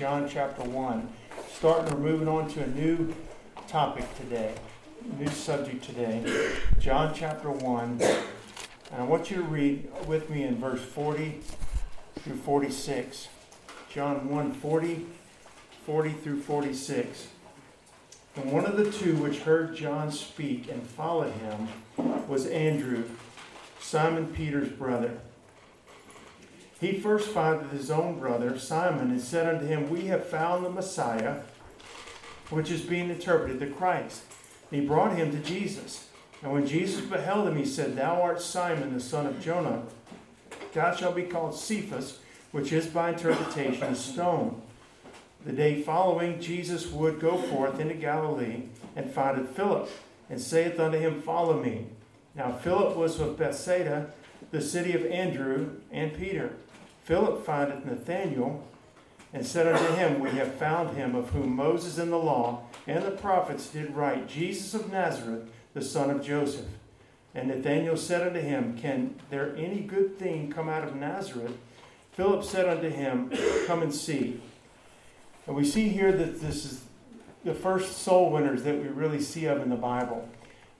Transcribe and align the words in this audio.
John 0.00 0.26
chapter 0.26 0.62
1. 0.62 1.08
Starting, 1.52 1.92
we're 1.92 2.12
moving 2.12 2.26
on 2.26 2.48
to 2.52 2.62
a 2.62 2.66
new 2.68 3.14
topic 3.68 4.06
today, 4.16 4.54
new 5.18 5.28
subject 5.28 5.84
today. 5.84 6.24
John 6.78 7.12
chapter 7.14 7.50
1. 7.50 8.00
And 8.00 8.22
I 8.96 9.02
want 9.02 9.30
you 9.30 9.36
to 9.36 9.42
read 9.42 9.90
with 10.06 10.30
me 10.30 10.44
in 10.44 10.56
verse 10.56 10.80
40 10.80 11.40
through 12.20 12.36
46. 12.36 13.28
John 13.92 14.30
1 14.30 14.52
40, 14.54 15.06
40 15.84 16.12
through 16.12 16.40
46. 16.40 17.28
And 18.36 18.52
one 18.52 18.64
of 18.64 18.78
the 18.78 18.90
two 18.90 19.16
which 19.16 19.40
heard 19.40 19.76
John 19.76 20.10
speak 20.10 20.72
and 20.72 20.82
followed 20.82 21.34
him 21.34 21.68
was 22.26 22.46
Andrew, 22.46 23.04
Simon 23.80 24.28
Peter's 24.28 24.70
brother. 24.70 25.18
He 26.80 26.94
first 26.94 27.28
found 27.28 27.70
his 27.70 27.90
own 27.90 28.18
brother, 28.18 28.58
Simon, 28.58 29.10
and 29.10 29.20
said 29.20 29.46
unto 29.46 29.66
him, 29.66 29.90
We 29.90 30.06
have 30.06 30.24
found 30.24 30.64
the 30.64 30.70
Messiah, 30.70 31.40
which 32.48 32.70
is 32.70 32.80
being 32.80 33.10
interpreted 33.10 33.60
the 33.60 33.66
Christ. 33.66 34.22
And 34.70 34.80
he 34.80 34.86
brought 34.86 35.14
him 35.14 35.30
to 35.30 35.38
Jesus. 35.38 36.08
And 36.42 36.52
when 36.52 36.66
Jesus 36.66 37.04
beheld 37.04 37.48
him, 37.48 37.56
he 37.56 37.66
said, 37.66 37.96
Thou 37.96 38.22
art 38.22 38.40
Simon, 38.40 38.94
the 38.94 39.00
son 39.00 39.26
of 39.26 39.42
Jonah. 39.42 39.82
Thou 40.72 40.94
shalt 40.96 41.16
be 41.16 41.24
called 41.24 41.54
Cephas, 41.54 42.18
which 42.50 42.72
is 42.72 42.86
by 42.86 43.10
interpretation 43.10 43.84
a 43.84 43.94
stone. 43.94 44.62
The 45.44 45.52
day 45.52 45.82
following, 45.82 46.40
Jesus 46.40 46.90
would 46.90 47.20
go 47.20 47.36
forth 47.36 47.78
into 47.78 47.94
Galilee 47.94 48.64
and 48.96 49.10
findeth 49.10 49.54
Philip, 49.54 49.90
and 50.30 50.40
saith 50.40 50.80
unto 50.80 50.98
him, 50.98 51.20
Follow 51.20 51.62
me. 51.62 51.88
Now 52.34 52.52
Philip 52.52 52.96
was 52.96 53.20
of 53.20 53.36
Bethsaida, 53.36 54.12
the 54.50 54.62
city 54.62 54.94
of 54.94 55.04
Andrew 55.04 55.76
and 55.90 56.14
Peter. 56.14 56.52
Philip 57.04 57.44
findeth 57.44 57.84
Nathanael 57.84 58.64
and 59.32 59.46
said 59.46 59.66
unto 59.66 59.94
him, 59.94 60.20
We 60.20 60.30
have 60.30 60.54
found 60.54 60.96
him 60.96 61.14
of 61.14 61.30
whom 61.30 61.54
Moses 61.54 61.98
in 61.98 62.10
the 62.10 62.18
law 62.18 62.62
and 62.86 63.04
the 63.04 63.10
prophets 63.10 63.68
did 63.68 63.94
write, 63.94 64.28
Jesus 64.28 64.74
of 64.74 64.90
Nazareth, 64.90 65.48
the 65.74 65.82
son 65.82 66.10
of 66.10 66.24
Joseph. 66.24 66.66
And 67.34 67.48
Nathanael 67.48 67.96
said 67.96 68.26
unto 68.26 68.40
him, 68.40 68.76
Can 68.76 69.14
there 69.30 69.54
any 69.56 69.80
good 69.80 70.18
thing 70.18 70.50
come 70.50 70.68
out 70.68 70.84
of 70.84 70.96
Nazareth? 70.96 71.56
Philip 72.12 72.44
said 72.44 72.68
unto 72.68 72.88
him, 72.88 73.30
Come 73.66 73.82
and 73.82 73.94
see. 73.94 74.40
And 75.46 75.54
we 75.54 75.64
see 75.64 75.88
here 75.88 76.12
that 76.12 76.40
this 76.40 76.64
is 76.64 76.84
the 77.44 77.54
first 77.54 77.98
soul 77.98 78.30
winners 78.30 78.64
that 78.64 78.82
we 78.82 78.88
really 78.88 79.20
see 79.20 79.46
of 79.46 79.62
in 79.62 79.70
the 79.70 79.76
Bible, 79.76 80.28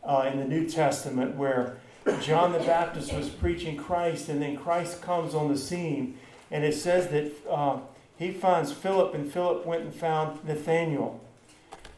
uh, 0.05 0.29
in 0.31 0.39
the 0.39 0.45
New 0.45 0.69
Testament, 0.69 1.37
where 1.37 1.79
John 2.21 2.53
the 2.53 2.59
Baptist 2.61 3.13
was 3.13 3.29
preaching 3.29 3.77
Christ, 3.77 4.29
and 4.29 4.41
then 4.41 4.57
Christ 4.57 5.03
comes 5.03 5.35
on 5.35 5.49
the 5.49 5.59
scene, 5.59 6.17
and 6.51 6.65
it 6.65 6.75
says 6.75 7.09
that 7.09 7.33
uh, 7.49 7.81
he 8.19 8.31
finds 8.33 8.73
Philip, 8.73 9.15
and 9.15 9.31
Philip 9.31 9.67
went 9.67 9.83
and 9.83 9.95
found 9.95 10.45
Nathanael. 10.45 11.21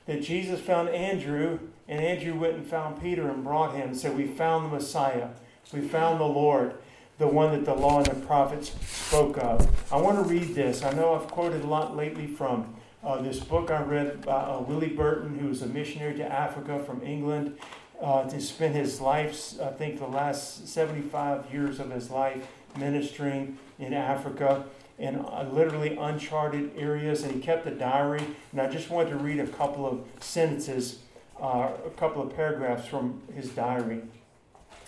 That 0.06 0.22
Jesus 0.22 0.60
found 0.60 0.88
Andrew, 0.88 1.60
and 1.88 2.00
Andrew 2.00 2.34
went 2.34 2.54
and 2.54 2.66
found 2.66 3.00
Peter 3.00 3.30
and 3.30 3.44
brought 3.44 3.74
him 3.74 3.90
and 3.90 3.96
said, 3.96 4.16
We 4.16 4.26
found 4.26 4.66
the 4.66 4.76
Messiah. 4.76 5.28
We 5.72 5.80
found 5.80 6.20
the 6.20 6.24
Lord, 6.24 6.74
the 7.18 7.28
one 7.28 7.52
that 7.52 7.64
the 7.64 7.74
law 7.74 7.98
and 7.98 8.06
the 8.06 8.26
prophets 8.26 8.72
spoke 8.84 9.38
of. 9.38 9.66
I 9.92 9.96
want 9.96 10.18
to 10.18 10.24
read 10.24 10.54
this. 10.54 10.82
I 10.82 10.92
know 10.92 11.14
I've 11.14 11.28
quoted 11.28 11.62
a 11.62 11.66
lot 11.66 11.96
lately 11.96 12.26
from 12.26 12.74
uh, 13.04 13.22
this 13.22 13.40
book 13.40 13.70
I 13.70 13.82
read 13.82 14.26
by 14.26 14.32
uh, 14.32 14.60
Willie 14.60 14.88
Burton, 14.88 15.38
who 15.38 15.48
was 15.48 15.62
a 15.62 15.66
missionary 15.66 16.14
to 16.16 16.24
Africa 16.24 16.82
from 16.84 17.02
England 17.02 17.56
uh, 18.02 18.24
to 18.28 18.40
spend 18.40 18.74
his 18.74 19.00
life, 19.00 19.60
I 19.60 19.68
think 19.68 19.98
the 19.98 20.06
last 20.06 20.68
75 20.68 21.52
years 21.52 21.78
of 21.78 21.90
his 21.90 22.10
life, 22.10 22.46
ministering 22.76 23.58
in 23.78 23.94
Africa 23.94 24.64
in 24.98 25.16
uh, 25.16 25.48
literally 25.52 25.96
uncharted 25.96 26.72
areas. 26.76 27.22
And 27.22 27.34
he 27.34 27.40
kept 27.40 27.66
a 27.66 27.70
diary. 27.70 28.24
And 28.52 28.60
I 28.60 28.68
just 28.68 28.90
wanted 28.90 29.10
to 29.10 29.16
read 29.16 29.40
a 29.40 29.46
couple 29.46 29.86
of 29.86 30.04
sentences, 30.20 30.98
uh, 31.40 31.70
a 31.86 31.90
couple 31.96 32.22
of 32.22 32.34
paragraphs 32.34 32.86
from 32.86 33.22
his 33.34 33.50
diary. 33.50 34.02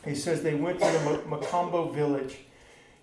He 0.05 0.15
says 0.15 0.43
they 0.43 0.55
went 0.55 0.81
to 0.81 0.87
the 0.87 1.23
Makambo 1.29 1.95
village. 1.95 2.39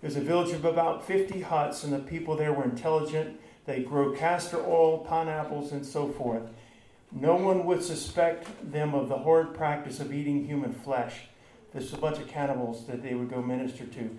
It 0.02 0.06
was 0.06 0.16
a 0.16 0.20
village 0.20 0.52
of 0.52 0.64
about 0.64 1.06
50 1.06 1.42
huts, 1.42 1.84
and 1.84 1.92
the 1.92 1.98
people 1.98 2.36
there 2.36 2.52
were 2.52 2.64
intelligent. 2.64 3.40
They 3.66 3.82
grow 3.82 4.12
castor 4.12 4.64
oil, 4.66 4.98
pineapples, 4.98 5.72
and 5.72 5.84
so 5.84 6.08
forth. 6.08 6.42
No 7.14 7.36
one 7.36 7.66
would 7.66 7.82
suspect 7.82 8.72
them 8.72 8.94
of 8.94 9.08
the 9.08 9.18
horrid 9.18 9.54
practice 9.54 10.00
of 10.00 10.14
eating 10.14 10.46
human 10.46 10.72
flesh. 10.72 11.20
There's 11.72 11.92
a 11.92 11.98
bunch 11.98 12.18
of 12.18 12.26
cannibals 12.26 12.86
that 12.86 13.02
they 13.02 13.14
would 13.14 13.30
go 13.30 13.42
minister 13.42 13.84
to. 13.84 14.18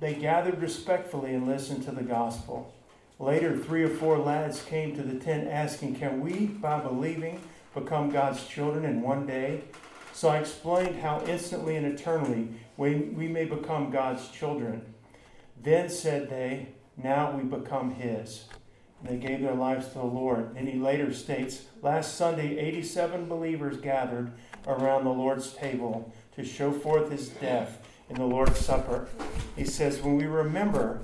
They 0.00 0.14
gathered 0.14 0.60
respectfully 0.60 1.32
and 1.32 1.46
listened 1.46 1.84
to 1.84 1.92
the 1.92 2.02
gospel. 2.02 2.74
Later, 3.18 3.56
three 3.56 3.82
or 3.82 3.88
four 3.88 4.18
lads 4.18 4.62
came 4.62 4.94
to 4.94 5.02
the 5.02 5.18
tent 5.18 5.48
asking, 5.48 5.96
Can 5.96 6.20
we, 6.20 6.46
by 6.46 6.80
believing, 6.80 7.40
become 7.74 8.10
God's 8.10 8.44
children 8.46 8.84
in 8.84 9.00
one 9.00 9.26
day? 9.26 9.62
So 10.12 10.28
I 10.28 10.38
explained 10.38 11.00
how 11.00 11.24
instantly 11.26 11.76
and 11.76 11.86
eternally 11.86 12.48
we, 12.76 12.94
we 12.94 13.28
may 13.28 13.44
become 13.44 13.90
God's 13.90 14.28
children. 14.28 14.82
Then 15.62 15.88
said 15.88 16.28
they, 16.28 16.68
Now 16.96 17.30
we 17.30 17.44
become 17.44 17.94
His. 17.94 18.44
They 19.02 19.16
gave 19.16 19.42
their 19.42 19.54
lives 19.54 19.88
to 19.88 19.94
the 19.94 20.04
Lord. 20.04 20.56
And 20.56 20.68
he 20.68 20.78
later 20.78 21.12
states 21.12 21.64
Last 21.82 22.16
Sunday, 22.16 22.58
87 22.58 23.26
believers 23.26 23.76
gathered 23.78 24.32
around 24.66 25.04
the 25.04 25.10
Lord's 25.10 25.52
table 25.52 26.12
to 26.34 26.44
show 26.44 26.72
forth 26.72 27.10
his 27.10 27.28
death 27.28 27.78
in 28.08 28.16
the 28.16 28.24
Lord's 28.24 28.58
Supper. 28.58 29.08
He 29.56 29.64
says, 29.64 30.00
When 30.00 30.16
we 30.16 30.26
remember 30.26 31.00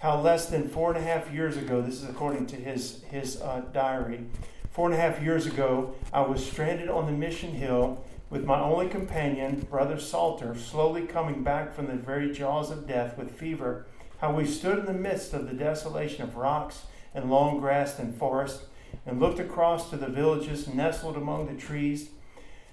how 0.00 0.20
less 0.20 0.46
than 0.46 0.68
four 0.68 0.92
and 0.92 0.98
a 0.98 1.06
half 1.06 1.32
years 1.32 1.56
ago, 1.56 1.80
this 1.80 2.02
is 2.02 2.08
according 2.08 2.46
to 2.46 2.56
his, 2.56 3.02
his 3.10 3.40
uh, 3.40 3.62
diary, 3.72 4.26
four 4.70 4.86
and 4.86 4.94
a 4.94 5.00
half 5.00 5.22
years 5.22 5.46
ago, 5.46 5.94
I 6.12 6.20
was 6.20 6.44
stranded 6.44 6.88
on 6.88 7.06
the 7.06 7.12
mission 7.12 7.52
hill 7.52 8.04
with 8.28 8.44
my 8.44 8.60
only 8.60 8.88
companion, 8.88 9.66
Brother 9.70 9.98
Salter, 9.98 10.54
slowly 10.54 11.06
coming 11.06 11.42
back 11.42 11.74
from 11.74 11.86
the 11.86 11.94
very 11.94 12.32
jaws 12.32 12.70
of 12.70 12.86
death 12.86 13.16
with 13.16 13.30
fever. 13.30 13.86
How 14.18 14.34
we 14.34 14.46
stood 14.46 14.78
in 14.78 14.86
the 14.86 14.92
midst 14.92 15.32
of 15.32 15.46
the 15.46 15.54
desolation 15.54 16.22
of 16.22 16.36
rocks 16.36 16.82
and 17.16 17.30
long 17.30 17.58
grass 17.58 17.98
and 17.98 18.14
forest, 18.16 18.66
and 19.04 19.18
looked 19.18 19.40
across 19.40 19.90
to 19.90 19.96
the 19.96 20.06
villages 20.06 20.68
nestled 20.68 21.16
among 21.16 21.46
the 21.46 21.60
trees, 21.60 22.10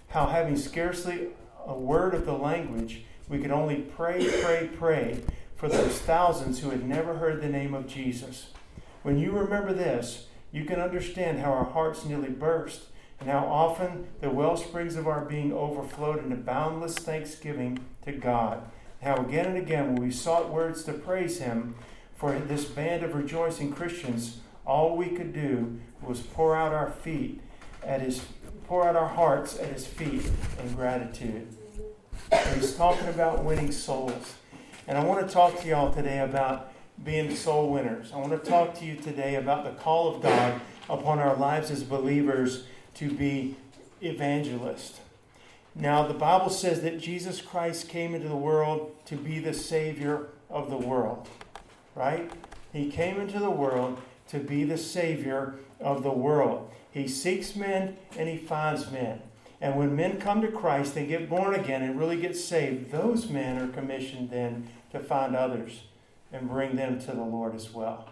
how 0.09 0.27
having 0.27 0.57
scarcely 0.57 1.29
a 1.65 1.73
word 1.73 2.13
of 2.13 2.25
the 2.25 2.33
language, 2.33 3.05
we 3.29 3.39
could 3.39 3.51
only 3.51 3.77
pray, 3.77 4.29
pray, 4.43 4.69
pray 4.77 5.21
for 5.55 5.69
those 5.69 5.97
thousands 5.99 6.59
who 6.59 6.69
had 6.69 6.85
never 6.85 7.15
heard 7.15 7.41
the 7.41 7.47
name 7.47 7.73
of 7.73 7.87
Jesus. 7.87 8.47
When 9.01 9.17
you 9.17 9.31
remember 9.31 9.73
this, 9.73 10.27
you 10.51 10.65
can 10.65 10.79
understand 10.79 11.39
how 11.39 11.51
our 11.51 11.63
hearts 11.63 12.05
nearly 12.05 12.29
burst 12.29 12.83
and 13.19 13.29
how 13.29 13.45
often 13.45 14.07
the 14.19 14.29
well 14.29 14.57
springs 14.57 14.97
of 14.97 15.07
our 15.07 15.23
being 15.23 15.53
overflowed 15.53 16.21
into 16.21 16.35
boundless 16.35 16.95
thanksgiving 16.95 17.79
to 18.03 18.11
God. 18.11 18.61
How 19.01 19.15
again 19.15 19.45
and 19.45 19.57
again, 19.57 19.93
when 19.93 20.03
we 20.03 20.11
sought 20.11 20.49
words 20.49 20.83
to 20.83 20.93
praise 20.93 21.39
Him, 21.39 21.75
for 22.23 22.39
this 22.39 22.63
band 22.63 23.03
of 23.03 23.13
rejoicing 23.13 23.69
Christians, 23.69 24.37
all 24.65 24.95
we 24.95 25.09
could 25.09 25.33
do 25.33 25.77
was 26.01 26.21
pour 26.21 26.55
out 26.55 26.71
our 26.71 26.89
feet 26.89 27.41
at 27.85 27.99
his 27.99 28.21
pour 28.65 28.87
out 28.87 28.95
our 28.95 29.09
hearts 29.09 29.59
at 29.59 29.73
his 29.73 29.85
feet 29.85 30.31
in 30.57 30.73
gratitude. 30.73 31.49
And 32.31 32.61
he's 32.61 32.75
talking 32.75 33.09
about 33.09 33.43
winning 33.43 33.73
souls. 33.73 34.35
And 34.87 34.97
I 34.97 35.03
want 35.03 35.27
to 35.27 35.33
talk 35.33 35.59
to 35.63 35.67
y'all 35.67 35.93
today 35.93 36.19
about 36.19 36.71
being 37.03 37.35
soul 37.35 37.69
winners. 37.69 38.13
I 38.13 38.19
want 38.19 38.31
to 38.31 38.49
talk 38.49 38.73
to 38.75 38.85
you 38.85 38.95
today 38.95 39.35
about 39.35 39.65
the 39.65 39.71
call 39.71 40.15
of 40.15 40.21
God 40.21 40.61
upon 40.89 41.19
our 41.19 41.35
lives 41.35 41.71
as 41.71 41.83
believers 41.83 42.63
to 42.93 43.11
be 43.11 43.57
evangelists. 44.01 45.01
Now, 45.75 46.07
the 46.07 46.13
Bible 46.13 46.49
says 46.49 46.83
that 46.83 47.01
Jesus 47.01 47.41
Christ 47.41 47.89
came 47.89 48.15
into 48.15 48.29
the 48.29 48.37
world 48.37 48.95
to 49.07 49.17
be 49.17 49.39
the 49.39 49.53
Savior 49.53 50.29
of 50.49 50.69
the 50.69 50.77
world 50.77 51.27
right? 51.95 52.31
He 52.71 52.89
came 52.89 53.19
into 53.19 53.39
the 53.39 53.49
world 53.49 54.01
to 54.29 54.39
be 54.39 54.63
the 54.63 54.77
Savior 54.77 55.55
of 55.79 56.03
the 56.03 56.11
world. 56.11 56.71
He 56.91 57.07
seeks 57.07 57.55
men 57.55 57.97
and 58.17 58.29
he 58.29 58.37
finds 58.37 58.91
men. 58.91 59.21
And 59.61 59.77
when 59.77 59.95
men 59.95 60.19
come 60.19 60.41
to 60.41 60.51
Christ, 60.51 60.93
they 60.93 61.05
get 61.05 61.29
born 61.29 61.53
again 61.55 61.83
and 61.83 61.97
really 61.97 62.17
get 62.17 62.35
saved. 62.35 62.91
Those 62.91 63.29
men 63.29 63.61
are 63.61 63.67
commissioned 63.67 64.29
then 64.29 64.67
to 64.91 64.99
find 64.99 65.35
others 65.35 65.83
and 66.31 66.49
bring 66.49 66.75
them 66.75 66.99
to 66.99 67.11
the 67.11 67.23
Lord 67.23 67.55
as 67.55 67.73
well. 67.73 68.09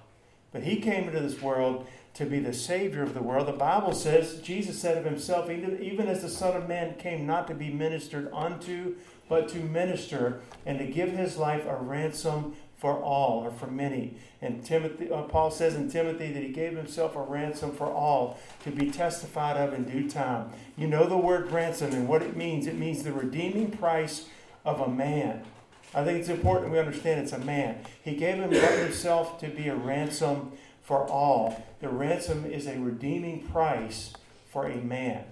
But 0.52 0.64
he 0.64 0.78
came 0.78 1.06
into 1.08 1.20
this 1.20 1.42
world 1.42 1.88
to 2.14 2.26
be 2.26 2.40
the 2.40 2.54
Savior 2.54 3.04
of 3.04 3.14
the 3.14 3.24
world. 3.24 3.48
The 3.48 3.54
Bible 3.54 3.94
says, 3.94 4.42
Jesus 4.42 4.80
said 4.80 4.98
of 4.98 5.06
himself, 5.06 5.50
even 5.50 6.08
as 6.08 6.22
the 6.22 6.30
Son 6.30 6.56
of 6.56 6.68
Man 6.68 6.96
came 6.96 7.26
not 7.26 7.48
to 7.48 7.54
be 7.56 7.70
ministered 7.70 8.30
unto, 8.34 8.96
but 9.30 9.48
to 9.50 9.60
minister 9.60 10.42
and 10.66 10.78
to 10.80 10.86
give 10.86 11.12
his 11.12 11.38
life 11.38 11.66
a 11.66 11.76
ransom 11.76 12.56
for 12.82 12.98
all 12.98 13.46
or 13.46 13.52
for 13.52 13.68
many. 13.68 14.16
And 14.42 14.66
Timothy, 14.66 15.12
uh, 15.12 15.22
Paul 15.22 15.52
says 15.52 15.76
in 15.76 15.88
Timothy 15.88 16.34
that 16.34 16.42
he 16.42 16.50
gave 16.50 16.76
himself 16.76 17.16
a 17.16 17.22
ransom 17.22 17.74
for 17.74 17.86
all 17.86 18.40
to 18.64 18.72
be 18.72 18.90
testified 18.90 19.56
of 19.56 19.76
in 19.76 19.84
due 19.84 20.10
time. 20.10 20.50
You 20.76 20.88
know 20.88 21.06
the 21.06 21.16
word 21.16 21.52
ransom 21.52 21.92
and 21.92 22.08
what 22.08 22.24
it 22.24 22.36
means. 22.36 22.66
It 22.66 22.80
means 22.80 23.04
the 23.04 23.14
redeeming 23.14 23.70
price 23.70 24.26
of 24.66 24.82
a 24.82 24.88
man. 24.88 25.44
I 25.94 26.04
think 26.04 26.22
it's 26.22 26.30
important 26.30 26.72
we 26.72 26.80
understand 26.80 27.22
it's 27.22 27.34
a 27.34 27.38
man. 27.38 27.86
He 28.04 28.16
gave 28.16 28.38
himself 28.38 29.40
to 29.42 29.48
be 29.50 29.68
a 29.68 29.76
ransom 29.76 30.54
for 30.82 31.08
all. 31.08 31.64
The 31.82 31.90
ransom 31.90 32.48
is 32.48 32.66
a 32.66 32.80
redeeming 32.80 33.48
price 33.48 34.14
for 34.50 34.66
a 34.66 34.78
man, 34.78 35.26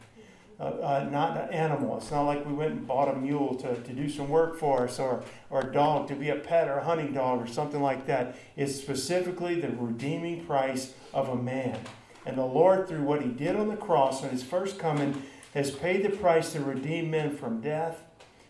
uh, 0.60 0.64
uh, 0.64 1.10
not 1.10 1.38
an 1.38 1.50
animal. 1.54 1.98
It's 1.98 2.12
not 2.12 2.24
like 2.24 2.46
we 2.46 2.52
went 2.52 2.72
and 2.72 2.88
bought 2.88 3.08
a 3.08 3.16
mule 3.16 3.56
to, 3.56 3.76
to 3.76 3.94
do 3.94 4.10
some 4.10 4.28
work 4.28 4.58
for 4.58 4.84
us 4.84 5.00
or, 5.00 5.24
or 5.50 5.62
a 5.62 5.72
dog 5.72 6.08
to 6.10 6.16
be 6.16 6.30
a 6.30 6.36
pet 6.36 6.68
or 6.68 6.80
a 6.80 6.84
hunting 6.84 7.14
dog 7.14 7.42
or 7.42 7.48
something 7.48 7.82
like 7.82 8.06
that. 8.08 8.36
It's 8.58 8.76
specifically 8.76 9.62
the 9.62 9.70
redeeming 9.70 10.46
price 10.46 10.94
of 11.14 11.30
a 11.30 11.36
man. 11.36 11.80
And 12.26 12.38
the 12.38 12.46
Lord, 12.46 12.88
through 12.88 13.04
what 13.04 13.22
he 13.22 13.30
did 13.30 13.56
on 13.56 13.70
the 13.70 13.78
cross 13.78 14.24
on 14.24 14.30
his 14.32 14.44
first 14.44 14.78
coming, 14.78 15.24
has 15.54 15.72
paid 15.72 16.04
the 16.04 16.10
price 16.10 16.52
to 16.54 16.60
redeem 16.60 17.10
men 17.10 17.36
from 17.36 17.62
death, 17.62 18.04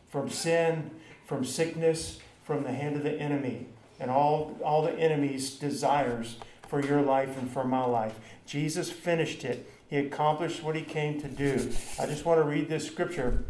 from 0.09 0.29
sin, 0.29 0.91
from 1.25 1.45
sickness, 1.45 2.19
from 2.43 2.63
the 2.63 2.73
hand 2.73 2.95
of 2.95 3.03
the 3.03 3.21
enemy, 3.21 3.67
and 3.99 4.09
all, 4.09 4.57
all 4.63 4.81
the 4.81 4.93
enemy's 4.93 5.51
desires 5.51 6.37
for 6.67 6.83
your 6.83 7.01
life 7.01 7.37
and 7.37 7.51
for 7.51 7.63
my 7.63 7.85
life. 7.85 8.19
Jesus 8.45 8.91
finished 8.91 9.45
it. 9.45 9.71
He 9.89 9.97
accomplished 9.97 10.61
what 10.63 10.75
he 10.75 10.83
came 10.83 11.19
to 11.21 11.27
do. 11.27 11.71
I 11.99 12.05
just 12.05 12.23
want 12.23 12.39
to 12.39 12.43
read 12.43 12.69
this 12.69 12.85
scripture, 12.85 13.43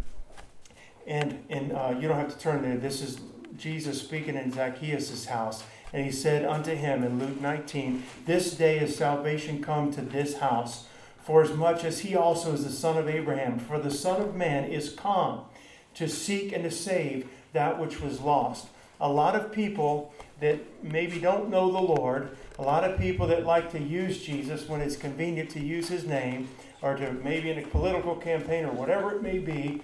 and, 1.06 1.44
and 1.50 1.74
uh, 1.74 1.96
you 2.00 2.08
don't 2.08 2.18
have 2.18 2.32
to 2.34 2.40
turn 2.40 2.62
there. 2.62 2.78
This 2.78 3.02
is 3.02 3.20
Jesus 3.58 4.00
speaking 4.02 4.36
in 4.36 4.52
Zacchaeus' 4.52 5.26
house. 5.26 5.64
And 5.92 6.06
he 6.06 6.12
said 6.12 6.46
unto 6.46 6.76
him 6.76 7.04
in 7.04 7.20
Luke 7.20 7.42
19, 7.42 8.04
This 8.26 8.56
day 8.56 8.80
is 8.80 8.96
salvation 8.96 9.62
come 9.62 9.92
to 9.94 10.02
this 10.02 10.38
house, 10.38 10.86
for 11.24 11.42
as 11.42 11.52
much 11.52 11.84
as 11.84 12.00
he 12.00 12.16
also 12.16 12.54
is 12.54 12.64
the 12.64 12.72
son 12.72 12.98
of 12.98 13.10
Abraham. 13.10 13.60
For 13.60 13.80
the 13.80 13.92
Son 13.92 14.22
of 14.22 14.36
Man 14.36 14.66
is 14.66 14.92
come 14.92 15.42
to 15.96 16.08
seek 16.08 16.54
and 16.54 16.64
to 16.64 16.72
save 16.72 17.28
that 17.54 17.80
which 17.80 18.00
was 18.00 18.22
lost. 18.22 18.68
A 19.02 19.10
lot 19.10 19.36
of 19.36 19.52
people 19.52 20.14
that 20.40 20.60
maybe 20.84 21.20
don't 21.20 21.50
know 21.50 21.72
the 21.72 21.80
Lord, 21.80 22.36
a 22.58 22.62
lot 22.62 22.84
of 22.84 23.00
people 23.00 23.28
that 23.28 23.46
like 23.46 23.72
to 23.72 23.80
use 23.80 24.22
Jesus 24.22 24.68
when 24.68 24.82
it's 24.82 24.96
convenient 24.96 25.50
to 25.52 25.60
use 25.60 25.88
his 25.88 26.06
name, 26.06 26.50
or 26.82 26.96
to 26.96 27.14
maybe 27.14 27.50
in 27.50 27.60
a 27.60 27.68
political 27.68 28.16
campaign 28.16 28.66
or 28.66 28.72
whatever 28.72 29.16
it 29.16 29.22
may 29.22 29.38
be, 29.38 29.82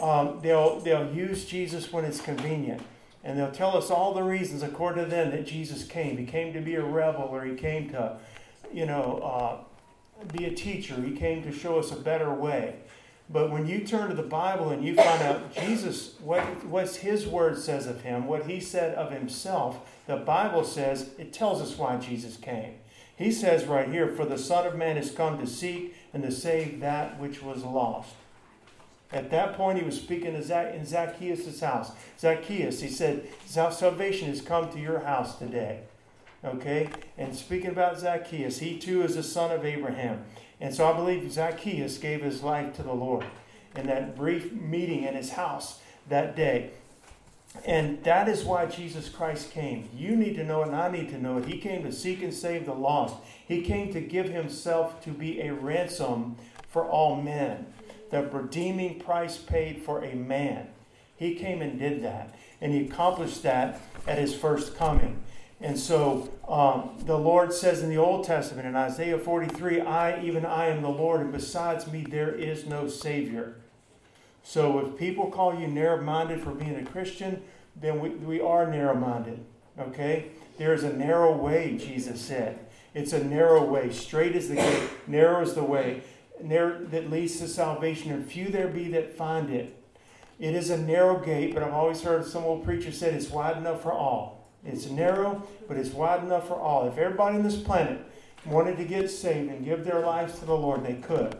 um, 0.00 0.40
they'll, 0.42 0.80
they'll 0.80 1.12
use 1.14 1.44
Jesus 1.44 1.92
when 1.92 2.04
it's 2.04 2.20
convenient. 2.20 2.82
And 3.22 3.38
they'll 3.38 3.50
tell 3.50 3.76
us 3.76 3.90
all 3.90 4.12
the 4.12 4.22
reasons, 4.22 4.62
according 4.62 5.04
to 5.04 5.10
them, 5.10 5.30
that 5.30 5.46
Jesus 5.46 5.84
came. 5.84 6.18
He 6.18 6.26
came 6.26 6.52
to 6.52 6.60
be 6.60 6.74
a 6.74 6.84
rebel, 6.84 7.22
or 7.22 7.44
he 7.44 7.54
came 7.54 7.88
to, 7.90 8.18
you 8.70 8.84
know, 8.84 9.18
uh, 9.22 10.26
be 10.36 10.44
a 10.44 10.54
teacher. 10.54 11.00
He 11.00 11.12
came 11.12 11.42
to 11.44 11.52
show 11.52 11.78
us 11.78 11.90
a 11.90 11.96
better 11.96 12.32
way. 12.32 12.76
But 13.30 13.50
when 13.50 13.66
you 13.66 13.80
turn 13.80 14.10
to 14.10 14.14
the 14.14 14.22
Bible 14.22 14.68
and 14.70 14.84
you 14.84 14.94
find 14.94 15.22
out 15.22 15.54
Jesus, 15.54 16.16
what, 16.20 16.42
what 16.66 16.94
his 16.96 17.26
word 17.26 17.58
says 17.58 17.86
of 17.86 18.02
him, 18.02 18.26
what 18.26 18.46
he 18.46 18.60
said 18.60 18.94
of 18.94 19.10
himself, 19.10 19.88
the 20.06 20.16
Bible 20.16 20.64
says 20.64 21.10
it 21.18 21.32
tells 21.32 21.60
us 21.60 21.78
why 21.78 21.96
Jesus 21.96 22.36
came. 22.36 22.74
He 23.16 23.30
says 23.30 23.64
right 23.66 23.88
here, 23.88 24.08
For 24.08 24.24
the 24.24 24.38
Son 24.38 24.66
of 24.66 24.76
Man 24.76 24.96
is 24.96 25.10
come 25.10 25.38
to 25.38 25.46
seek 25.46 25.94
and 26.12 26.22
to 26.22 26.32
save 26.32 26.80
that 26.80 27.18
which 27.18 27.42
was 27.42 27.62
lost. 27.62 28.14
At 29.12 29.30
that 29.30 29.54
point, 29.54 29.78
he 29.78 29.84
was 29.84 29.96
speaking 29.96 30.34
in 30.34 30.42
Zacchaeus' 30.42 31.60
house. 31.60 31.92
Zacchaeus, 32.18 32.80
he 32.80 32.88
said, 32.88 33.28
Salvation 33.46 34.28
has 34.28 34.40
come 34.40 34.70
to 34.72 34.80
your 34.80 35.00
house 35.00 35.38
today. 35.38 35.82
Okay? 36.44 36.88
And 37.16 37.34
speaking 37.34 37.70
about 37.70 37.98
Zacchaeus, 37.98 38.58
he 38.58 38.78
too 38.78 39.02
is 39.02 39.16
a 39.16 39.22
son 39.22 39.52
of 39.52 39.64
Abraham. 39.64 40.24
And 40.60 40.74
so 40.74 40.90
I 40.90 40.92
believe 40.92 41.30
Zacchaeus 41.30 41.98
gave 41.98 42.22
his 42.22 42.42
life 42.42 42.74
to 42.74 42.82
the 42.82 42.92
Lord 42.92 43.24
in 43.76 43.86
that 43.86 44.16
brief 44.16 44.52
meeting 44.52 45.04
in 45.04 45.14
his 45.14 45.30
house 45.30 45.80
that 46.08 46.36
day. 46.36 46.70
And 47.64 48.02
that 48.04 48.28
is 48.28 48.44
why 48.44 48.66
Jesus 48.66 49.08
Christ 49.08 49.50
came. 49.52 49.88
You 49.94 50.16
need 50.16 50.34
to 50.36 50.44
know 50.44 50.62
it, 50.62 50.68
and 50.68 50.76
I 50.76 50.90
need 50.90 51.08
to 51.10 51.18
know 51.18 51.38
it. 51.38 51.46
He 51.46 51.58
came 51.58 51.82
to 51.84 51.92
seek 51.92 52.22
and 52.22 52.34
save 52.34 52.66
the 52.66 52.74
lost. 52.74 53.16
He 53.46 53.62
came 53.62 53.92
to 53.92 54.00
give 54.00 54.28
himself 54.28 55.02
to 55.04 55.10
be 55.10 55.40
a 55.40 55.54
ransom 55.54 56.36
for 56.68 56.84
all 56.84 57.16
men, 57.16 57.66
the 58.10 58.22
redeeming 58.22 58.98
price 58.98 59.38
paid 59.38 59.82
for 59.82 60.04
a 60.04 60.14
man. 60.14 60.68
He 61.16 61.36
came 61.36 61.62
and 61.62 61.78
did 61.78 62.02
that, 62.02 62.34
and 62.60 62.72
he 62.72 62.86
accomplished 62.86 63.42
that 63.44 63.80
at 64.06 64.18
his 64.18 64.34
first 64.34 64.76
coming. 64.76 65.22
And 65.60 65.78
so 65.78 66.30
um, 66.48 66.98
the 67.06 67.16
Lord 67.16 67.52
says 67.52 67.82
in 67.82 67.88
the 67.88 67.96
Old 67.96 68.24
Testament, 68.24 68.66
in 68.66 68.76
Isaiah 68.76 69.18
43, 69.18 69.80
I, 69.80 70.22
even 70.22 70.44
I, 70.44 70.66
am 70.66 70.82
the 70.82 70.88
Lord, 70.88 71.20
and 71.20 71.32
besides 71.32 71.86
me 71.86 72.02
there 72.02 72.34
is 72.34 72.66
no 72.66 72.88
Savior. 72.88 73.56
So 74.44 74.78
if 74.78 74.96
people 74.96 75.30
call 75.30 75.58
you 75.58 75.66
narrow 75.66 76.00
minded 76.00 76.40
for 76.40 76.52
being 76.52 76.76
a 76.76 76.84
Christian, 76.84 77.42
then 77.74 77.98
we, 77.98 78.10
we 78.10 78.40
are 78.40 78.70
narrow 78.70 78.94
minded. 78.94 79.44
Okay? 79.78 80.26
There 80.58 80.72
is 80.72 80.84
a 80.84 80.92
narrow 80.92 81.36
way, 81.36 81.76
Jesus 81.76 82.20
said. 82.20 82.60
It's 82.94 83.12
a 83.12 83.24
narrow 83.24 83.64
way. 83.64 83.90
Straight 83.90 84.36
is 84.36 84.48
the 84.48 84.54
gate, 84.54 84.88
narrow 85.08 85.42
is 85.42 85.54
the 85.54 85.64
way 85.64 86.02
narrow, 86.42 86.84
that 86.86 87.10
leads 87.10 87.38
to 87.38 87.48
salvation, 87.48 88.12
and 88.12 88.26
few 88.26 88.48
there 88.48 88.68
be 88.68 88.88
that 88.88 89.16
find 89.16 89.50
it. 89.50 89.76
It 90.38 90.54
is 90.54 90.70
a 90.70 90.78
narrow 90.78 91.18
gate, 91.18 91.54
but 91.54 91.62
I've 91.62 91.72
always 91.72 92.02
heard 92.02 92.26
some 92.26 92.44
old 92.44 92.64
preacher 92.64 92.90
said 92.90 93.14
it's 93.14 93.30
wide 93.30 93.56
enough 93.56 93.82
for 93.82 93.92
all. 93.92 94.48
It's 94.64 94.86
narrow, 94.88 95.46
but 95.68 95.76
it's 95.76 95.90
wide 95.90 96.24
enough 96.24 96.48
for 96.48 96.58
all. 96.58 96.88
If 96.88 96.98
everybody 96.98 97.36
on 97.36 97.42
this 97.42 97.56
planet 97.56 98.00
wanted 98.44 98.76
to 98.78 98.84
get 98.84 99.10
saved 99.10 99.50
and 99.50 99.64
give 99.64 99.84
their 99.84 100.00
lives 100.00 100.38
to 100.38 100.44
the 100.44 100.56
Lord, 100.56 100.84
they 100.84 100.94
could. 100.94 101.36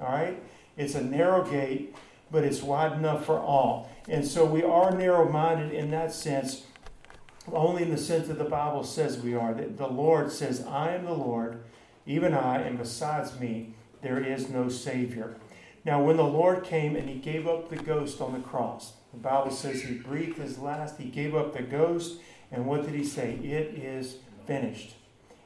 All 0.00 0.12
right? 0.12 0.40
It's 0.76 0.94
a 0.94 1.02
narrow 1.02 1.48
gate, 1.48 1.94
but 2.30 2.44
it's 2.44 2.62
wide 2.62 2.92
enough 2.92 3.24
for 3.24 3.38
all. 3.38 3.90
And 4.08 4.26
so 4.26 4.44
we 4.44 4.62
are 4.62 4.90
narrow 4.90 5.30
minded 5.30 5.72
in 5.72 5.90
that 5.90 6.12
sense, 6.12 6.64
only 7.52 7.82
in 7.82 7.90
the 7.90 7.98
sense 7.98 8.28
that 8.28 8.38
the 8.38 8.44
Bible 8.44 8.84
says 8.84 9.18
we 9.18 9.34
are. 9.34 9.54
That 9.54 9.76
the 9.76 9.88
Lord 9.88 10.32
says, 10.32 10.64
I 10.66 10.94
am 10.94 11.04
the 11.04 11.12
Lord, 11.12 11.62
even 12.06 12.34
I, 12.34 12.58
and 12.62 12.78
besides 12.78 13.38
me, 13.38 13.74
there 14.02 14.22
is 14.22 14.48
no 14.48 14.68
Savior. 14.68 15.36
Now, 15.84 16.02
when 16.02 16.16
the 16.16 16.24
Lord 16.24 16.64
came 16.64 16.96
and 16.96 17.08
he 17.08 17.16
gave 17.16 17.46
up 17.46 17.68
the 17.68 17.76
ghost 17.76 18.20
on 18.20 18.32
the 18.32 18.40
cross, 18.40 18.92
the 19.12 19.18
Bible 19.18 19.50
says 19.50 19.82
he 19.82 19.94
breathed 19.94 20.38
his 20.38 20.58
last, 20.58 20.98
he 20.98 21.08
gave 21.08 21.34
up 21.34 21.54
the 21.54 21.62
ghost, 21.62 22.18
and 22.50 22.66
what 22.66 22.84
did 22.84 22.94
he 22.94 23.04
say? 23.04 23.34
It 23.36 23.78
is 23.78 24.16
finished. 24.46 24.94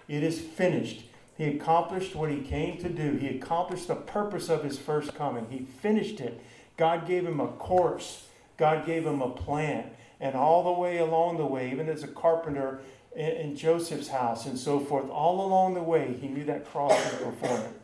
It 0.09 0.23
is 0.23 0.41
finished. 0.41 1.05
He 1.37 1.45
accomplished 1.45 2.15
what 2.15 2.31
he 2.31 2.41
came 2.41 2.79
to 2.79 2.89
do. 2.89 3.17
He 3.17 3.29
accomplished 3.29 3.89
the 3.89 3.95
purpose 3.95 4.49
of 4.49 4.65
his 4.65 4.79
first 4.79 5.15
coming. 5.15 5.47
He 5.51 5.61
finished 5.61 6.21
it. 6.21 6.41
God 6.77 7.07
gave 7.07 7.27
him 7.27 7.41
a 7.41 7.49
course, 7.49 8.27
God 8.57 8.87
gave 8.87 9.07
him 9.07 9.21
a 9.23 9.31
plan. 9.31 9.91
And 10.21 10.37
all 10.37 10.63
the 10.63 10.81
way 10.81 10.99
along 10.99 11.39
the 11.39 11.47
way, 11.47 11.71
even 11.73 11.89
as 11.89 12.05
a 12.05 12.09
carpenter 12.09 12.81
in, 13.15 13.57
Joseph's 13.57 14.09
house 14.09 14.47
and 14.47 14.59
so 14.59 14.79
forth, 14.79 15.11
all 15.11 15.45
along 15.45 15.75
the 15.75 15.83
way, 15.83 16.17
he 16.21 16.29
knew 16.29 16.45
that 16.45 16.65
cross 16.65 16.93
was 16.93 17.33
before 17.33 17.59
him. 17.59 17.75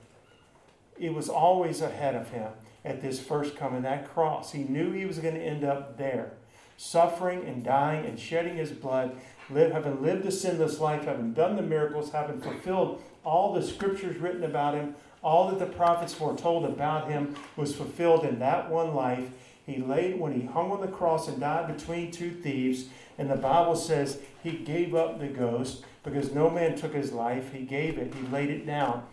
It 0.98 1.12
was 1.12 1.28
always 1.28 1.80
ahead 1.80 2.14
of 2.14 2.30
him 2.30 2.50
at 2.84 3.02
this 3.02 3.20
first 3.20 3.56
coming, 3.56 3.82
that 3.82 4.08
cross. 4.12 4.52
He 4.52 4.62
knew 4.62 4.92
he 4.92 5.04
was 5.04 5.18
going 5.18 5.34
to 5.34 5.40
end 5.40 5.64
up 5.64 5.98
there 5.98 6.32
suffering 6.78 7.44
and 7.44 7.64
dying 7.64 8.06
and 8.06 8.18
shedding 8.18 8.56
his 8.56 8.70
blood, 8.70 9.14
live, 9.50 9.72
having 9.72 10.00
lived 10.00 10.24
a 10.24 10.30
sinless 10.30 10.78
life, 10.78 11.04
having 11.04 11.32
done 11.34 11.56
the 11.56 11.62
miracles, 11.62 12.12
having 12.12 12.40
fulfilled 12.40 13.02
all 13.24 13.52
the 13.52 13.62
scriptures 13.62 14.16
written 14.16 14.44
about 14.44 14.74
him, 14.74 14.94
all 15.22 15.48
that 15.48 15.58
the 15.58 15.66
prophets 15.66 16.14
foretold 16.14 16.64
about 16.64 17.10
him 17.10 17.34
was 17.56 17.74
fulfilled 17.74 18.24
in 18.24 18.38
that 18.38 18.70
one 18.70 18.94
life. 18.94 19.28
He 19.66 19.78
laid 19.78 20.18
when 20.18 20.32
he 20.32 20.46
hung 20.46 20.70
on 20.70 20.80
the 20.80 20.88
cross 20.88 21.28
and 21.28 21.40
died 21.40 21.74
between 21.76 22.10
two 22.10 22.30
thieves, 22.30 22.86
and 23.18 23.30
the 23.30 23.36
Bible 23.36 23.76
says 23.76 24.20
he 24.42 24.52
gave 24.52 24.94
up 24.94 25.18
the 25.18 25.26
ghost 25.26 25.84
because 26.02 26.32
no 26.32 26.48
man 26.48 26.76
took 26.76 26.94
his 26.94 27.12
life. 27.12 27.52
He 27.52 27.64
gave 27.64 27.98
it, 27.98 28.14
he 28.14 28.26
laid 28.28 28.50
it 28.50 28.66
down. 28.66 29.04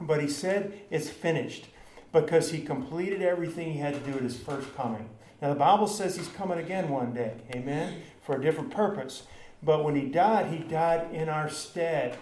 But 0.00 0.20
he 0.20 0.28
said 0.28 0.80
it's 0.90 1.08
finished 1.08 1.66
because 2.12 2.50
he 2.50 2.60
completed 2.60 3.22
everything 3.22 3.72
he 3.72 3.78
had 3.78 3.94
to 3.94 4.00
do 4.00 4.16
at 4.16 4.22
his 4.22 4.38
first 4.38 4.74
coming. 4.76 5.08
Now, 5.40 5.48
the 5.48 5.58
Bible 5.58 5.88
says 5.88 6.16
he's 6.16 6.28
coming 6.28 6.58
again 6.58 6.88
one 6.88 7.12
day, 7.12 7.32
amen, 7.54 8.02
for 8.20 8.36
a 8.36 8.40
different 8.40 8.70
purpose. 8.70 9.24
But 9.62 9.82
when 9.82 9.96
he 9.96 10.06
died, 10.06 10.52
he 10.52 10.58
died 10.58 11.12
in 11.12 11.28
our 11.28 11.48
stead. 11.48 12.16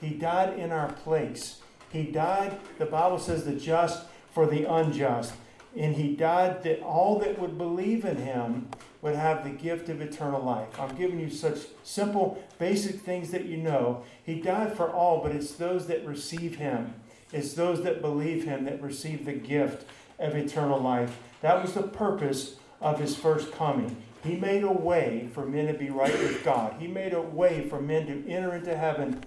He 0.00 0.10
died 0.10 0.58
in 0.58 0.70
our 0.70 0.92
place. 0.92 1.60
He 1.90 2.04
died, 2.04 2.58
the 2.78 2.86
Bible 2.86 3.18
says, 3.18 3.44
the 3.44 3.54
just 3.54 4.04
for 4.32 4.46
the 4.46 4.64
unjust. 4.64 5.34
And 5.76 5.96
he 5.96 6.16
died 6.16 6.62
that 6.62 6.80
all 6.80 7.18
that 7.18 7.38
would 7.38 7.58
believe 7.58 8.04
in 8.04 8.16
him 8.16 8.68
would 9.02 9.14
have 9.14 9.44
the 9.44 9.50
gift 9.50 9.88
of 9.88 10.00
eternal 10.00 10.42
life. 10.42 10.68
I'm 10.80 10.96
giving 10.96 11.20
you 11.20 11.30
such 11.30 11.58
simple, 11.84 12.42
basic 12.58 13.00
things 13.00 13.30
that 13.30 13.44
you 13.44 13.58
know. 13.58 14.02
He 14.24 14.40
died 14.40 14.76
for 14.76 14.90
all, 14.90 15.22
but 15.22 15.32
it's 15.32 15.52
those 15.52 15.86
that 15.86 16.06
receive 16.06 16.56
him. 16.56 16.94
It's 17.32 17.52
those 17.52 17.82
that 17.82 18.00
believe 18.00 18.44
him 18.44 18.64
that 18.64 18.82
receive 18.82 19.26
the 19.26 19.32
gift 19.32 19.86
of 20.18 20.34
eternal 20.34 20.80
life. 20.80 21.18
That 21.42 21.62
was 21.62 21.74
the 21.74 21.82
purpose 21.82 22.56
of 22.80 22.98
his 22.98 23.14
first 23.14 23.52
coming. 23.52 23.96
He 24.24 24.36
made 24.36 24.64
a 24.64 24.72
way 24.72 25.28
for 25.34 25.44
men 25.44 25.66
to 25.66 25.74
be 25.74 25.90
right 25.90 26.12
with 26.18 26.42
God. 26.42 26.76
He 26.80 26.88
made 26.88 27.12
a 27.12 27.20
way 27.20 27.68
for 27.68 27.80
men 27.80 28.06
to 28.06 28.28
enter 28.28 28.54
into 28.54 28.76
heaven 28.76 29.22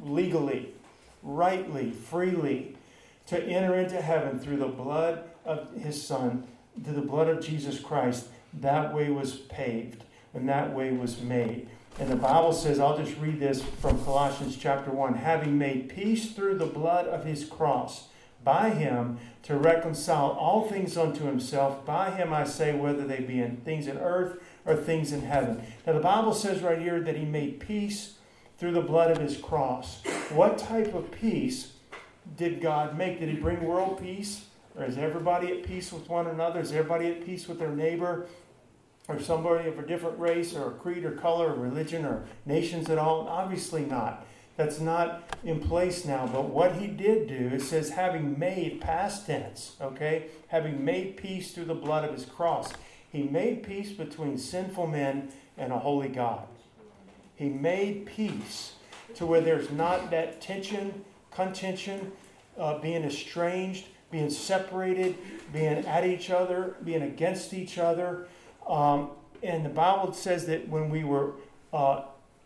legally, 0.00 0.74
rightly, 1.22 1.90
freely, 1.90 2.76
to 3.26 3.42
enter 3.42 3.74
into 3.74 4.00
heaven 4.00 4.38
through 4.38 4.56
the 4.56 4.68
blood 4.68 5.24
of 5.44 5.72
his 5.74 6.02
Son, 6.02 6.44
through 6.82 6.94
the 6.94 7.00
blood 7.00 7.28
of 7.28 7.44
Jesus 7.44 7.80
Christ. 7.80 8.28
That 8.54 8.94
way 8.94 9.10
was 9.10 9.34
paved. 9.34 10.04
and 10.34 10.48
that 10.48 10.74
way 10.74 10.92
was 10.92 11.20
made. 11.20 11.68
And 11.98 12.08
the 12.08 12.16
Bible 12.16 12.52
says, 12.52 12.78
I'll 12.78 12.96
just 12.96 13.18
read 13.18 13.40
this 13.40 13.62
from 13.62 14.02
Colossians 14.04 14.56
chapter 14.56 14.90
1 14.90 15.14
having 15.14 15.58
made 15.58 15.88
peace 15.88 16.32
through 16.32 16.58
the 16.58 16.66
blood 16.66 17.06
of 17.06 17.24
his 17.24 17.44
cross, 17.44 18.08
by 18.44 18.70
him 18.70 19.18
to 19.42 19.56
reconcile 19.56 20.30
all 20.30 20.68
things 20.68 20.96
unto 20.96 21.24
himself. 21.24 21.84
By 21.84 22.10
him 22.10 22.32
I 22.32 22.44
say, 22.44 22.74
whether 22.74 23.04
they 23.04 23.20
be 23.20 23.40
in 23.40 23.56
things 23.58 23.88
in 23.88 23.98
earth 23.98 24.40
or 24.64 24.76
things 24.76 25.12
in 25.12 25.22
heaven. 25.22 25.62
Now 25.86 25.94
the 25.94 26.00
Bible 26.00 26.34
says 26.34 26.62
right 26.62 26.78
here 26.78 27.00
that 27.00 27.16
he 27.16 27.24
made 27.24 27.58
peace 27.58 28.14
through 28.58 28.72
the 28.72 28.82
blood 28.82 29.10
of 29.10 29.18
his 29.18 29.36
cross. 29.36 30.02
What 30.30 30.58
type 30.58 30.94
of 30.94 31.10
peace 31.10 31.72
did 32.36 32.60
God 32.60 32.98
make? 32.98 33.20
Did 33.20 33.28
he 33.28 33.36
bring 33.36 33.62
world 33.62 34.00
peace? 34.00 34.44
Or 34.76 34.84
is 34.84 34.98
everybody 34.98 35.50
at 35.52 35.64
peace 35.64 35.92
with 35.92 36.08
one 36.08 36.26
another? 36.26 36.60
Is 36.60 36.72
everybody 36.72 37.06
at 37.06 37.24
peace 37.24 37.48
with 37.48 37.58
their 37.58 37.70
neighbor? 37.70 38.26
Or 39.08 39.18
somebody 39.20 39.68
of 39.68 39.78
a 39.78 39.86
different 39.86 40.18
race 40.18 40.54
or 40.54 40.72
creed 40.72 41.04
or 41.04 41.12
color 41.12 41.52
or 41.52 41.54
religion 41.54 42.04
or 42.04 42.24
nations 42.44 42.90
at 42.90 42.98
all? 42.98 43.26
Obviously 43.26 43.84
not. 43.84 44.26
That's 44.56 44.80
not 44.80 45.22
in 45.44 45.60
place 45.60 46.04
now. 46.04 46.26
But 46.26 46.46
what 46.46 46.76
he 46.76 46.88
did 46.88 47.28
do, 47.28 47.50
it 47.54 47.62
says, 47.62 47.90
having 47.90 48.38
made 48.38 48.80
past 48.80 49.26
tense, 49.26 49.76
okay? 49.80 50.26
Having 50.48 50.84
made 50.84 51.16
peace 51.16 51.52
through 51.52 51.66
the 51.66 51.74
blood 51.74 52.04
of 52.04 52.12
his 52.12 52.24
cross. 52.24 52.72
He 53.10 53.22
made 53.22 53.62
peace 53.62 53.92
between 53.92 54.36
sinful 54.36 54.88
men 54.88 55.30
and 55.56 55.72
a 55.72 55.78
holy 55.78 56.08
God. 56.08 56.46
He 57.38 57.48
made 57.48 58.06
peace 58.06 58.72
to 59.14 59.24
where 59.24 59.40
there's 59.40 59.70
not 59.70 60.10
that 60.10 60.40
tension, 60.40 61.04
contention, 61.30 62.10
uh, 62.58 62.80
being 62.80 63.04
estranged, 63.04 63.86
being 64.10 64.28
separated, 64.28 65.16
being 65.52 65.86
at 65.86 66.04
each 66.04 66.30
other, 66.30 66.74
being 66.84 67.02
against 67.02 67.54
each 67.54 67.78
other. 67.78 68.26
Um, 68.68 69.10
and 69.40 69.64
the 69.64 69.70
Bible 69.70 70.12
says 70.12 70.46
that 70.46 70.68
when 70.68 70.90
we 70.90 71.04
were 71.04 71.34
uh, 71.72 72.02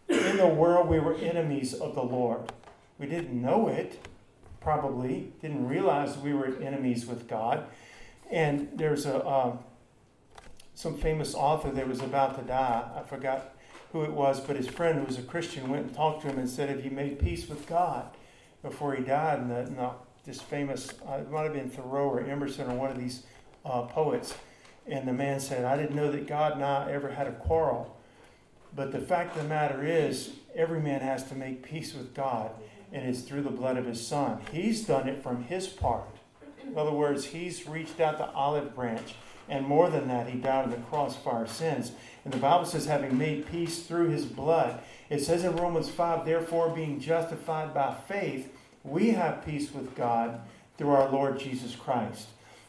in 0.08 0.36
the 0.36 0.46
world, 0.46 0.88
we 0.88 1.00
were 1.00 1.14
enemies 1.14 1.72
of 1.72 1.94
the 1.94 2.02
Lord. 2.02 2.52
We 2.98 3.06
didn't 3.06 3.40
know 3.40 3.68
it, 3.68 4.06
probably, 4.60 5.32
didn't 5.40 5.66
realize 5.66 6.18
we 6.18 6.34
were 6.34 6.54
enemies 6.60 7.06
with 7.06 7.26
God. 7.28 7.64
And 8.30 8.68
there's 8.74 9.06
a 9.06 9.24
uh, 9.24 9.56
some 10.74 10.98
famous 10.98 11.34
author 11.34 11.70
that 11.70 11.88
was 11.88 12.00
about 12.00 12.38
to 12.38 12.42
die. 12.42 12.90
I 12.94 13.02
forgot 13.02 13.54
who 13.92 14.02
it 14.02 14.12
was, 14.12 14.40
but 14.40 14.56
his 14.56 14.68
friend, 14.68 14.98
who 14.98 15.04
was 15.04 15.18
a 15.18 15.22
Christian, 15.22 15.68
went 15.68 15.86
and 15.86 15.94
talked 15.94 16.22
to 16.22 16.28
him 16.28 16.38
and 16.38 16.48
said, 16.48 16.68
Have 16.68 16.84
you 16.84 16.90
made 16.90 17.18
peace 17.18 17.48
with 17.48 17.66
God 17.66 18.06
before 18.62 18.94
he 18.94 19.02
died? 19.02 19.40
And, 19.40 19.50
the, 19.50 19.58
and 19.58 19.78
the, 19.78 19.90
this 20.24 20.40
famous, 20.40 20.92
uh, 21.08 21.18
it 21.18 21.30
might 21.30 21.42
have 21.42 21.52
been 21.52 21.68
Thoreau 21.68 22.08
or 22.08 22.20
Emerson 22.20 22.70
or 22.70 22.74
one 22.74 22.90
of 22.90 22.98
these 22.98 23.24
uh, 23.64 23.82
poets. 23.82 24.34
And 24.86 25.06
the 25.06 25.12
man 25.12 25.40
said, 25.40 25.64
I 25.64 25.76
didn't 25.76 25.94
know 25.94 26.10
that 26.10 26.26
God 26.26 26.54
and 26.54 26.64
I 26.64 26.90
ever 26.90 27.10
had 27.10 27.26
a 27.26 27.32
quarrel. 27.32 27.96
But 28.74 28.92
the 28.92 29.00
fact 29.00 29.36
of 29.36 29.42
the 29.42 29.48
matter 29.48 29.86
is, 29.86 30.30
every 30.54 30.80
man 30.80 31.02
has 31.02 31.24
to 31.24 31.34
make 31.34 31.62
peace 31.62 31.94
with 31.94 32.14
God, 32.14 32.50
and 32.92 33.06
it's 33.06 33.20
through 33.20 33.42
the 33.42 33.50
blood 33.50 33.76
of 33.76 33.84
his 33.84 34.04
son. 34.04 34.40
He's 34.50 34.86
done 34.86 35.08
it 35.08 35.22
from 35.22 35.44
his 35.44 35.66
part. 35.66 36.04
In 36.66 36.76
other 36.78 36.92
words, 36.92 37.26
he's 37.26 37.68
reached 37.68 38.00
out 38.00 38.18
the 38.18 38.30
olive 38.30 38.74
branch. 38.74 39.14
And 39.52 39.66
more 39.66 39.90
than 39.90 40.08
that, 40.08 40.28
he 40.28 40.38
died 40.38 40.64
on 40.64 40.70
the 40.70 40.78
cross 40.78 41.14
for 41.14 41.30
our 41.32 41.46
sins. 41.46 41.92
And 42.24 42.32
the 42.32 42.38
Bible 42.38 42.64
says, 42.64 42.86
having 42.86 43.18
made 43.18 43.50
peace 43.50 43.82
through 43.82 44.08
his 44.08 44.24
blood. 44.24 44.80
It 45.10 45.20
says 45.20 45.44
in 45.44 45.56
Romans 45.56 45.90
5, 45.90 46.24
therefore, 46.24 46.70
being 46.70 46.98
justified 46.98 47.74
by 47.74 47.94
faith, 48.08 48.50
we 48.82 49.10
have 49.10 49.44
peace 49.44 49.70
with 49.74 49.94
God 49.94 50.40
through 50.78 50.92
our 50.92 51.10
Lord 51.10 51.38
Jesus 51.38 51.76
Christ. 51.76 52.28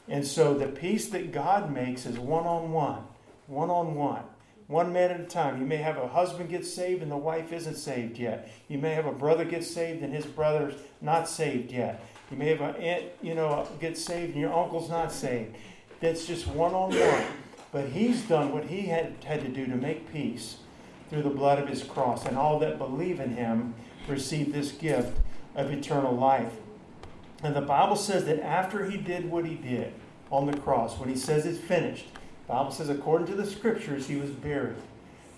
And 0.10 0.28
so 0.28 0.54
the 0.54 0.68
peace 0.68 1.08
that 1.12 1.32
God 1.32 1.72
makes 1.72 2.06
is 2.06 2.20
one 2.20 2.46
on 2.46 2.74
one, 2.74 3.04
one 3.48 3.70
on 3.70 3.96
one, 3.96 4.24
one 4.68 4.92
man 4.92 5.12
at 5.12 5.22
a 5.22 5.24
time. 5.24 5.62
You 5.62 5.66
may 5.66 5.78
have 5.78 5.98
a 5.98 6.10
husband 6.10 6.50
get 6.50 6.66
saved 6.66 7.02
and 7.02 7.10
the 7.10 7.16
wife 7.16 7.54
isn't 7.54 7.78
saved 7.78 8.18
yet. 8.18 8.52
You 8.68 8.78
may 8.78 8.94
have 8.94 9.06
a 9.06 9.13
brother 9.13 9.46
get 9.46 9.63
saved 9.63 10.04
and 10.04 10.13
his 10.13 10.25
brother's 10.25 10.75
not 11.00 11.30
saved 11.30 11.72
yet. 11.72 12.06
You 12.30 12.36
may 12.36 12.50
have 12.50 12.62
an 12.62 12.75
aunt, 12.75 13.06
you 13.22 13.36
know, 13.36 13.66
get 13.80 13.98
saved 13.98 14.34
and 14.34 14.42
your 14.42 14.54
uncle's 14.54 14.90
not 14.90 15.13
saved. 15.13 15.56
That's 16.04 16.26
just 16.26 16.48
one 16.48 16.74
on 16.74 16.90
one. 16.90 17.24
But 17.72 17.88
he's 17.88 18.24
done 18.24 18.52
what 18.52 18.66
he 18.66 18.82
had, 18.82 19.16
had 19.24 19.40
to 19.40 19.48
do 19.48 19.66
to 19.66 19.76
make 19.76 20.12
peace 20.12 20.58
through 21.10 21.22
the 21.22 21.30
blood 21.30 21.60
of 21.60 21.70
his 21.70 21.82
cross. 21.82 22.26
And 22.26 22.38
all 22.38 22.60
that 22.60 22.78
believe 22.78 23.22
in 23.22 23.38
him 23.38 23.74
receive 24.06 24.52
this 24.52 24.74
gift 24.74 25.18
of 25.56 25.72
eternal 25.72 26.14
life. 26.14 26.52
And 27.42 27.56
the 27.56 27.62
Bible 27.62 27.96
says 27.96 28.26
that 28.26 28.42
after 28.42 28.90
he 28.90 28.98
did 28.98 29.32
what 29.32 29.46
he 29.46 29.56
did 29.56 29.94
on 30.30 30.46
the 30.46 30.58
cross, 30.58 31.00
when 31.00 31.08
he 31.08 31.16
says 31.16 31.46
it's 31.46 31.58
finished, 31.58 32.08
the 32.48 32.54
Bible 32.54 32.72
says 32.72 32.90
according 32.90 33.28
to 33.28 33.36
the 33.36 33.46
scriptures, 33.46 34.08
he 34.08 34.18
was 34.18 34.32
buried. 34.32 34.76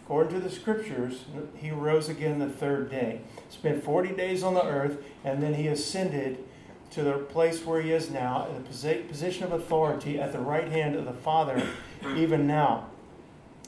According 0.04 0.34
to 0.34 0.40
the 0.40 0.50
scriptures, 0.50 1.26
he 1.56 1.70
rose 1.70 2.10
again 2.10 2.40
the 2.40 2.50
third 2.50 2.90
day. 2.90 3.22
Spent 3.52 3.84
40 3.84 4.16
days 4.16 4.42
on 4.42 4.56
the 4.56 4.66
earth, 4.66 4.98
and 5.24 5.44
then 5.44 5.54
he 5.54 5.68
ascended 5.68 6.44
to 6.92 7.04
the 7.04 7.14
place 7.14 7.66
where 7.66 7.82
he 7.82 7.92
is 7.92 8.10
now, 8.10 8.48
in 8.48 8.64
the 8.64 9.04
position 9.04 9.44
of 9.44 9.52
authority 9.52 10.20
at 10.20 10.32
the 10.32 10.40
right 10.40 10.68
hand 10.68 10.96
of 10.96 11.06
the 11.06 11.14
Father, 11.14 11.62
even 12.16 12.48
now. 12.48 12.88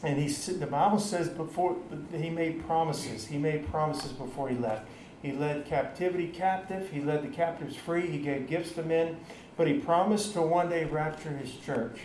And 0.03 0.19
he, 0.19 0.27
the 0.27 0.67
Bible 0.67 0.99
says 0.99 1.29
before 1.29 1.75
he 2.13 2.29
made 2.29 2.65
promises. 2.65 3.27
He 3.27 3.37
made 3.37 3.69
promises 3.71 4.11
before 4.11 4.49
he 4.49 4.55
left. 4.55 4.87
He 5.21 5.31
led 5.31 5.65
captivity 5.65 6.27
captive. 6.27 6.91
He 6.91 7.01
led 7.01 7.23
the 7.23 7.29
captives 7.35 7.75
free. 7.75 8.07
He 8.07 8.19
gave 8.19 8.47
gifts 8.47 8.73
to 8.73 8.83
men. 8.83 9.17
But 9.55 9.67
he 9.67 9.73
promised 9.73 10.33
to 10.33 10.41
one 10.43 10.69
day 10.69 10.85
rapture 10.85 11.31
his 11.31 11.55
church. 11.55 12.01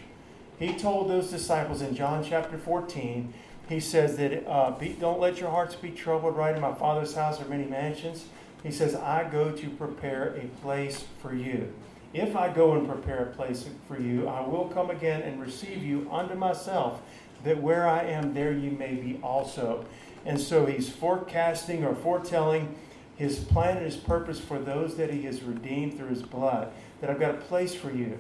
He 0.59 0.73
told 0.75 1.11
those 1.11 1.31
disciples 1.31 1.83
in 1.83 1.95
John 1.95 2.25
chapter 2.25 2.57
14, 2.57 3.35
he 3.69 3.81
says 3.81 4.17
that 4.17 4.47
uh, 4.49 4.71
be, 4.73 4.91
don't 4.91 5.21
let 5.21 5.39
your 5.39 5.51
hearts 5.51 5.75
be 5.75 5.91
troubled. 5.91 6.37
Right 6.37 6.55
in 6.55 6.61
my 6.61 6.75
Father's 6.75 7.15
house 7.15 7.41
are 7.41 7.47
many 7.47 7.65
mansions. 7.65 8.27
He 8.63 8.71
says, 8.71 8.95
I 8.95 9.29
go 9.29 9.51
to 9.51 9.71
prepare 9.71 10.35
a 10.37 10.47
place 10.63 11.05
for 11.21 11.35
you. 11.35 11.73
If 12.15 12.37
I 12.37 12.53
go 12.53 12.75
and 12.75 12.87
prepare 12.87 13.25
a 13.25 13.35
place 13.35 13.69
for 13.89 13.99
you, 13.99 14.29
I 14.29 14.47
will 14.47 14.67
come 14.69 14.91
again 14.91 15.23
and 15.23 15.41
receive 15.41 15.83
you 15.83 16.09
unto 16.11 16.35
myself, 16.35 17.01
that 17.45 17.61
where 17.61 17.89
I 17.89 18.05
am, 18.05 18.35
there 18.35 18.53
you 18.53 18.71
may 18.71 18.95
be 18.95 19.19
also. 19.23 19.85
And 20.25 20.41
so 20.41 20.67
he's 20.67 20.89
forecasting 20.89 21.85
or 21.85 21.95
foretelling 21.95 22.77
his 23.17 23.39
plan 23.39 23.79
and 23.79 23.87
his 23.87 23.97
purpose 23.97 24.41
for 24.41 24.59
those 24.59 24.97
that 24.97 25.11
he 25.11 25.23
has 25.23 25.43
redeemed 25.43 25.97
through 25.97 26.09
his 26.09 26.23
blood, 26.23 26.73
that 27.01 27.11
I've 27.11 27.21
got 27.21 27.35
a 27.35 27.39
place 27.39 27.75
for 27.75 27.91
you, 27.91 28.19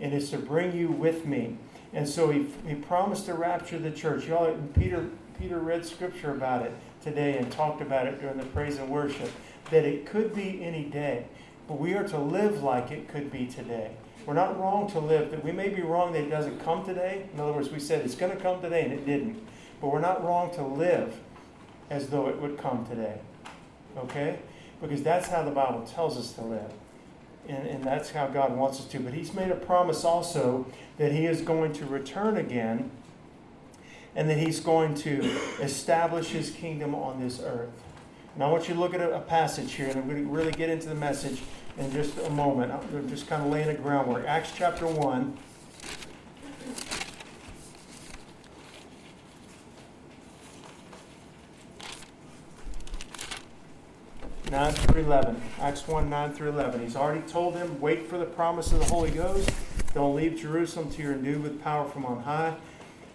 and 0.00 0.12
it's 0.12 0.30
to 0.30 0.38
bring 0.38 0.76
you 0.76 0.88
with 0.88 1.26
me. 1.26 1.58
And 1.92 2.08
so 2.08 2.30
he, 2.30 2.46
he 2.66 2.74
promised 2.74 3.26
to 3.26 3.34
rapture 3.34 3.78
the 3.78 3.90
church. 3.90 4.26
Y'all, 4.26 4.56
Peter, 4.74 5.08
Peter 5.38 5.58
read 5.58 5.86
scripture 5.86 6.32
about 6.32 6.62
it 6.62 6.72
today 7.02 7.38
and 7.38 7.50
talked 7.52 7.80
about 7.80 8.06
it 8.06 8.20
during 8.20 8.38
the 8.38 8.46
praise 8.46 8.78
and 8.78 8.88
worship 8.88 9.30
that 9.70 9.84
it 9.84 10.06
could 10.06 10.34
be 10.34 10.62
any 10.62 10.84
day, 10.84 11.26
but 11.68 11.78
we 11.78 11.94
are 11.94 12.06
to 12.08 12.18
live 12.18 12.62
like 12.62 12.90
it 12.90 13.08
could 13.08 13.30
be 13.30 13.46
today. 13.46 13.92
We're 14.26 14.34
not 14.34 14.58
wrong 14.58 14.90
to 14.90 14.98
live, 14.98 15.30
that 15.30 15.44
we 15.44 15.52
may 15.52 15.68
be 15.68 15.82
wrong 15.82 16.12
that 16.12 16.24
it 16.24 16.30
doesn't 16.30 16.58
come 16.64 16.84
today. 16.84 17.28
In 17.32 17.38
other 17.38 17.52
words, 17.52 17.70
we 17.70 17.78
said 17.78 18.04
it's 18.04 18.16
going 18.16 18.32
to 18.32 18.42
come 18.42 18.60
today 18.60 18.82
and 18.82 18.92
it 18.92 19.06
didn't. 19.06 19.40
But 19.80 19.92
we're 19.92 20.00
not 20.00 20.24
wrong 20.24 20.52
to 20.56 20.64
live 20.64 21.14
as 21.90 22.08
though 22.08 22.28
it 22.28 22.40
would 22.40 22.58
come 22.58 22.84
today. 22.86 23.20
Okay? 23.96 24.40
Because 24.80 25.02
that's 25.02 25.28
how 25.28 25.44
the 25.44 25.52
Bible 25.52 25.86
tells 25.86 26.18
us 26.18 26.32
to 26.32 26.42
live. 26.42 26.72
And, 27.48 27.68
and 27.68 27.84
that's 27.84 28.10
how 28.10 28.26
God 28.26 28.56
wants 28.56 28.80
us 28.80 28.86
to. 28.86 28.98
But 28.98 29.14
He's 29.14 29.32
made 29.32 29.52
a 29.52 29.56
promise 29.56 30.04
also 30.04 30.66
that 30.98 31.12
He 31.12 31.26
is 31.26 31.42
going 31.42 31.72
to 31.74 31.86
return 31.86 32.36
again 32.36 32.90
and 34.16 34.28
that 34.28 34.38
He's 34.38 34.58
going 34.58 34.96
to 34.96 35.20
establish 35.60 36.30
His 36.30 36.50
kingdom 36.50 36.96
on 36.96 37.20
this 37.20 37.40
earth. 37.40 37.70
Now 38.38 38.48
I 38.48 38.52
want 38.52 38.68
you 38.68 38.74
to 38.74 38.80
look 38.80 38.92
at 38.92 39.00
a, 39.00 39.16
a 39.16 39.20
passage 39.20 39.72
here, 39.72 39.86
and 39.86 39.96
I'm 39.96 40.06
going 40.06 40.22
to 40.22 40.30
really 40.30 40.52
get 40.52 40.68
into 40.68 40.90
the 40.90 40.94
message 40.94 41.40
in 41.78 41.90
just 41.90 42.18
a 42.18 42.30
moment. 42.30 42.70
I'm 42.70 43.08
just 43.08 43.28
kind 43.28 43.42
of 43.42 43.50
laying 43.50 43.68
the 43.68 43.74
groundwork. 43.74 44.26
Acts 44.26 44.52
chapter 44.54 44.86
1. 44.86 45.38
Nine 54.50 54.72
through 54.72 55.02
eleven. 55.02 55.42
Acts 55.60 55.88
one 55.88 56.08
nine 56.08 56.32
through 56.32 56.50
eleven. 56.50 56.80
He's 56.80 56.94
already 56.94 57.22
told 57.22 57.54
them, 57.54 57.80
wait 57.80 58.06
for 58.06 58.16
the 58.16 58.24
promise 58.24 58.70
of 58.70 58.78
the 58.78 58.84
Holy 58.84 59.10
Ghost. 59.10 59.50
Don't 59.92 60.14
leave 60.14 60.38
Jerusalem 60.38 60.88
till 60.90 61.06
you're 61.06 61.14
endued 61.14 61.42
with 61.42 61.62
power 61.62 61.88
from 61.88 62.06
on 62.06 62.22
high. 62.22 62.56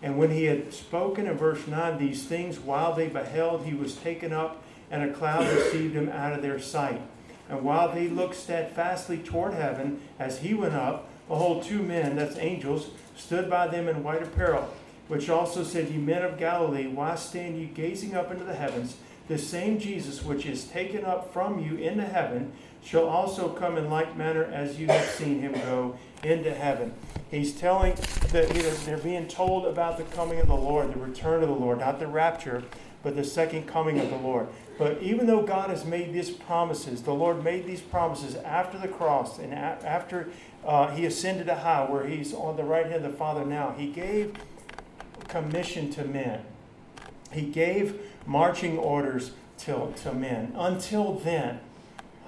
And 0.03 0.17
when 0.17 0.31
he 0.31 0.45
had 0.45 0.73
spoken 0.73 1.27
in 1.27 1.37
verse 1.37 1.65
9 1.67 1.97
these 1.99 2.25
things, 2.25 2.59
while 2.59 2.93
they 2.93 3.07
beheld, 3.07 3.65
he 3.65 3.73
was 3.73 3.95
taken 3.95 4.33
up 4.33 4.61
and 4.91 5.03
a 5.03 5.13
cloud 5.13 5.51
received 5.51 5.95
him 5.95 6.09
out 6.09 6.33
of 6.33 6.41
their 6.41 6.59
sight. 6.59 7.01
And 7.49 7.63
while 7.63 7.91
they 7.91 8.07
looked 8.07 8.35
steadfastly 8.35 9.17
toward 9.17 9.53
heaven 9.53 10.01
as 10.19 10.39
he 10.39 10.53
went 10.53 10.75
up, 10.75 11.09
behold, 11.27 11.63
two 11.63 11.81
men, 11.81 12.15
that's 12.15 12.37
angels, 12.37 12.91
stood 13.15 13.49
by 13.49 13.67
them 13.67 13.87
in 13.87 14.03
white 14.03 14.21
apparel, 14.21 14.69
which 15.07 15.29
also 15.29 15.63
said, 15.63 15.89
Ye 15.89 15.97
men 15.97 16.21
of 16.21 16.37
Galilee, 16.37 16.87
why 16.87 17.15
stand 17.15 17.57
ye 17.57 17.65
gazing 17.65 18.13
up 18.13 18.31
into 18.31 18.43
the 18.43 18.55
heavens? 18.55 18.97
the 19.31 19.37
same 19.37 19.79
Jesus 19.79 20.23
which 20.23 20.45
is 20.45 20.65
taken 20.65 21.05
up 21.05 21.31
from 21.31 21.59
you 21.59 21.77
into 21.77 22.03
heaven 22.03 22.51
shall 22.83 23.07
also 23.07 23.47
come 23.47 23.77
in 23.77 23.89
like 23.89 24.17
manner 24.17 24.43
as 24.43 24.77
you 24.77 24.87
have 24.87 25.05
seen 25.05 25.39
him 25.39 25.53
go 25.53 25.97
into 26.23 26.53
heaven. 26.53 26.93
He's 27.29 27.53
telling 27.53 27.95
that 28.31 28.49
they're 28.85 28.97
being 28.97 29.27
told 29.29 29.65
about 29.65 29.97
the 29.97 30.03
coming 30.03 30.39
of 30.39 30.47
the 30.47 30.55
Lord, 30.55 30.93
the 30.93 30.99
return 30.99 31.43
of 31.43 31.47
the 31.47 31.55
Lord, 31.55 31.79
not 31.79 31.99
the 31.99 32.07
rapture, 32.07 32.63
but 33.03 33.15
the 33.15 33.23
second 33.23 33.67
coming 33.67 33.99
of 33.99 34.09
the 34.09 34.17
Lord. 34.17 34.47
But 34.77 35.01
even 35.01 35.27
though 35.27 35.43
God 35.43 35.69
has 35.69 35.85
made 35.85 36.13
these 36.13 36.29
promises, 36.29 37.03
the 37.03 37.13
Lord 37.13 37.43
made 37.43 37.65
these 37.65 37.81
promises 37.81 38.35
after 38.35 38.77
the 38.77 38.87
cross 38.87 39.37
and 39.37 39.53
after 39.53 40.29
uh, 40.65 40.93
he 40.95 41.05
ascended 41.05 41.47
to 41.47 41.55
high, 41.55 41.89
where 41.89 42.07
he's 42.07 42.33
on 42.33 42.55
the 42.55 42.63
right 42.63 42.85
hand 42.85 43.05
of 43.05 43.11
the 43.11 43.17
Father 43.17 43.45
now, 43.45 43.73
he 43.77 43.87
gave 43.87 44.35
commission 45.27 45.89
to 45.91 46.03
men. 46.03 46.41
He 47.31 47.43
gave 47.43 47.99
marching 48.25 48.77
orders 48.77 49.31
to, 49.59 49.93
to 50.03 50.13
men. 50.13 50.53
Until 50.55 51.13
then, 51.13 51.59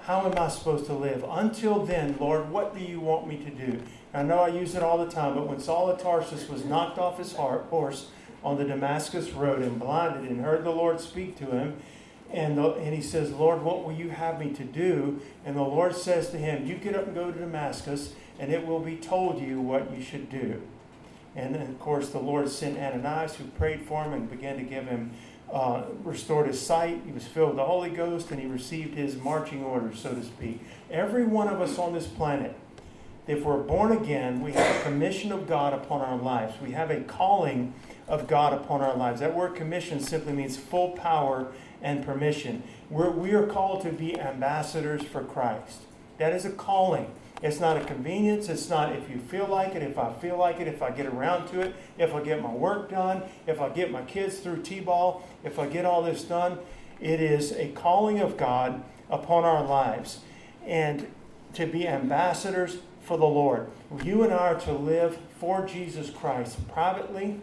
how 0.04 0.26
am 0.26 0.38
I 0.38 0.50
supposed 0.50 0.86
to 0.88 0.94
live? 0.94 1.26
Until 1.28 1.86
then, 1.86 2.18
Lord, 2.20 2.50
what 2.50 2.76
do 2.76 2.84
you 2.84 3.00
want 3.00 3.28
me 3.28 3.38
to 3.38 3.50
do? 3.50 3.82
I 4.14 4.22
know 4.22 4.40
I 4.40 4.50
use 4.50 4.76
it 4.76 4.84
all 4.84 5.04
the 5.04 5.12
time, 5.12 5.36
but 5.36 5.48
when 5.48 5.60
Saul 5.60 5.90
of 5.90 6.02
Tarsus 6.02 6.48
was 6.48 6.66
knocked 6.66 6.98
off 6.98 7.18
his 7.18 7.36
heart, 7.36 7.66
horse 7.70 8.08
on 8.44 8.58
the 8.58 8.66
Damascus 8.66 9.32
road 9.32 9.62
and 9.62 9.80
blinded 9.80 10.30
and 10.30 10.42
heard 10.42 10.64
the 10.64 10.72
Lord 10.72 11.00
speak 11.00 11.38
to 11.38 11.46
him, 11.46 11.78
and, 12.32 12.58
the, 12.58 12.74
and 12.74 12.94
he 12.94 13.02
says, 13.02 13.32
Lord, 13.32 13.62
what 13.62 13.84
will 13.84 13.94
you 13.94 14.10
have 14.10 14.40
me 14.40 14.52
to 14.54 14.64
do? 14.64 15.22
And 15.46 15.56
the 15.56 15.62
Lord 15.62 15.96
says 15.96 16.32
to 16.32 16.38
him, 16.38 16.66
You 16.66 16.76
get 16.76 16.96
up 16.96 17.06
and 17.06 17.16
go 17.16 17.32
to 17.32 17.40
Damascus, 17.40 18.14
and 18.40 18.52
it 18.52 18.66
will 18.66 18.80
be 18.80 18.98
told 18.98 19.40
you 19.40 19.62
what 19.62 19.96
you 19.96 20.04
should 20.04 20.30
do. 20.30 20.62
And 21.36 21.54
then, 21.54 21.62
of 21.62 21.80
course, 21.80 22.10
the 22.10 22.20
Lord 22.20 22.50
sent 22.50 22.78
Ananias, 22.78 23.36
who 23.36 23.46
prayed 23.46 23.82
for 23.82 24.04
him 24.04 24.14
and 24.14 24.30
began 24.30 24.58
to 24.58 24.64
give 24.64 24.86
him, 24.86 25.12
uh, 25.52 25.84
restored 26.04 26.48
his 26.48 26.60
sight. 26.60 27.02
He 27.06 27.12
was 27.12 27.26
filled 27.26 27.50
with 27.50 27.58
the 27.58 27.66
Holy 27.66 27.92
Ghost, 27.92 28.32
and 28.32 28.40
he 28.40 28.48
received 28.48 28.96
his 28.96 29.16
marching 29.16 29.64
orders, 29.64 30.00
so 30.00 30.14
to 30.14 30.24
speak. 30.24 30.62
Every 30.90 31.26
one 31.26 31.48
of 31.48 31.62
us 31.62 31.78
on 31.78 31.94
this 31.94 32.08
planet, 32.08 32.56
if 33.28 33.44
we're 33.44 33.62
born 33.62 33.92
again, 33.92 34.42
we 34.42 34.52
have 34.54 34.82
a 34.82 34.84
commission 34.84 35.32
of 35.32 35.48
God 35.48 35.74
upon 35.74 36.02
our 36.02 36.18
lives. 36.18 36.56
We 36.62 36.72
have 36.72 36.92
a 36.92 37.02
calling 37.02 37.74
of 38.08 38.28
God 38.28 38.54
upon 38.54 38.82
our 38.82 38.96
lives. 38.96 39.20
That 39.20 39.36
word 39.36 39.56
commission 39.56 40.00
simply 40.00 40.34
means 40.34 40.58
full 40.58 40.92
power 40.92 41.52
and 41.82 42.06
permission. 42.06 42.64
We're, 42.90 43.10
we 43.10 43.32
are 43.32 43.48
called 43.48 43.82
to 43.84 43.92
be 43.92 44.20
ambassadors 44.20 45.04
for 45.04 45.24
Christ. 45.24 45.82
That 46.18 46.34
is 46.34 46.46
a 46.46 46.52
calling. 46.52 47.14
It's 47.42 47.60
not 47.60 47.76
a 47.76 47.84
convenience. 47.84 48.48
It's 48.48 48.70
not 48.70 48.96
if 48.96 49.10
you 49.10 49.18
feel 49.18 49.48
like 49.48 49.76
it, 49.76 49.84
if 49.84 49.98
I 49.98 50.14
feel 50.14 50.38
like 50.38 50.60
it, 50.60 50.68
if 50.68 50.82
I 50.82 50.92
get 50.92 51.06
around 51.06 51.48
to 51.50 51.60
it, 51.60 51.76
if 51.98 52.14
I 52.14 52.22
get 52.22 52.42
my 52.42 52.52
work 52.52 52.90
done, 52.90 53.24
if 53.48 53.60
I 53.60 53.70
get 53.70 53.92
my 53.92 54.02
kids 54.04 54.40
through 54.40 54.62
T 54.62 54.80
ball, 54.80 55.28
if 55.44 55.60
I 55.60 55.68
get 55.68 55.86
all 55.86 56.02
this 56.02 56.24
done. 56.24 56.60
It 57.02 57.20
is 57.20 57.52
a 57.52 57.70
calling 57.70 58.20
of 58.20 58.38
God 58.38 58.82
upon 59.10 59.44
our 59.44 59.64
lives. 59.66 60.22
And 60.66 61.08
to 61.54 61.66
be 61.66 61.86
ambassadors 61.86 62.78
for 63.02 63.18
the 63.18 63.26
Lord. 63.26 63.70
You 64.04 64.24
and 64.24 64.34
I 64.34 64.38
are 64.38 64.60
to 64.62 64.72
live 64.72 65.18
for 65.38 65.66
Jesus 65.66 66.10
Christ 66.10 66.66
privately 66.70 67.42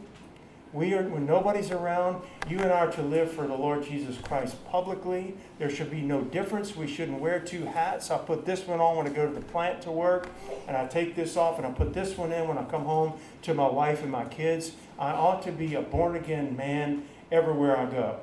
we 0.72 0.94
are, 0.94 1.02
when 1.02 1.26
nobody's 1.26 1.72
around, 1.72 2.22
you 2.48 2.60
and 2.60 2.72
I 2.72 2.86
are 2.86 2.92
to 2.92 3.02
live 3.02 3.32
for 3.32 3.46
the 3.46 3.56
Lord 3.56 3.84
Jesus 3.84 4.16
Christ 4.18 4.54
publicly. 4.66 5.34
There 5.58 5.68
should 5.68 5.90
be 5.90 6.00
no 6.00 6.20
difference. 6.20 6.76
We 6.76 6.86
shouldn't 6.86 7.20
wear 7.20 7.40
two 7.40 7.64
hats. 7.64 8.10
I 8.10 8.18
put 8.18 8.46
this 8.46 8.64
one 8.66 8.80
on 8.80 8.96
when 8.96 9.06
I 9.08 9.10
go 9.10 9.26
to 9.26 9.34
the 9.34 9.40
plant 9.40 9.82
to 9.82 9.90
work, 9.90 10.28
and 10.68 10.76
I 10.76 10.86
take 10.86 11.16
this 11.16 11.36
off, 11.36 11.58
and 11.58 11.66
I 11.66 11.70
put 11.72 11.92
this 11.92 12.16
one 12.16 12.30
in 12.30 12.46
when 12.46 12.56
I 12.56 12.64
come 12.64 12.84
home 12.84 13.14
to 13.42 13.52
my 13.52 13.68
wife 13.68 14.02
and 14.02 14.12
my 14.12 14.24
kids. 14.26 14.72
I 14.96 15.10
ought 15.10 15.42
to 15.42 15.52
be 15.52 15.74
a 15.74 15.82
born 15.82 16.14
again 16.14 16.56
man 16.56 17.02
everywhere 17.32 17.76
I 17.76 17.86
go, 17.86 18.20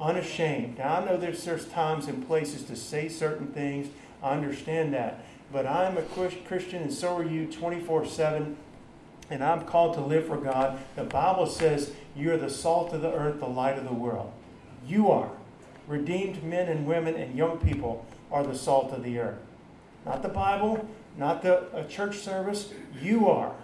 unashamed. 0.00 0.78
Now, 0.78 1.00
I 1.00 1.04
know 1.04 1.16
there's, 1.16 1.42
there's 1.44 1.66
times 1.66 2.06
and 2.06 2.24
places 2.24 2.62
to 2.64 2.76
say 2.76 3.08
certain 3.08 3.48
things. 3.48 3.88
I 4.22 4.34
understand 4.34 4.94
that. 4.94 5.24
But 5.52 5.66
I'm 5.66 5.98
a 5.98 6.02
Christian, 6.02 6.82
and 6.82 6.92
so 6.92 7.16
are 7.16 7.24
you 7.24 7.46
24 7.46 8.06
7 8.06 8.56
and 9.30 9.42
I'm 9.42 9.62
called 9.62 9.94
to 9.94 10.00
live 10.00 10.26
for 10.26 10.36
God. 10.36 10.78
The 10.96 11.04
Bible 11.04 11.46
says 11.46 11.92
you're 12.14 12.36
the 12.36 12.50
salt 12.50 12.92
of 12.92 13.02
the 13.02 13.12
earth, 13.12 13.40
the 13.40 13.46
light 13.46 13.78
of 13.78 13.84
the 13.84 13.94
world. 13.94 14.32
You 14.86 15.10
are. 15.10 15.30
Redeemed 15.86 16.42
men 16.42 16.68
and 16.68 16.86
women 16.86 17.14
and 17.14 17.36
young 17.36 17.58
people 17.58 18.06
are 18.30 18.44
the 18.44 18.56
salt 18.56 18.92
of 18.92 19.02
the 19.02 19.18
earth. 19.18 19.38
Not 20.06 20.22
the 20.22 20.28
Bible, 20.28 20.88
not 21.16 21.42
the 21.42 21.86
church 21.88 22.18
service. 22.18 22.72
You 23.00 23.28
are, 23.28 23.54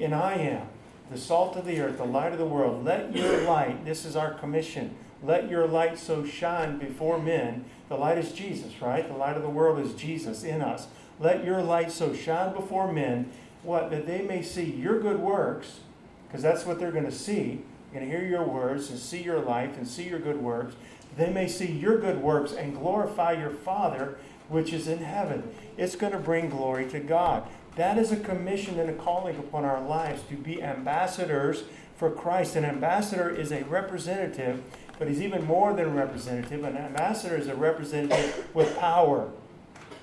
and 0.00 0.14
I 0.14 0.34
am, 0.34 0.66
the 1.10 1.18
salt 1.18 1.56
of 1.56 1.64
the 1.64 1.80
earth, 1.80 1.98
the 1.98 2.04
light 2.04 2.32
of 2.32 2.38
the 2.38 2.44
world. 2.44 2.84
Let 2.84 3.14
your 3.14 3.42
light, 3.42 3.84
this 3.84 4.04
is 4.04 4.16
our 4.16 4.34
commission, 4.34 4.96
let 5.22 5.48
your 5.50 5.66
light 5.66 5.98
so 5.98 6.24
shine 6.24 6.78
before 6.78 7.18
men. 7.18 7.64
The 7.88 7.96
light 7.96 8.18
is 8.18 8.32
Jesus, 8.32 8.80
right? 8.82 9.06
The 9.06 9.16
light 9.16 9.36
of 9.36 9.42
the 9.42 9.48
world 9.48 9.78
is 9.78 9.94
Jesus 9.94 10.44
in 10.44 10.60
us. 10.60 10.88
Let 11.18 11.44
your 11.44 11.62
light 11.62 11.90
so 11.90 12.14
shine 12.14 12.52
before 12.52 12.92
men 12.92 13.30
what? 13.66 13.90
That 13.90 14.06
they 14.06 14.22
may 14.22 14.42
see 14.42 14.64
your 14.64 15.00
good 15.00 15.18
works, 15.18 15.80
because 16.26 16.42
that's 16.42 16.64
what 16.64 16.78
they're 16.78 16.92
going 16.92 17.04
to 17.04 17.12
see. 17.12 17.60
They're 17.92 18.00
going 18.00 18.10
to 18.10 18.18
hear 18.18 18.26
your 18.26 18.44
words 18.44 18.90
and 18.90 18.98
see 18.98 19.22
your 19.22 19.40
life 19.40 19.76
and 19.76 19.86
see 19.86 20.08
your 20.08 20.18
good 20.18 20.40
works. 20.40 20.74
They 21.16 21.30
may 21.30 21.48
see 21.48 21.70
your 21.70 21.98
good 21.98 22.22
works 22.22 22.52
and 22.52 22.76
glorify 22.76 23.32
your 23.32 23.50
Father 23.50 24.18
which 24.48 24.72
is 24.72 24.86
in 24.86 24.98
heaven. 24.98 25.42
It's 25.76 25.96
going 25.96 26.12
to 26.12 26.18
bring 26.18 26.50
glory 26.50 26.88
to 26.90 27.00
God. 27.00 27.48
That 27.76 27.98
is 27.98 28.12
a 28.12 28.16
commission 28.16 28.78
and 28.78 28.88
a 28.88 28.94
calling 28.94 29.36
upon 29.36 29.64
our 29.64 29.80
lives 29.80 30.22
to 30.28 30.34
be 30.34 30.62
ambassadors 30.62 31.64
for 31.96 32.10
Christ. 32.10 32.56
An 32.56 32.64
ambassador 32.64 33.28
is 33.28 33.50
a 33.50 33.64
representative, 33.64 34.62
but 34.98 35.08
he's 35.08 35.20
even 35.20 35.44
more 35.44 35.74
than 35.74 35.86
a 35.86 35.90
representative. 35.90 36.64
An 36.64 36.76
ambassador 36.76 37.36
is 37.36 37.48
a 37.48 37.54
representative 37.54 38.48
with 38.54 38.78
power. 38.78 39.30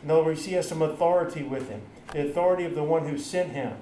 In 0.04 0.12
other 0.12 0.24
words, 0.24 0.46
he 0.46 0.54
has 0.54 0.68
some 0.68 0.82
authority 0.82 1.42
with 1.42 1.70
him 1.70 1.82
the 2.14 2.28
authority 2.28 2.64
of 2.64 2.76
the 2.76 2.84
one 2.84 3.08
who 3.08 3.18
sent 3.18 3.52
him. 3.52 3.74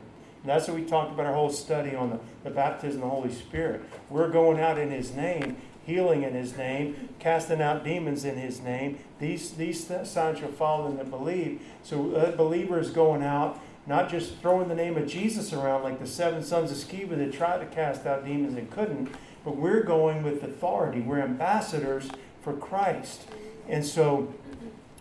And 0.42 0.50
that's 0.50 0.68
what 0.68 0.76
we 0.76 0.84
talked 0.84 1.14
about 1.14 1.28
our 1.28 1.34
whole 1.34 1.52
study 1.52 1.96
on 1.96 2.10
the, 2.10 2.20
the 2.44 2.50
baptism 2.50 3.04
of 3.04 3.10
the 3.10 3.16
Holy 3.16 3.34
Spirit. 3.34 3.84
We're 4.10 4.30
going 4.30 4.60
out 4.60 4.80
in 4.80 4.90
his 4.90 5.14
name, 5.14 5.58
healing 5.86 6.24
in 6.24 6.34
his 6.34 6.58
name, 6.58 7.10
casting 7.20 7.62
out 7.62 7.84
demons 7.84 8.26
in 8.26 8.38
his 8.38 8.60
name. 8.62 9.00
These, 9.20 9.52
these 9.52 9.86
signs 9.86 10.40
shall 10.40 10.52
follow 10.52 10.88
them 10.88 10.98
that 10.98 11.12
believe. 11.12 11.62
So 11.84 12.16
uh, 12.16 12.32
a 12.34 12.36
believer 12.36 12.80
is 12.80 12.90
going 12.90 13.22
out, 13.22 13.62
not 13.86 14.10
just 14.10 14.38
throwing 14.38 14.68
the 14.68 14.76
name 14.76 14.98
of 14.98 15.08
Jesus 15.08 15.54
around 15.54 15.84
like 15.84 16.00
the 16.00 16.08
seven 16.08 16.44
sons 16.44 16.72
of 16.72 16.78
Sceva 16.78 17.18
that 17.18 17.34
tried 17.34 17.60
to 17.60 17.66
cast 17.68 18.08
out 18.08 18.26
demons 18.26 18.56
and 18.56 18.72
couldn't, 18.72 19.14
but 19.44 19.58
we're 19.58 19.84
going 19.84 20.24
with 20.24 20.44
authority. 20.44 21.02
We're 21.02 21.22
ambassadors 21.22 22.10
for 22.42 22.54
Christ. 22.54 23.28
And 23.68 23.86
so 23.86 24.34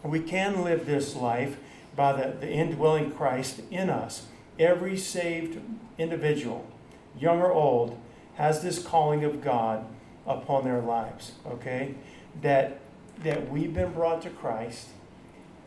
we 0.03 0.21
can 0.21 0.65
live 0.65 0.87
this 0.87 1.15
life 1.15 1.59
by 2.01 2.15
the, 2.15 2.35
the 2.41 2.51
indwelling 2.51 3.11
Christ 3.11 3.61
in 3.71 3.91
us. 3.91 4.23
Every 4.59 4.97
saved 4.97 5.61
individual, 5.99 6.67
young 7.19 7.43
or 7.43 7.53
old, 7.53 8.01
has 8.37 8.63
this 8.63 8.83
calling 8.83 9.23
of 9.23 9.43
God 9.43 9.85
upon 10.27 10.65
their 10.65 10.81
lives, 10.81 11.33
okay? 11.47 11.95
That, 12.41 12.81
that 13.23 13.51
we've 13.51 13.75
been 13.75 13.93
brought 13.93 14.23
to 14.23 14.31
Christ 14.31 14.89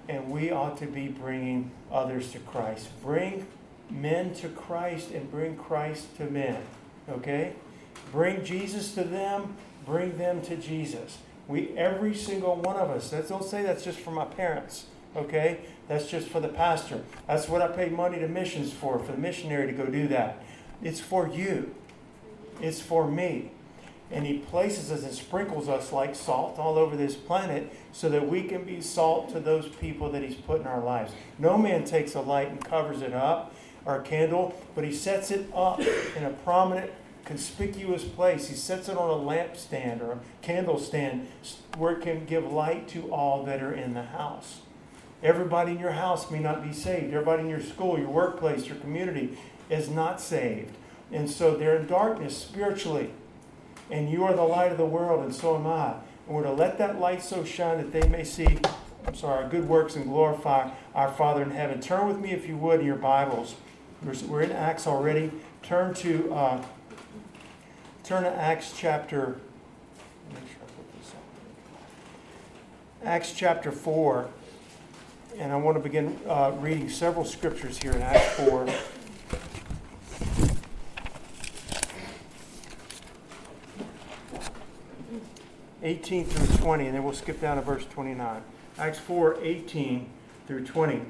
and 0.10 0.32
we 0.32 0.50
ought 0.50 0.76
to 0.78 0.88
be 0.88 1.08
bringing 1.08 1.70
others 1.92 2.32
to 2.32 2.40
Christ. 2.40 2.90
Bring 3.04 3.46
men 3.92 4.34
to 4.38 4.50
Christ 4.50 5.12
and 5.12 5.30
bring 5.30 5.56
Christ 5.56 6.18
to 6.18 6.26
men, 6.26 6.64
okay? 7.12 7.54
Bring 8.12 8.44
Jesus 8.44 8.96
to 8.96 9.04
them, 9.04 9.56
bring 9.86 10.18
them 10.18 10.42
to 10.42 10.56
Jesus. 10.56 11.20
We, 11.48 11.78
every 11.78 12.16
single 12.16 12.56
one 12.56 12.78
of 12.78 12.90
us, 12.90 13.12
that's, 13.12 13.30
don't 13.30 13.46
say 13.46 13.62
that's 13.62 13.84
just 13.84 14.00
for 14.00 14.10
my 14.10 14.26
parents, 14.26 14.88
okay? 15.16 15.60
That's 15.88 16.10
just 16.10 16.28
for 16.28 16.40
the 16.40 16.48
pastor. 16.48 17.04
That's 17.28 17.48
what 17.48 17.62
I 17.62 17.68
pay 17.68 17.90
money 17.90 18.20
to 18.20 18.28
missions 18.28 18.72
for, 18.72 19.00
for 19.00 19.12
the 19.12 19.18
missionary 19.18 19.68
to 19.68 19.74
go 19.74 19.86
do 19.86 20.08
that. 20.10 20.44
It's 20.82 21.00
for 21.00 21.28
you, 21.28 21.74
it's 22.62 22.82
for 22.82 23.08
me. 23.08 23.52
And 24.12 24.26
He 24.26 24.40
places 24.40 24.92
us 24.92 25.04
and 25.04 25.14
sprinkles 25.14 25.68
us 25.68 25.92
like 25.92 26.16
salt 26.16 26.60
all 26.60 26.78
over 26.78 26.96
this 26.96 27.16
planet 27.16 27.74
so 27.92 28.10
that 28.10 28.28
we 28.28 28.44
can 28.44 28.64
be 28.64 28.80
salt 28.80 29.32
to 29.34 29.40
those 29.40 29.68
people 29.68 30.12
that 30.12 30.22
He's 30.22 30.36
put 30.36 30.62
in 30.62 30.68
our 30.68 30.84
lives. 30.84 31.14
No 31.40 31.58
man 31.58 31.84
takes 31.84 32.14
a 32.14 32.22
light 32.22 32.50
and 32.50 32.64
covers 32.64 33.02
it 33.02 33.14
up 33.14 33.56
or 33.86 34.00
a 34.00 34.04
candle, 34.04 34.56
but 34.76 34.84
He 34.84 34.94
sets 34.94 35.32
it 35.32 35.50
up 35.54 35.80
in 35.80 36.24
a 36.24 36.30
prominent 36.44 36.92
conspicuous 37.26 38.04
place. 38.04 38.48
He 38.48 38.56
sets 38.56 38.90
it 38.90 38.98
on 38.98 39.10
a 39.10 39.24
lampstand 39.24 40.02
or 40.02 40.14
a 40.14 40.20
candle 40.42 40.80
stand 40.80 41.28
where 41.78 41.94
it 41.94 42.02
can 42.02 42.26
give 42.26 42.52
light 42.52 42.88
to 42.90 43.12
all 43.12 43.44
that 43.44 43.64
are 43.64 43.74
in 43.74 43.94
the 43.94 44.04
house. 44.04 44.60
Everybody 45.24 45.72
in 45.72 45.80
your 45.80 45.92
house 45.92 46.30
may 46.30 46.40
not 46.40 46.62
be 46.62 46.74
saved. 46.74 47.14
Everybody 47.14 47.44
in 47.44 47.50
your 47.50 47.62
school, 47.62 47.98
your 47.98 48.10
workplace, 48.10 48.68
your 48.68 48.76
community 48.76 49.38
is 49.70 49.90
not 49.90 50.20
saved. 50.20 50.76
And 51.14 51.30
so 51.30 51.56
they're 51.56 51.78
in 51.78 51.88
darkness 51.88 52.38
spiritually. 52.38 53.10
And 53.90 54.10
you 54.10 54.26
are 54.26 54.34
the 54.34 54.44
light 54.44 54.72
of 54.72 54.78
the 54.78 54.86
world, 54.86 55.24
and 55.24 55.34
so 55.34 55.56
am 55.56 55.66
I. 55.66 55.94
And 56.28 56.36
we're 56.36 56.44
to 56.44 56.52
let 56.52 56.78
that 56.78 57.00
light 57.00 57.24
so 57.24 57.44
shine 57.44 57.78
that 57.78 57.92
they 57.94 58.08
may 58.10 58.24
see, 58.24 58.60
I'm 59.08 59.16
sorry, 59.16 59.44
our 59.44 59.50
good 59.50 59.68
works 59.68 59.96
and 59.96 60.06
glorify 60.06 60.72
our 60.94 61.12
Father 61.12 61.42
in 61.42 61.52
heaven. 61.52 61.80
Turn 61.80 62.08
with 62.08 62.20
me, 62.20 62.32
if 62.32 62.48
you 62.48 62.58
would, 62.58 62.82
in 62.82 62.86
your 62.86 62.96
Bibles. 62.96 63.56
We're 64.28 64.42
in 64.42 64.52
Acts 64.52 64.88
already. 64.88 65.32
Turn 65.62 65.94
to 65.96 66.34
uh, 66.34 66.66
turn 68.04 68.24
to 68.24 68.30
Acts 68.30 68.74
chapter. 68.76 69.40
Acts 73.06 73.34
chapter 73.34 73.72
4, 73.72 74.30
and 75.38 75.52
I 75.52 75.56
want 75.56 75.78
to 75.78 75.84
begin 75.84 76.20
uh, 76.28 76.52
reading 76.60 76.90
several 76.90 77.26
scriptures 77.26 77.78
here 77.78 77.92
in 77.92 78.02
Acts 78.02 78.36
4. 78.36 78.68
Eighteen 85.86 86.26
through 86.26 86.58
twenty, 86.58 86.86
and 86.86 86.96
then 86.96 87.04
we'll 87.04 87.14
skip 87.14 87.42
down 87.42 87.58
to 87.58 87.62
verse 87.62 87.86
twenty-nine. 87.86 88.42
Acts 88.78 89.00
4, 89.00 89.38
18 89.44 90.10
through 90.48 90.66
20. 90.66 91.02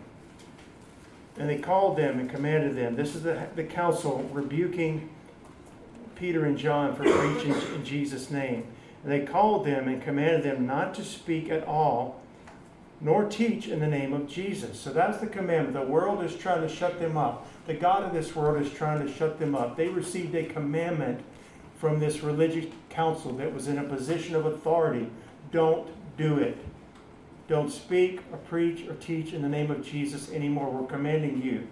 And 1.38 1.50
they 1.50 1.58
called 1.58 1.98
them 1.98 2.20
and 2.20 2.30
commanded 2.30 2.76
them. 2.76 2.96
This 2.96 3.16
is 3.16 3.24
the, 3.24 3.48
the 3.56 3.64
council 3.64 4.30
rebuking 4.34 5.10
Peter 6.16 6.46
and 6.46 6.58
John 6.58 6.96
for 6.96 7.04
preaching 7.04 7.54
in 7.74 7.86
Jesus' 7.86 8.30
name. 8.30 8.66
And 9.04 9.12
they 9.12 9.22
called 9.22 9.66
them 9.66 9.88
and 9.88 10.02
commanded 10.02 10.44
them 10.44 10.68
not 10.68 10.94
to 10.96 11.04
speak 11.04 11.50
at 11.50 11.66
all, 11.66 12.22
nor 13.04 13.26
teach 13.26 13.68
in 13.68 13.82
the 13.82 13.88
name 13.88 14.14
of 14.14 14.28
Jesus. 14.28 14.80
So 14.80 14.92
that's 14.92 15.20
the 15.20 15.28
commandment. 15.28 15.74
The 15.74 15.92
world 15.92 16.24
is 16.24 16.36
trying 16.36 16.62
to 16.62 16.74
shut 16.74 17.00
them 17.00 17.18
up. 17.18 17.46
The 17.68 17.74
God 17.74 18.04
of 18.04 18.14
this 18.14 18.34
world 18.36 18.66
is 18.66 18.72
trying 18.72 19.06
to 19.06 19.14
shut 19.14 19.38
them 19.38 19.56
up. 19.56 19.76
They 19.76 19.90
received 19.90 20.34
a 20.36 20.46
commandment 20.46 21.22
from 21.78 22.00
this 22.00 22.24
religious 22.24 22.66
council 22.90 23.34
that 23.34 23.54
was 23.54 23.68
in 23.68 23.78
a 23.78 23.84
position 23.84 24.36
of 24.36 24.46
authority. 24.46 25.10
Don't 25.52 25.90
do 26.18 26.38
it. 26.38 26.58
Don't 27.50 27.70
speak 27.70 28.22
or 28.32 28.38
preach 28.38 28.88
or 28.88 28.96
teach 28.96 29.34
in 29.34 29.42
the 29.42 29.50
name 29.50 29.70
of 29.70 29.86
Jesus 29.86 30.32
anymore. 30.32 30.72
We're 30.72 30.88
commanding 30.88 31.42
you. 31.42 31.68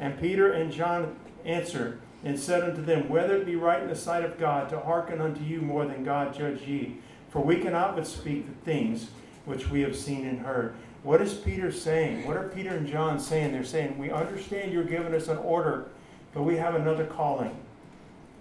And 0.00 0.20
Peter 0.20 0.52
and 0.52 0.72
John 0.72 1.16
answered, 1.44 2.00
and 2.24 2.38
said 2.38 2.64
unto 2.64 2.82
them, 2.82 3.08
Whether 3.08 3.36
it 3.36 3.46
be 3.46 3.54
right 3.54 3.80
in 3.80 3.88
the 3.88 3.94
sight 3.94 4.24
of 4.24 4.36
God 4.36 4.68
to 4.70 4.80
hearken 4.80 5.20
unto 5.20 5.44
you 5.44 5.60
more 5.60 5.86
than 5.86 6.02
God 6.02 6.34
judge 6.34 6.62
ye. 6.62 6.96
For 7.30 7.40
we 7.40 7.58
cannot 7.58 7.94
but 7.94 8.06
speak 8.06 8.46
the 8.46 8.64
things 8.64 9.10
which 9.46 9.70
we 9.70 9.80
have 9.80 9.96
seen 9.96 10.26
and 10.26 10.40
heard. 10.40 10.74
What 11.02 11.22
is 11.22 11.34
Peter 11.34 11.72
saying? 11.72 12.26
What 12.26 12.36
are 12.36 12.48
Peter 12.48 12.74
and 12.74 12.86
John 12.86 13.18
saying? 13.18 13.52
They're 13.52 13.64
saying, 13.64 13.96
We 13.96 14.10
understand 14.10 14.72
you're 14.72 14.84
giving 14.84 15.14
us 15.14 15.28
an 15.28 15.38
order, 15.38 15.86
but 16.34 16.42
we 16.42 16.56
have 16.56 16.74
another 16.74 17.06
calling. 17.06 17.56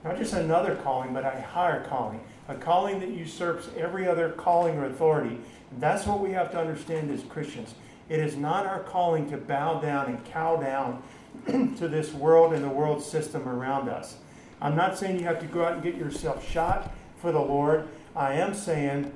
Not 0.04 0.18
just 0.18 0.34
another 0.34 0.76
calling, 0.76 1.13
but 1.13 1.24
a 1.24 1.41
higher 1.41 1.84
calling. 1.86 2.20
A 2.48 2.56
calling 2.56 3.00
that 3.00 3.10
usurps 3.10 3.70
every 3.78 4.08
other 4.08 4.32
calling 4.32 4.78
or 4.78 4.86
authority. 4.86 5.39
That's 5.80 6.06
what 6.06 6.20
we 6.20 6.32
have 6.32 6.52
to 6.52 6.60
understand 6.60 7.12
as 7.12 7.24
Christians. 7.24 7.74
It 8.10 8.20
is 8.20 8.36
not 8.36 8.65
our 8.65 8.82
calling 8.82 9.30
to 9.32 9.38
bow 9.38 9.80
down 9.80 10.08
and 10.08 10.24
cow 10.26 10.58
down 10.58 11.02
to 11.48 11.88
this 11.88 12.13
world 12.13 12.54
and 12.54 12.63
the 12.63 12.70
world 12.70 13.04
system 13.04 13.48
around 13.48 13.89
us. 13.89 14.18
I'm 14.62 14.76
not 14.76 14.98
saying 14.98 15.20
you 15.20 15.26
have 15.26 15.39
to 15.39 15.48
go 15.48 15.65
out 15.65 15.74
and 15.74 15.84
get 15.84 15.96
yourself 15.96 16.50
shot 16.50 16.94
for 17.18 17.32
the 17.32 17.39
Lord. 17.39 17.88
I 18.15 18.34
am 18.34 18.54
saying 18.54 19.12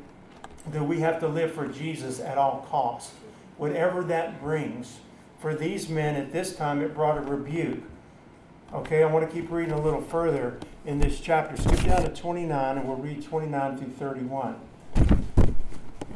that 0.71 0.83
we 0.83 0.99
have 0.99 1.19
to 1.19 1.27
live 1.27 1.53
for 1.53 1.67
Jesus 1.67 2.19
at 2.19 2.37
all 2.37 2.65
costs, 2.69 3.13
whatever 3.57 4.03
that 4.03 4.41
brings. 4.41 4.99
For 5.39 5.55
these 5.55 5.89
men 5.89 6.15
at 6.15 6.31
this 6.31 6.55
time, 6.55 6.81
it 6.81 6.93
brought 6.93 7.17
a 7.17 7.21
rebuke. 7.21 7.79
Okay, 8.73 9.01
I 9.01 9.05
want 9.07 9.27
to 9.27 9.33
keep 9.33 9.49
reading 9.49 9.73
a 9.73 9.81
little 9.81 10.01
further 10.01 10.59
in 10.85 10.99
this 10.99 11.19
chapter. 11.19 11.55
Skip 11.57 11.83
down 11.85 12.03
to 12.03 12.09
29 12.09 12.77
and 12.77 12.87
we'll 12.87 12.97
read 12.97 13.23
29 13.23 13.77
through 13.77 13.89
31. 13.93 14.55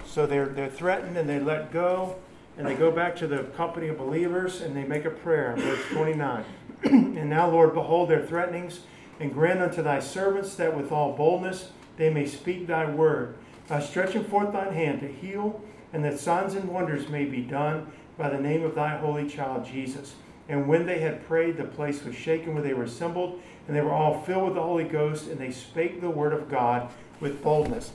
So 0.06 0.28
they're, 0.28 0.48
they're 0.48 0.70
threatened 0.70 1.18
and 1.18 1.28
they 1.28 1.40
let 1.40 1.72
go 1.72 2.18
and 2.58 2.68
they 2.68 2.76
go 2.76 2.92
back 2.92 3.16
to 3.18 3.28
the 3.28 3.44
company 3.56 3.88
of 3.88 3.98
believers 3.98 4.62
and 4.62 4.76
they 4.76 4.84
make 4.84 5.06
a 5.06 5.10
prayer, 5.10 5.56
verse 5.58 5.84
29. 5.92 6.46
and 6.84 7.30
now, 7.30 7.50
Lord, 7.50 7.74
behold 7.74 8.10
their 8.10 8.24
threatenings, 8.24 8.82
and 9.20 9.34
grant 9.34 9.62
unto 9.62 9.82
thy 9.82 10.00
servants 10.00 10.56
that 10.56 10.76
with 10.76 10.92
all 10.92 11.14
boldness 11.14 11.72
they 11.98 12.10
may 12.10 12.26
speak 12.26 12.68
thy 12.68 12.90
word, 12.90 13.36
by 13.68 13.80
stretching 13.80 14.24
forth 14.24 14.54
thine 14.54 14.74
hand 14.74 15.02
to 15.02 15.08
heal, 15.08 15.62
and 15.92 16.04
that 16.04 16.20
signs 16.20 16.56
and 16.56 16.70
wonders 16.70 17.10
may 17.10 17.26
be 17.26 17.42
done 17.42 17.92
by 18.18 18.30
the 18.30 18.40
name 18.40 18.64
of 18.64 18.76
thy 18.76 18.98
holy 18.98 19.28
child 19.28 19.66
Jesus. 19.66 20.16
And 20.50 20.68
when 20.68 20.86
they 20.86 21.00
had 21.00 21.26
prayed, 21.26 21.58
the 21.58 21.64
place 21.64 22.04
was 22.04 22.16
shaken 22.16 22.54
where 22.54 22.64
they 22.64 22.74
were 22.74 22.84
assembled, 22.84 23.42
and 23.68 23.76
they 23.76 23.82
were 23.82 23.94
all 23.94 24.22
filled 24.22 24.46
with 24.46 24.56
the 24.56 24.62
Holy 24.62 24.84
Ghost, 24.84 25.28
and 25.28 25.40
they 25.40 25.52
spake 25.52 26.02
the 26.02 26.10
word 26.10 26.34
of 26.34 26.50
God 26.50 26.90
with 27.20 27.42
boldness. 27.42 27.92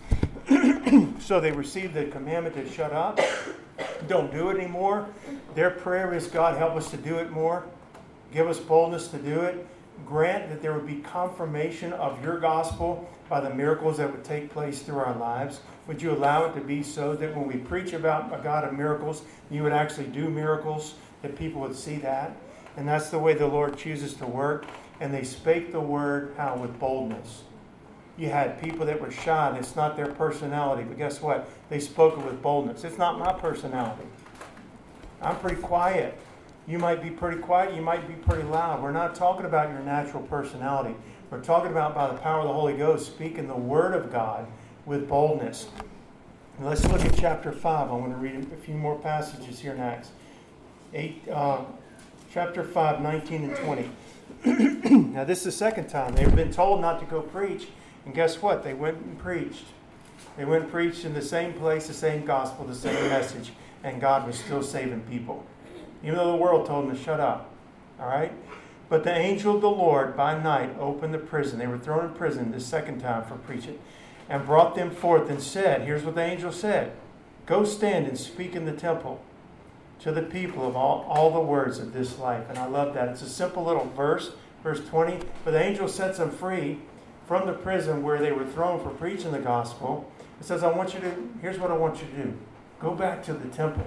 so 1.19 1.41
they 1.41 1.53
received 1.53 1.95
the 1.95 2.07
commandment 2.07 2.55
to 2.57 2.71
shut 2.71 2.93
up 2.93 3.21
don't 4.07 4.33
do 4.33 4.51
it 4.51 4.59
anymore. 4.59 5.09
Their 5.55 5.71
prayer 5.71 6.15
is, 6.15 6.27
God, 6.27 6.57
help 6.57 6.75
us 6.75 6.91
to 6.91 6.97
do 6.97 7.19
it 7.19 7.31
more. 7.31 7.65
Give 8.33 8.49
us 8.49 8.59
boldness 8.59 9.09
to 9.09 9.19
do 9.19 9.41
it. 9.41 9.67
Grant 10.07 10.49
that 10.49 10.63
there 10.63 10.73
would 10.75 10.87
be 10.87 10.97
confirmation 10.97 11.93
of 11.93 12.23
your 12.25 12.39
gospel 12.39 13.09
by 13.29 13.41
the 13.41 13.51
miracles 13.51 13.99
that 13.99 14.11
would 14.11 14.25
take 14.25 14.51
place 14.51 14.81
through 14.81 14.99
our 14.99 15.17
lives. 15.17 15.61
Would 15.87 16.01
you 16.01 16.13
allow 16.13 16.47
it 16.47 16.55
to 16.55 16.61
be 16.61 16.83
so 16.83 17.15
that 17.15 17.37
when 17.37 17.47
we 17.47 17.57
preach 17.57 17.93
about 17.93 18.33
a 18.33 18.43
God 18.43 18.65
of 18.65 18.73
miracles, 18.73 19.23
you 19.51 19.63
would 19.63 19.73
actually 19.73 20.07
do 20.07 20.29
miracles, 20.29 20.95
that 21.23 21.37
people 21.37 21.61
would 21.61 21.77
see 21.77 21.97
that? 21.97 22.37
And 22.77 22.87
that's 22.87 23.11
the 23.11 23.19
way 23.19 23.35
the 23.35 23.47
Lord 23.47 23.77
chooses 23.77 24.15
to 24.15 24.27
work. 24.27 24.67
And 25.01 25.13
they 25.13 25.25
spake 25.25 25.73
the 25.73 25.81
word 25.81 26.35
how 26.37 26.57
with 26.57 26.79
boldness. 26.79 27.43
You 28.17 28.31
had 28.31 28.61
people 28.61 28.85
that 28.87 29.01
were 29.01 29.13
shy, 29.13 29.57
it's 29.57 29.77
not 29.77 29.97
their 29.97 30.09
personality, 30.09 30.83
but 30.83 30.99
guess 30.99 31.23
what? 31.23 31.49
They 31.69 31.79
spoke 31.79 32.19
it 32.19 32.25
with 32.25 32.43
boldness. 32.43 32.83
It's 32.83 32.99
not 32.99 33.19
my 33.19 33.33
personality. 33.33 34.09
I'm 35.23 35.37
pretty 35.37 35.61
quiet. 35.63 36.19
You 36.69 36.79
might 36.79 37.03
be 37.03 37.09
pretty 37.09 37.39
quiet, 37.39 37.75
you 37.75 37.81
might 37.81 38.07
be 38.07 38.13
pretty 38.13 38.43
loud. 38.43 38.83
We're 38.83 38.93
not 38.93 39.15
talking 39.15 39.47
about 39.47 39.71
your 39.71 39.81
natural 39.81 40.23
personality. 40.25 40.95
We're 41.31 41.41
talking 41.41 41.71
about 41.71 41.95
by 41.95 42.09
the 42.09 42.19
power 42.19 42.41
of 42.41 42.49
the 42.49 42.53
Holy 42.53 42.75
Ghost 42.77 43.07
speaking 43.07 43.49
the 43.49 43.57
Word 43.57 43.95
of 43.95 44.13
God 44.13 44.47
with 44.85 45.09
boldness. 45.09 45.69
Let's 46.61 46.85
look 46.89 47.01
at 47.01 47.17
chapter 47.17 47.53
5. 47.53 47.91
I'm 47.91 48.01
going 48.01 48.11
to 48.11 48.19
read 48.19 48.53
a 48.53 48.57
few 48.57 48.75
more 48.75 48.99
passages 48.99 49.59
here 49.59 49.75
next. 49.75 50.11
Eight, 50.93 51.27
uh, 51.33 51.65
chapter 52.35 52.63
5, 52.63 53.01
19 53.01 53.45
and 53.45 53.57
20. 53.57 53.91
now, 55.15 55.25
this 55.25 55.39
is 55.39 55.45
the 55.45 55.53
second 55.53 55.89
time. 55.89 56.15
They've 56.15 56.37
been 56.37 56.53
told 56.53 56.83
not 56.83 57.01
to 57.01 57.07
go 57.07 57.23
preach, 57.23 57.69
and 58.05 58.15
guess 58.15 58.43
what? 58.43 58.63
They 58.63 58.75
went 58.75 58.99
and 58.99 59.19
preached. 59.19 59.65
They 60.37 60.45
went 60.45 60.65
and 60.65 60.73
preached 60.73 61.07
in 61.07 61.15
the 61.15 61.23
same 61.23 61.55
place, 61.55 61.87
the 61.87 61.95
same 61.95 62.27
gospel, 62.27 62.67
the 62.67 62.75
same 62.75 63.09
message, 63.09 63.53
and 63.85 64.03
God 64.03 64.27
was 64.27 64.39
still 64.39 64.63
saving 64.63 65.01
people. 65.03 65.47
Even 66.03 66.17
though 66.17 66.33
the 66.33 66.37
world 66.37 66.67
told 66.67 66.89
them 66.89 66.97
to 66.97 67.03
shut 67.03 67.21
up. 67.21 67.51
All 68.01 68.09
right? 68.09 68.33
But 68.89 69.05
the 69.05 69.15
angel 69.15 69.57
of 69.57 69.61
the 69.61 69.71
Lord 69.71 70.17
by 70.17 70.41
night 70.41 70.75
opened 70.79 71.13
the 71.13 71.19
prison. 71.19 71.59
They 71.59 71.67
were 71.67 71.79
thrown 71.79 72.05
in 72.07 72.15
prison 72.15 72.53
the 72.53 72.61
second 72.61 73.01
time 73.01 73.25
for 73.25 73.37
preaching, 73.37 73.79
and 74.29 74.47
brought 74.47 74.75
them 74.75 74.91
forth 74.91 75.29
and 75.29 75.43
said, 75.43 75.83
Here's 75.83 76.05
what 76.05 76.15
the 76.15 76.23
angel 76.23 76.53
said 76.53 76.93
Go 77.47 77.65
stand 77.65 78.07
and 78.07 78.19
speak 78.19 78.55
in 78.55 78.65
the 78.65 78.73
temple 78.73 79.21
to 80.01 80.13
the 80.13 80.23
people 80.23 80.67
of 80.67 80.77
all, 80.77 81.05
all 81.09 81.31
the 81.31 81.41
words 81.41 81.79
of 81.79 81.93
this 81.93 82.19
life. 82.19 82.45
And 82.49 82.59
I 82.59 82.67
love 82.67 82.95
that. 82.95 83.09
It's 83.09 83.23
a 83.23 83.29
simple 83.29 83.65
little 83.65 83.91
verse, 83.97 84.33
verse 84.63 84.81
20. 84.89 85.19
But 85.45 85.53
the 85.53 85.63
angel 85.63 85.89
sets 85.89 86.19
them 86.19 86.31
free 86.31 86.79
from 87.27 87.47
the 87.47 87.53
prison 87.53 88.03
where 88.03 88.19
they 88.19 88.33
were 88.33 88.47
thrown 88.47 88.83
for 88.83 88.91
preaching 88.91 89.33
the 89.33 89.39
gospel. 89.39 90.11
It 90.41 90.47
says, 90.47 90.63
I 90.63 90.71
want 90.71 90.95
you 90.95 91.01
to, 91.01 91.29
here's 91.43 91.59
what 91.59 91.71
I 91.71 91.77
want 91.77 92.01
you 92.01 92.09
to 92.09 92.23
do 92.23 92.39
go 92.81 92.95
back 92.95 93.25
to 93.25 93.33
the 93.33 93.49
temple. 93.49 93.87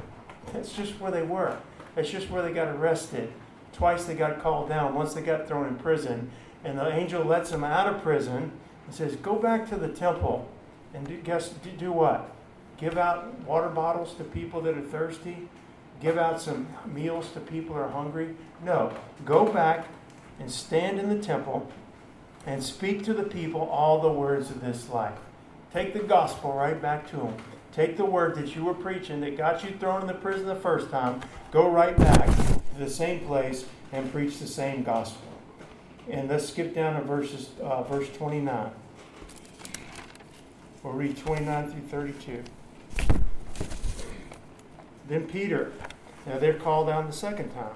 That's 0.51 0.73
just 0.73 0.99
where 0.99 1.11
they 1.11 1.21
were. 1.21 1.57
That's 1.95 2.09
just 2.09 2.29
where 2.29 2.41
they 2.41 2.51
got 2.51 2.69
arrested. 2.69 3.31
Twice 3.73 4.05
they 4.05 4.15
got 4.15 4.41
called 4.41 4.69
down. 4.69 4.95
Once 4.95 5.13
they 5.13 5.21
got 5.21 5.47
thrown 5.47 5.67
in 5.67 5.75
prison. 5.75 6.31
And 6.63 6.77
the 6.77 6.91
angel 6.91 7.23
lets 7.23 7.49
them 7.49 7.63
out 7.63 7.87
of 7.87 8.01
prison 8.01 8.51
and 8.85 8.95
says, 8.95 9.15
Go 9.15 9.35
back 9.35 9.67
to 9.69 9.75
the 9.75 9.89
temple 9.89 10.47
and 10.93 11.07
do, 11.07 11.17
guess, 11.17 11.49
do, 11.49 11.71
do 11.71 11.91
what? 11.91 12.33
Give 12.77 12.97
out 12.97 13.39
water 13.41 13.69
bottles 13.69 14.13
to 14.15 14.23
people 14.23 14.61
that 14.61 14.77
are 14.77 14.81
thirsty? 14.81 15.47
Give 16.01 16.17
out 16.17 16.41
some 16.41 16.67
meals 16.85 17.31
to 17.33 17.39
people 17.39 17.75
who 17.75 17.81
are 17.81 17.89
hungry? 17.89 18.35
No. 18.63 18.91
Go 19.23 19.45
back 19.51 19.87
and 20.39 20.51
stand 20.51 20.99
in 20.99 21.09
the 21.09 21.19
temple 21.19 21.69
and 22.45 22.63
speak 22.63 23.03
to 23.03 23.13
the 23.13 23.23
people 23.23 23.61
all 23.61 24.01
the 24.01 24.11
words 24.11 24.49
of 24.49 24.61
this 24.61 24.89
life. 24.89 25.17
Take 25.71 25.93
the 25.93 25.99
gospel 25.99 26.53
right 26.53 26.81
back 26.81 27.07
to 27.11 27.17
them. 27.17 27.35
Take 27.73 27.95
the 27.95 28.05
word 28.05 28.35
that 28.35 28.55
you 28.55 28.65
were 28.65 28.73
preaching 28.73 29.21
that 29.21 29.37
got 29.37 29.63
you 29.63 29.71
thrown 29.71 30.01
in 30.01 30.07
the 30.07 30.13
prison 30.13 30.45
the 30.45 30.55
first 30.55 30.89
time, 30.89 31.21
go 31.51 31.69
right 31.69 31.97
back 31.97 32.27
to 32.27 32.79
the 32.79 32.89
same 32.89 33.21
place 33.25 33.65
and 33.93 34.11
preach 34.11 34.39
the 34.39 34.47
same 34.47 34.83
gospel. 34.83 35.27
And 36.09 36.27
let's 36.27 36.49
skip 36.49 36.75
down 36.75 36.99
to 36.99 37.01
verses, 37.05 37.51
uh, 37.61 37.83
verse 37.83 38.09
29. 38.17 38.71
We'll 40.83 40.93
read 40.93 41.15
29 41.15 41.71
through 41.71 41.81
32. 41.81 42.43
Then 45.07 45.27
Peter, 45.27 45.71
now 46.25 46.39
they're 46.39 46.53
called 46.53 46.87
down 46.87 47.07
the 47.07 47.13
second 47.13 47.53
time. 47.53 47.75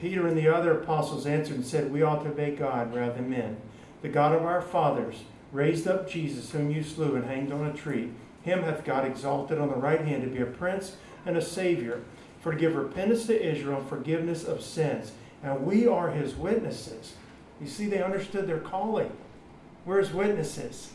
Peter 0.00 0.26
and 0.26 0.36
the 0.36 0.48
other 0.48 0.80
apostles 0.80 1.26
answered 1.26 1.56
and 1.56 1.66
said, 1.66 1.92
We 1.92 2.02
ought 2.02 2.22
to 2.24 2.30
obey 2.30 2.54
God 2.54 2.94
rather 2.94 3.14
than 3.14 3.30
men. 3.30 3.56
The 4.02 4.08
God 4.08 4.34
of 4.34 4.42
our 4.44 4.60
fathers 4.60 5.16
raised 5.52 5.86
up 5.86 6.08
Jesus, 6.08 6.50
whom 6.50 6.70
you 6.70 6.82
slew 6.82 7.16
and 7.16 7.24
hanged 7.24 7.52
on 7.52 7.66
a 7.66 7.72
tree. 7.72 8.10
Him 8.42 8.62
hath 8.62 8.84
God 8.84 9.04
exalted 9.04 9.58
on 9.58 9.68
the 9.68 9.76
right 9.76 10.00
hand 10.00 10.22
to 10.22 10.28
be 10.28 10.42
a 10.42 10.46
prince 10.46 10.96
and 11.24 11.36
a 11.36 11.42
savior, 11.42 12.02
for 12.40 12.52
to 12.52 12.58
give 12.58 12.76
repentance 12.76 13.26
to 13.26 13.42
Israel 13.42 13.80
and 13.80 13.88
forgiveness 13.88 14.44
of 14.44 14.62
sins. 14.62 15.12
And 15.42 15.64
we 15.66 15.86
are 15.86 16.10
his 16.10 16.34
witnesses. 16.34 17.14
You 17.60 17.66
see, 17.66 17.86
they 17.86 18.02
understood 18.02 18.46
their 18.46 18.60
calling. 18.60 19.10
We're 19.84 20.00
his 20.00 20.12
witnesses. 20.12 20.92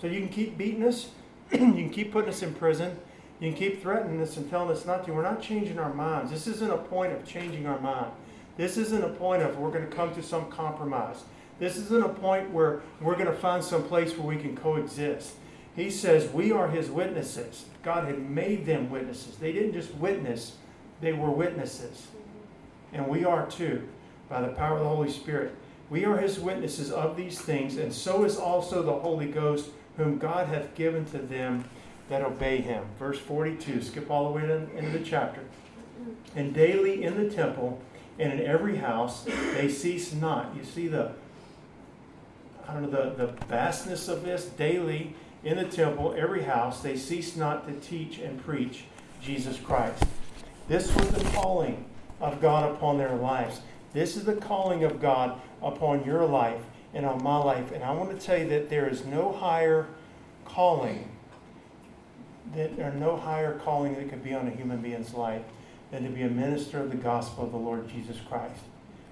So 0.00 0.06
you 0.06 0.20
can 0.20 0.28
keep 0.28 0.56
beating 0.56 0.84
us, 0.84 1.10
you 1.52 1.58
can 1.58 1.90
keep 1.90 2.12
putting 2.12 2.30
us 2.30 2.42
in 2.42 2.54
prison. 2.54 2.98
You 3.40 3.50
can 3.50 3.58
keep 3.58 3.82
threatening 3.82 4.20
us 4.22 4.36
and 4.36 4.48
telling 4.48 4.74
us 4.74 4.86
not 4.86 5.04
to. 5.04 5.12
We're 5.12 5.22
not 5.22 5.42
changing 5.42 5.78
our 5.78 5.92
minds. 5.92 6.30
This 6.30 6.46
isn't 6.46 6.70
a 6.70 6.78
point 6.78 7.12
of 7.12 7.26
changing 7.26 7.66
our 7.66 7.78
mind. 7.78 8.10
This 8.56 8.78
isn't 8.78 9.04
a 9.04 9.10
point 9.10 9.42
of 9.42 9.58
we're 9.58 9.70
going 9.70 9.86
to 9.86 9.94
come 9.94 10.14
to 10.14 10.22
some 10.22 10.50
compromise. 10.50 11.24
This 11.58 11.76
isn't 11.76 12.04
a 12.04 12.08
point 12.08 12.50
where 12.50 12.82
we're 13.00 13.14
going 13.14 13.26
to 13.26 13.32
find 13.32 13.64
some 13.64 13.84
place 13.84 14.16
where 14.16 14.26
we 14.26 14.36
can 14.36 14.56
coexist. 14.56 15.36
He 15.74 15.90
says 15.90 16.30
we 16.32 16.52
are 16.52 16.68
his 16.68 16.90
witnesses. 16.90 17.66
God 17.82 18.04
had 18.04 18.18
made 18.30 18.66
them 18.66 18.90
witnesses. 18.90 19.36
They 19.36 19.52
didn't 19.52 19.72
just 19.72 19.94
witness, 19.94 20.56
they 21.00 21.12
were 21.12 21.30
witnesses. 21.30 22.08
And 22.92 23.08
we 23.08 23.24
are 23.24 23.46
too, 23.46 23.86
by 24.28 24.40
the 24.40 24.48
power 24.48 24.76
of 24.76 24.82
the 24.82 24.88
Holy 24.88 25.10
Spirit. 25.10 25.54
We 25.88 26.04
are 26.04 26.16
his 26.16 26.40
witnesses 26.40 26.90
of 26.90 27.16
these 27.16 27.38
things, 27.38 27.76
and 27.76 27.92
so 27.92 28.24
is 28.24 28.36
also 28.36 28.82
the 28.82 28.92
Holy 28.92 29.26
Ghost, 29.26 29.70
whom 29.96 30.18
God 30.18 30.48
hath 30.48 30.74
given 30.74 31.04
to 31.06 31.18
them 31.18 31.64
that 32.08 32.22
obey 32.22 32.58
him. 32.58 32.84
Verse 32.98 33.18
42, 33.18 33.82
skip 33.82 34.10
all 34.10 34.28
the 34.28 34.34
way 34.34 34.42
to, 34.42 34.46
the 34.48 34.76
end 34.76 34.86
of 34.88 34.92
the 34.92 35.00
chapter. 35.00 35.42
And 36.34 36.52
daily 36.54 37.02
in 37.02 37.16
the 37.16 37.30
temple 37.30 37.80
and 38.18 38.32
in 38.32 38.46
every 38.46 38.76
house 38.76 39.26
they 39.54 39.68
cease 39.68 40.12
not. 40.12 40.54
You 40.56 40.64
see 40.64 40.88
the 40.88 41.12
I 42.68 42.72
don't 42.72 42.90
know 42.90 43.14
the, 43.14 43.26
the 43.26 43.46
vastness 43.46 44.08
of 44.08 44.24
this. 44.24 44.46
Daily 44.46 45.14
in 45.44 45.56
the 45.56 45.64
temple, 45.64 46.14
every 46.16 46.42
house, 46.42 46.82
they 46.82 46.96
cease 46.96 47.36
not 47.36 47.66
to 47.68 47.74
teach 47.74 48.18
and 48.18 48.42
preach 48.42 48.84
Jesus 49.22 49.58
Christ. 49.58 50.02
This 50.68 50.92
was 50.94 51.08
the 51.10 51.24
calling 51.30 51.84
of 52.20 52.40
God 52.40 52.72
upon 52.72 52.98
their 52.98 53.14
lives. 53.14 53.60
This 53.92 54.16
is 54.16 54.24
the 54.24 54.34
calling 54.34 54.84
of 54.84 55.00
God 55.00 55.40
upon 55.62 56.04
your 56.04 56.26
life 56.26 56.60
and 56.92 57.06
on 57.06 57.22
my 57.22 57.38
life. 57.38 57.70
And 57.72 57.84
I 57.84 57.92
want 57.92 58.18
to 58.18 58.26
tell 58.26 58.38
you 58.38 58.48
that 58.48 58.68
there 58.68 58.88
is 58.88 59.04
no 59.04 59.32
higher 59.32 59.86
calling, 60.44 61.08
that 62.54 62.76
there 62.76 62.92
no 62.92 63.16
higher 63.16 63.58
calling 63.58 63.94
that 63.94 64.08
could 64.08 64.24
be 64.24 64.34
on 64.34 64.48
a 64.48 64.50
human 64.50 64.80
being's 64.80 65.14
life 65.14 65.42
than 65.90 66.02
to 66.02 66.10
be 66.10 66.22
a 66.22 66.28
minister 66.28 66.80
of 66.80 66.90
the 66.90 66.96
gospel 66.96 67.44
of 67.44 67.52
the 67.52 67.58
Lord 67.58 67.88
Jesus 67.88 68.16
Christ. 68.28 68.60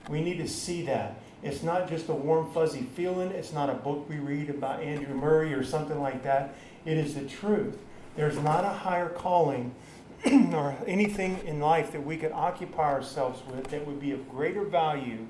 We 0.08 0.20
need 0.20 0.38
to 0.38 0.48
see 0.48 0.82
that. 0.86 1.20
It's 1.44 1.62
not 1.62 1.90
just 1.90 2.08
a 2.08 2.14
warm, 2.14 2.50
fuzzy 2.52 2.84
feeling. 2.96 3.30
It's 3.30 3.52
not 3.52 3.68
a 3.68 3.74
book 3.74 4.08
we 4.08 4.16
read 4.16 4.48
about 4.48 4.82
Andrew 4.82 5.14
Murray 5.14 5.52
or 5.52 5.62
something 5.62 6.00
like 6.00 6.22
that. 6.22 6.54
It 6.86 6.96
is 6.96 7.14
the 7.14 7.26
truth. 7.26 7.78
There's 8.16 8.38
not 8.38 8.64
a 8.64 8.70
higher 8.70 9.10
calling 9.10 9.74
or 10.24 10.74
anything 10.86 11.38
in 11.44 11.60
life 11.60 11.92
that 11.92 12.02
we 12.02 12.16
could 12.16 12.32
occupy 12.32 12.90
ourselves 12.90 13.42
with 13.46 13.68
that 13.68 13.86
would 13.86 14.00
be 14.00 14.12
of 14.12 14.26
greater 14.30 14.64
value 14.64 15.26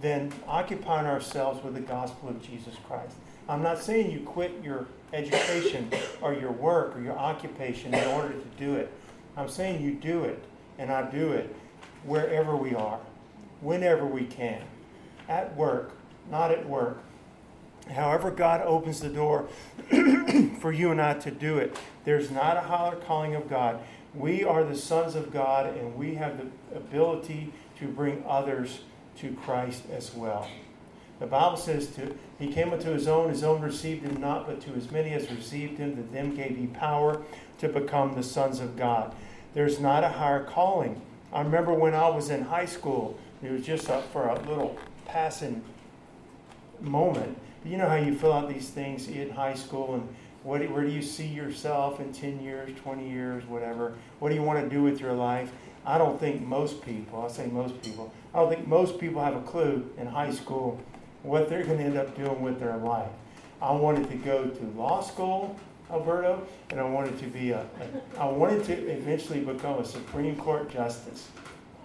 than 0.00 0.32
occupying 0.48 1.06
ourselves 1.06 1.62
with 1.62 1.74
the 1.74 1.80
gospel 1.80 2.30
of 2.30 2.40
Jesus 2.42 2.74
Christ. 2.86 3.16
I'm 3.46 3.62
not 3.62 3.82
saying 3.82 4.10
you 4.10 4.20
quit 4.20 4.52
your 4.64 4.86
education 5.12 5.90
or 6.22 6.32
your 6.32 6.52
work 6.52 6.96
or 6.96 7.02
your 7.02 7.18
occupation 7.18 7.92
in 7.92 8.08
order 8.08 8.32
to 8.32 8.44
do 8.58 8.76
it. 8.76 8.90
I'm 9.36 9.50
saying 9.50 9.82
you 9.82 9.92
do 9.92 10.24
it, 10.24 10.42
and 10.78 10.90
I 10.90 11.10
do 11.10 11.32
it 11.32 11.54
wherever 12.04 12.56
we 12.56 12.74
are, 12.74 13.00
whenever 13.60 14.06
we 14.06 14.24
can, 14.24 14.62
at 15.30 15.56
work, 15.56 15.92
not 16.30 16.50
at 16.50 16.68
work. 16.68 16.98
However, 17.88 18.30
God 18.30 18.60
opens 18.62 19.00
the 19.00 19.08
door 19.08 19.48
for 20.60 20.72
you 20.72 20.90
and 20.90 21.00
I 21.00 21.14
to 21.14 21.30
do 21.30 21.58
it. 21.58 21.78
There's 22.04 22.30
not 22.30 22.56
a 22.56 22.60
higher 22.60 22.96
calling 22.96 23.34
of 23.34 23.48
God. 23.48 23.80
We 24.14 24.44
are 24.44 24.64
the 24.64 24.76
sons 24.76 25.14
of 25.14 25.32
God, 25.32 25.66
and 25.76 25.94
we 25.96 26.16
have 26.16 26.38
the 26.38 26.76
ability 26.76 27.52
to 27.78 27.86
bring 27.86 28.24
others 28.28 28.80
to 29.18 29.32
Christ 29.34 29.84
as 29.92 30.12
well. 30.12 30.48
The 31.20 31.26
Bible 31.26 31.56
says, 31.56 31.88
to, 31.94 32.14
He 32.38 32.52
came 32.52 32.72
unto 32.72 32.90
His 32.90 33.06
own, 33.06 33.28
His 33.28 33.44
own 33.44 33.62
received 33.62 34.04
Him 34.04 34.20
not, 34.20 34.46
but 34.46 34.60
to 34.62 34.72
as 34.72 34.90
many 34.90 35.12
as 35.12 35.30
received 35.30 35.78
Him, 35.78 35.96
to 35.96 36.02
them 36.02 36.34
gave 36.34 36.56
He 36.56 36.66
power 36.66 37.22
to 37.58 37.68
become 37.68 38.14
the 38.14 38.22
sons 38.22 38.58
of 38.58 38.76
God. 38.76 39.14
There's 39.54 39.78
not 39.78 40.02
a 40.02 40.08
higher 40.08 40.42
calling. 40.42 41.00
I 41.32 41.42
remember 41.42 41.72
when 41.72 41.94
I 41.94 42.08
was 42.08 42.30
in 42.30 42.42
high 42.42 42.66
school, 42.66 43.18
it 43.42 43.50
was 43.50 43.64
just 43.64 43.88
a, 43.88 44.02
for 44.12 44.28
a 44.28 44.38
little 44.40 44.76
passing 45.10 45.62
moment. 46.80 47.36
You 47.64 47.76
know 47.76 47.88
how 47.88 47.96
you 47.96 48.14
fill 48.14 48.32
out 48.32 48.48
these 48.48 48.70
things 48.70 49.08
in 49.08 49.30
high 49.30 49.54
school 49.54 49.94
and 49.94 50.08
what, 50.42 50.62
where 50.70 50.84
do 50.84 50.90
you 50.90 51.02
see 51.02 51.26
yourself 51.26 52.00
in 52.00 52.12
10 52.12 52.40
years, 52.40 52.70
20 52.80 53.10
years, 53.10 53.44
whatever? 53.44 53.94
What 54.18 54.30
do 54.30 54.34
you 54.34 54.42
want 54.42 54.62
to 54.62 54.74
do 54.74 54.82
with 54.82 55.00
your 55.00 55.12
life? 55.12 55.52
I 55.84 55.98
don't 55.98 56.18
think 56.18 56.42
most 56.42 56.82
people, 56.82 57.20
I'll 57.20 57.28
say 57.28 57.46
most 57.48 57.82
people, 57.82 58.12
I 58.32 58.38
don't 58.38 58.48
think 58.48 58.66
most 58.66 58.98
people 58.98 59.22
have 59.22 59.36
a 59.36 59.42
clue 59.42 59.90
in 59.98 60.06
high 60.06 60.32
school 60.32 60.80
what 61.22 61.50
they're 61.50 61.64
going 61.64 61.78
to 61.78 61.84
end 61.84 61.98
up 61.98 62.16
doing 62.16 62.40
with 62.40 62.58
their 62.58 62.76
life. 62.78 63.10
I 63.60 63.72
wanted 63.72 64.08
to 64.10 64.16
go 64.16 64.46
to 64.46 64.64
law 64.68 65.02
school, 65.02 65.56
Alberto, 65.90 66.46
and 66.70 66.80
I 66.80 66.84
wanted 66.84 67.18
to 67.18 67.26
be 67.26 67.50
a, 67.50 67.60
a 67.60 68.20
I 68.20 68.24
wanted 68.24 68.64
to 68.64 68.72
eventually 68.72 69.40
become 69.40 69.78
a 69.78 69.84
Supreme 69.84 70.36
Court 70.36 70.70
justice. 70.70 71.28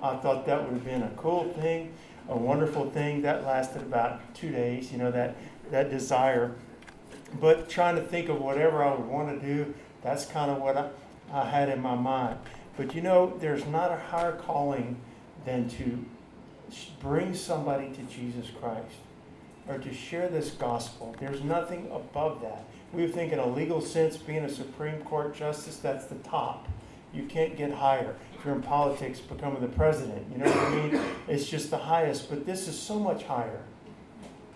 I 0.02 0.16
thought 0.18 0.46
that 0.46 0.64
would 0.64 0.74
have 0.74 0.86
been 0.86 1.04
a 1.04 1.12
cool 1.18 1.52
thing, 1.54 1.92
a 2.30 2.38
wonderful 2.38 2.90
thing. 2.90 3.22
That 3.22 3.46
lasted 3.46 3.82
about 3.82 4.34
two 4.36 4.52
days, 4.52 4.92
you 4.92 4.98
know, 4.98 5.12
that, 5.12 5.36
that 5.72 5.90
desire. 5.90 6.56
But 7.40 7.70
trying 7.70 7.96
to 7.96 8.02
think 8.02 8.30
of 8.30 8.40
whatever 8.40 8.84
I 8.84 8.94
would 8.94 9.08
want 9.08 9.40
to 9.40 9.46
do, 9.46 9.74
that's 10.02 10.26
kind 10.26 10.52
of 10.52 10.60
what 10.60 10.78
I, 10.78 10.90
I 11.32 11.46
had 11.46 11.70
in 11.70 11.82
my 11.82 11.96
mind. 11.96 12.38
But 12.78 12.94
you 12.94 13.02
know, 13.02 13.38
there's 13.40 13.66
not 13.66 13.92
a 13.92 13.98
higher 13.98 14.34
calling 14.34 14.98
than 15.46 15.70
to 15.70 16.04
bring 17.00 17.34
somebody 17.34 17.90
to 17.92 18.02
Jesus 18.04 18.50
Christ 18.60 18.96
or 19.68 19.78
to 19.78 19.94
share 19.94 20.28
this 20.28 20.52
gospel. 20.52 21.16
There's 21.20 21.42
nothing 21.42 21.90
above 21.92 22.42
that. 22.42 22.66
We 22.94 23.08
think 23.08 23.34
in 23.34 23.40
a 23.40 23.48
legal 23.48 23.82
sense, 23.82 24.18
being 24.18 24.44
a 24.44 24.50
Supreme 24.50 25.02
Court 25.02 25.36
justice, 25.36 25.78
that's 25.78 26.06
the 26.06 26.16
top. 26.16 26.68
You 27.16 27.24
can't 27.24 27.56
get 27.56 27.72
higher. 27.72 28.16
If 28.38 28.46
you're 28.46 28.56
in 28.56 28.62
politics, 28.62 29.20
becoming 29.20 29.62
the 29.62 29.70
president, 29.70 30.26
you 30.32 30.38
know 30.38 30.46
what 30.46 30.58
I 30.58 30.76
mean? 30.76 31.02
It's 31.28 31.48
just 31.48 31.70
the 31.70 31.78
highest. 31.78 32.30
But 32.30 32.46
this 32.46 32.68
is 32.68 32.78
so 32.78 33.00
much 33.00 33.24
higher. 33.24 33.62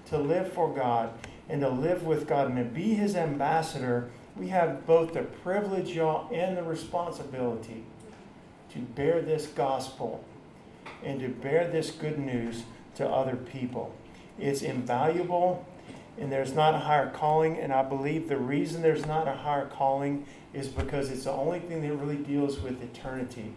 To 0.07 0.17
live 0.17 0.51
for 0.51 0.73
God 0.73 1.13
and 1.47 1.61
to 1.61 1.69
live 1.69 2.03
with 2.03 2.27
God 2.27 2.47
and 2.47 2.57
to 2.57 2.63
be 2.63 2.95
His 2.95 3.15
ambassador, 3.15 4.09
we 4.35 4.47
have 4.49 4.85
both 4.85 5.13
the 5.13 5.21
privilege, 5.21 5.91
y'all, 5.91 6.27
and 6.33 6.57
the 6.57 6.63
responsibility 6.63 7.83
to 8.73 8.79
bear 8.79 9.21
this 9.21 9.47
gospel 9.47 10.23
and 11.03 11.19
to 11.19 11.29
bear 11.29 11.67
this 11.67 11.91
good 11.91 12.19
news 12.19 12.63
to 12.95 13.07
other 13.07 13.35
people. 13.35 13.93
It's 14.37 14.61
invaluable, 14.61 15.65
and 16.17 16.31
there's 16.31 16.53
not 16.53 16.73
a 16.73 16.79
higher 16.79 17.09
calling. 17.09 17.57
And 17.57 17.71
I 17.71 17.83
believe 17.83 18.29
the 18.29 18.37
reason 18.37 18.81
there's 18.81 19.05
not 19.05 19.27
a 19.27 19.33
higher 19.33 19.67
calling 19.67 20.25
is 20.53 20.67
because 20.67 21.11
it's 21.11 21.25
the 21.25 21.31
only 21.31 21.59
thing 21.59 21.81
that 21.81 21.93
really 21.93 22.17
deals 22.17 22.59
with 22.59 22.81
eternity. 22.81 23.53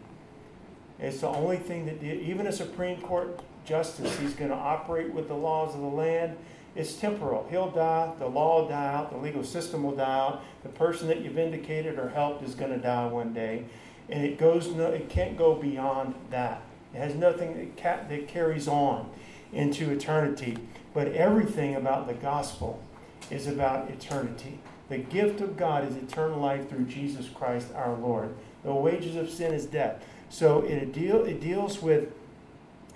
It's 0.99 1.21
the 1.21 1.29
only 1.29 1.57
thing 1.57 1.87
that, 1.87 2.03
even 2.03 2.47
a 2.47 2.53
Supreme 2.53 3.01
Court 3.01 3.41
justice, 3.65 4.17
he's 4.19 4.35
going 4.35 4.51
to 4.51 4.57
operate 4.57 5.13
with 5.13 5.29
the 5.29 5.35
laws 5.35 5.75
of 5.75 5.81
the 5.81 5.87
land. 5.87 6.37
It's 6.75 6.95
temporal. 6.95 7.47
He'll 7.51 7.71
die, 7.71 8.13
the 8.19 8.27
law 8.27 8.63
will 8.63 8.69
die 8.69 8.93
out, 8.93 9.11
the 9.11 9.19
legal 9.19 9.45
system 9.45 9.83
will 9.83 9.97
die 9.97 10.19
out, 10.19 10.43
the 10.63 10.69
person 10.69 11.09
that 11.09 11.21
you 11.21 11.31
vindicated 11.31 11.99
or 11.99 12.09
helped 12.11 12.43
is 12.43 12.55
going 12.55 12.71
to 12.71 12.79
die 12.79 13.07
one 13.07 13.33
day. 13.33 13.65
And 14.09 14.25
it 14.25 14.39
goes 14.39 14.69
no, 14.69 14.87
it 14.87 15.09
can't 15.09 15.37
go 15.37 15.55
beyond 15.55 16.15
that. 16.31 16.63
It 16.95 16.99
has 16.99 17.15
nothing 17.15 17.57
that, 17.57 17.83
ca- 17.83 18.09
that 18.09 18.29
carries 18.29 18.69
on 18.69 19.11
into 19.53 19.91
eternity. 19.91 20.59
But 20.95 21.09
everything 21.09 21.75
about 21.75 22.07
the 22.07 22.15
gospel 22.15 22.83
is 23.31 23.47
about 23.47 23.91
eternity. 23.91 24.59
The 24.89 24.99
gift 24.99 25.41
of 25.41 25.57
God 25.57 25.89
is 25.89 25.97
eternal 25.97 26.39
life 26.39 26.69
through 26.69 26.85
Jesus 26.85 27.29
Christ 27.29 27.69
our 27.75 27.95
Lord. 27.95 28.35
The 28.65 28.75
wages 28.75 29.17
of 29.17 29.31
sin 29.31 29.53
is 29.53 29.67
death. 29.67 30.05
So 30.31 30.61
it, 30.63 30.93
deal, 30.93 31.25
it 31.25 31.41
deals 31.41 31.83
with 31.83 32.13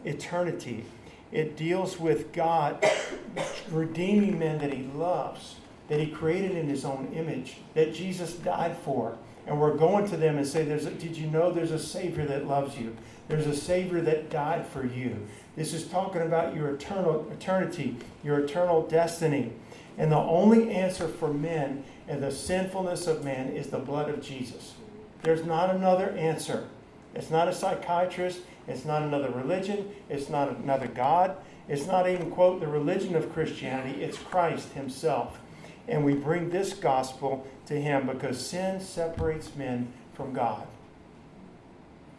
eternity. 0.05 0.85
It 1.33 1.57
deals 1.57 1.99
with 1.99 2.33
God 2.33 2.85
redeeming 3.71 4.39
men 4.39 4.59
that 4.59 4.73
He 4.73 4.85
loves, 4.95 5.57
that 5.89 6.01
He 6.01 6.07
created 6.07 6.53
in 6.53 6.69
His 6.69 6.85
own 6.85 7.13
image, 7.15 7.57
that 7.75 7.95
Jesus 7.95 8.35
died 8.35 8.77
for. 8.79 9.17
And 9.47 9.61
we're 9.61 9.77
going 9.77 10.09
to 10.09 10.17
them 10.17 10.39
and 10.39 10.47
say, 10.47 10.65
there's 10.65 10.87
a, 10.87 10.91
Did 10.91 11.17
you 11.17 11.29
know 11.29 11.53
there's 11.53 11.71
a 11.71 11.79
Savior 11.79 12.25
that 12.27 12.47
loves 12.47 12.77
you? 12.79 12.97
There's 13.29 13.47
a 13.47 13.57
Savior 13.57 14.01
that 14.03 14.31
died 14.31 14.67
for 14.67 14.85
you. 14.87 15.27
This 15.57 15.73
is 15.73 15.87
talking 15.87 16.23
about 16.23 16.55
your 16.55 16.71
eternal 16.75 17.27
eternity, 17.33 17.97
your 18.23 18.41
eternal 18.41 18.87
destiny. 18.87 19.53
And 19.99 20.13
the 20.13 20.17
only 20.17 20.71
answer 20.71 21.09
for 21.09 21.33
men 21.33 21.85
and 22.09 22.23
the 22.23 22.31
sinfulness 22.31 23.07
of 23.07 23.25
man 23.25 23.49
is 23.49 23.69
the 23.69 23.79
blood 23.79 24.09
of 24.09 24.23
Jesus. 24.23 24.75
There's 25.23 25.45
not 25.45 25.75
another 25.75 26.11
answer. 26.11 26.69
It's 27.15 27.31
not 27.31 27.49
a 27.49 27.55
psychiatrist. 27.55 28.41
It's 28.69 28.85
not 28.85 29.03
another 29.03 29.31
religion. 29.31 29.89
It's 30.09 30.29
not 30.29 30.51
another 30.51 30.87
God. 30.87 31.37
It's 31.69 31.87
not 31.87 32.09
even, 32.09 32.31
quote, 32.31 32.61
the 32.61 32.67
religion 32.67 33.17
of 33.17 33.33
Christianity. 33.33 34.03
It's 34.03 34.19
Christ 34.19 34.73
Himself. 34.73 35.41
And 35.89 36.05
we 36.05 36.15
bring 36.15 36.51
this 36.51 36.75
gospel 36.75 37.47
to 37.67 37.81
Him 37.81 38.07
because 38.07 38.45
sin 38.45 38.81
separates 38.81 39.55
men 39.57 39.93
from 40.15 40.33
God. 40.33 40.67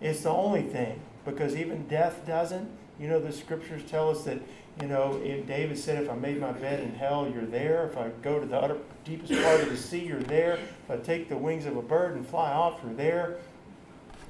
It's 0.02 0.22
the 0.22 0.32
only 0.32 0.64
thing 0.64 1.00
because 1.26 1.56
even 1.56 1.88
death 1.88 2.26
doesn't. 2.26 2.70
You 3.00 3.08
know, 3.08 3.20
the 3.20 3.32
scriptures 3.32 3.84
tell 3.90 4.10
us 4.10 4.24
that 4.24 4.40
You 4.82 4.88
know, 4.88 5.20
if 5.24 5.48
David 5.48 5.78
said, 5.78 6.04
if 6.04 6.10
I 6.10 6.16
made 6.16 6.40
my 6.40 6.52
bed 6.52 6.82
in 6.82 6.94
hell, 6.94 7.30
you're 7.34 7.46
there. 7.46 7.88
If 7.88 7.98
I 7.98 8.10
go 8.22 8.40
to 8.40 8.46
the 8.46 8.58
utter, 8.58 8.78
deepest 9.06 9.42
part 9.42 9.62
of 9.62 9.70
the 9.70 9.78
sea, 9.78 10.06
you're 10.06 10.20
there. 10.20 10.54
If 10.54 10.92
I 10.92 10.98
take 10.98 11.30
the 11.30 11.38
wings 11.38 11.66
of 11.66 11.76
a 11.78 11.82
bird 11.82 12.16
and 12.16 12.28
fly 12.28 12.52
off, 12.52 12.80
you're 12.84 12.94
there. 12.94 13.38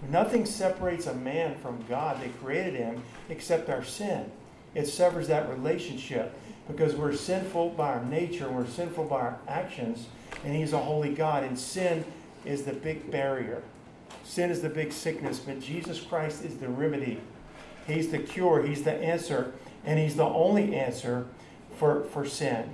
Nothing 0.09 0.45
separates 0.45 1.07
a 1.07 1.13
man 1.13 1.55
from 1.57 1.83
God 1.89 2.21
that 2.21 2.39
created 2.41 2.75
him 2.75 3.03
except 3.29 3.69
our 3.69 3.83
sin. 3.83 4.31
It 4.73 4.85
severs 4.87 5.27
that 5.27 5.49
relationship 5.49 6.33
because 6.67 6.95
we're 6.95 7.15
sinful 7.15 7.69
by 7.69 7.93
our 7.93 8.05
nature, 8.05 8.49
we're 8.49 8.67
sinful 8.67 9.05
by 9.05 9.21
our 9.21 9.39
actions, 9.47 10.07
and 10.43 10.55
He's 10.55 10.73
a 10.73 10.77
holy 10.77 11.13
God. 11.13 11.43
And 11.43 11.57
sin 11.57 12.05
is 12.45 12.63
the 12.63 12.73
big 12.73 13.09
barrier. 13.09 13.63
Sin 14.23 14.51
is 14.51 14.61
the 14.61 14.69
big 14.69 14.91
sickness, 14.91 15.39
but 15.39 15.61
Jesus 15.61 15.99
Christ 16.01 16.43
is 16.43 16.57
the 16.57 16.67
remedy. 16.67 17.19
He's 17.87 18.11
the 18.11 18.19
cure, 18.19 18.61
He's 18.61 18.83
the 18.83 18.93
answer, 18.93 19.53
and 19.87 19.97
He's 19.97 20.17
the 20.17 20.25
only 20.25 20.75
answer 20.75 21.25
for, 21.77 22.03
for 22.03 22.25
sin. 22.25 22.69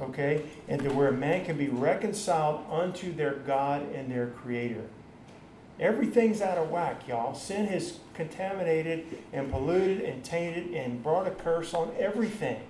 Okay? 0.00 0.42
And 0.68 0.82
to 0.82 0.90
where 0.90 1.12
man 1.12 1.46
can 1.46 1.56
be 1.56 1.68
reconciled 1.68 2.66
unto 2.70 3.14
their 3.14 3.34
God 3.34 3.82
and 3.94 4.10
their 4.10 4.26
Creator. 4.26 4.82
Everything's 5.78 6.42
out 6.42 6.58
of 6.58 6.70
whack, 6.70 7.06
y'all. 7.06 7.34
Sin 7.34 7.66
has 7.66 8.00
contaminated 8.14 9.06
and 9.32 9.50
polluted 9.50 10.00
and 10.00 10.24
tainted 10.24 10.74
and 10.74 11.02
brought 11.02 11.28
a 11.28 11.30
curse 11.30 11.72
on 11.72 11.92
everything. 11.98 12.60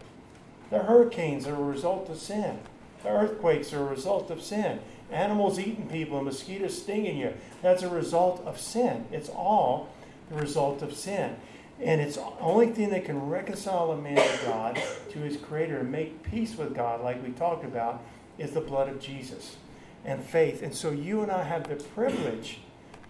The 0.70 0.80
hurricanes 0.80 1.46
are 1.46 1.54
a 1.54 1.62
result 1.62 2.10
of 2.10 2.18
sin. 2.18 2.58
The 3.02 3.08
earthquakes 3.08 3.72
are 3.72 3.80
a 3.80 3.90
result 3.90 4.30
of 4.30 4.42
sin. 4.42 4.80
Animals 5.10 5.58
eating 5.58 5.88
people 5.88 6.18
and 6.18 6.26
mosquitoes 6.26 6.82
stinging 6.82 7.16
you. 7.16 7.32
That's 7.62 7.82
a 7.82 7.88
result 7.88 8.42
of 8.44 8.60
sin. 8.60 9.06
It's 9.10 9.28
all 9.28 9.88
the 10.28 10.36
result 10.36 10.82
of 10.82 10.94
sin. 10.94 11.36
And 11.80 12.00
it's 12.00 12.16
the 12.16 12.24
only 12.40 12.68
thing 12.68 12.90
that 12.90 13.04
can 13.04 13.28
reconcile 13.28 13.92
a 13.92 13.96
man 13.96 14.16
to 14.16 14.46
God, 14.46 14.82
to 15.10 15.18
his 15.18 15.36
Creator, 15.36 15.80
and 15.80 15.92
make 15.92 16.22
peace 16.22 16.56
with 16.56 16.74
God, 16.74 17.02
like 17.02 17.22
we 17.22 17.32
talked 17.32 17.64
about, 17.64 18.02
is 18.38 18.52
the 18.52 18.60
blood 18.60 18.88
of 18.88 19.00
Jesus 19.00 19.56
and 20.04 20.22
faith. 20.22 20.62
And 20.62 20.74
so 20.74 20.90
you 20.90 21.22
and 21.22 21.30
I 21.30 21.42
have 21.42 21.68
the 21.68 21.76
privilege 21.76 22.60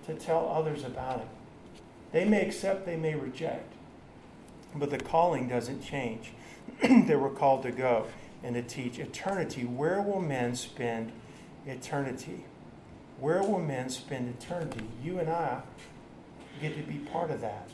to 0.06 0.14
tell 0.14 0.48
others 0.48 0.82
about 0.82 1.20
it. 1.20 1.28
They 2.12 2.24
may 2.24 2.46
accept, 2.46 2.86
they 2.86 2.96
may 2.96 3.14
reject, 3.14 3.72
but 4.74 4.90
the 4.90 4.98
calling 4.98 5.48
doesn't 5.48 5.82
change. 5.82 6.32
they 6.82 7.16
were 7.16 7.30
called 7.30 7.62
to 7.62 7.70
go 7.70 8.06
and 8.42 8.54
to 8.54 8.62
teach 8.62 8.98
eternity. 8.98 9.64
Where 9.64 10.00
will 10.00 10.20
men 10.20 10.54
spend 10.54 11.12
eternity? 11.66 12.44
Where 13.20 13.42
will 13.42 13.60
men 13.60 13.90
spend 13.90 14.34
eternity? 14.40 14.86
You 15.02 15.18
and 15.18 15.28
I 15.28 15.62
get 16.60 16.76
to 16.76 16.82
be 16.82 16.98
part 16.98 17.30
of 17.30 17.40
that. 17.40 17.68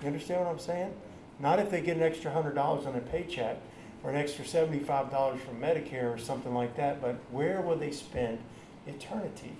You 0.00 0.06
understand 0.06 0.44
what 0.44 0.50
I'm 0.50 0.58
saying? 0.58 0.92
Not 1.40 1.58
if 1.58 1.70
they 1.70 1.80
get 1.80 1.96
an 1.96 2.02
extra 2.02 2.30
$100 2.30 2.86
on 2.86 2.92
their 2.92 3.02
paycheck 3.02 3.58
or 4.02 4.10
an 4.10 4.16
extra 4.16 4.44
$75 4.44 5.38
from 5.40 5.60
Medicare 5.60 6.12
or 6.14 6.18
something 6.18 6.54
like 6.54 6.76
that, 6.76 7.00
but 7.00 7.16
where 7.30 7.60
will 7.60 7.76
they 7.76 7.90
spend 7.90 8.38
eternity? 8.86 9.52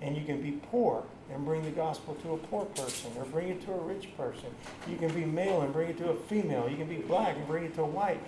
And 0.00 0.16
you 0.16 0.24
can 0.24 0.42
be 0.42 0.52
poor 0.70 1.04
and 1.32 1.44
bring 1.44 1.62
the 1.62 1.70
gospel 1.70 2.14
to 2.16 2.32
a 2.32 2.36
poor 2.36 2.64
person 2.66 3.10
or 3.16 3.24
bring 3.24 3.48
it 3.48 3.64
to 3.64 3.72
a 3.72 3.78
rich 3.78 4.08
person. 4.16 4.50
You 4.88 4.96
can 4.96 5.12
be 5.14 5.24
male 5.24 5.62
and 5.62 5.72
bring 5.72 5.88
it 5.88 5.98
to 5.98 6.10
a 6.10 6.16
female. 6.16 6.68
You 6.68 6.76
can 6.76 6.88
be 6.88 6.96
black 6.96 7.36
and 7.36 7.46
bring 7.46 7.64
it 7.64 7.74
to 7.76 7.82
a 7.82 7.86
white. 7.86 8.20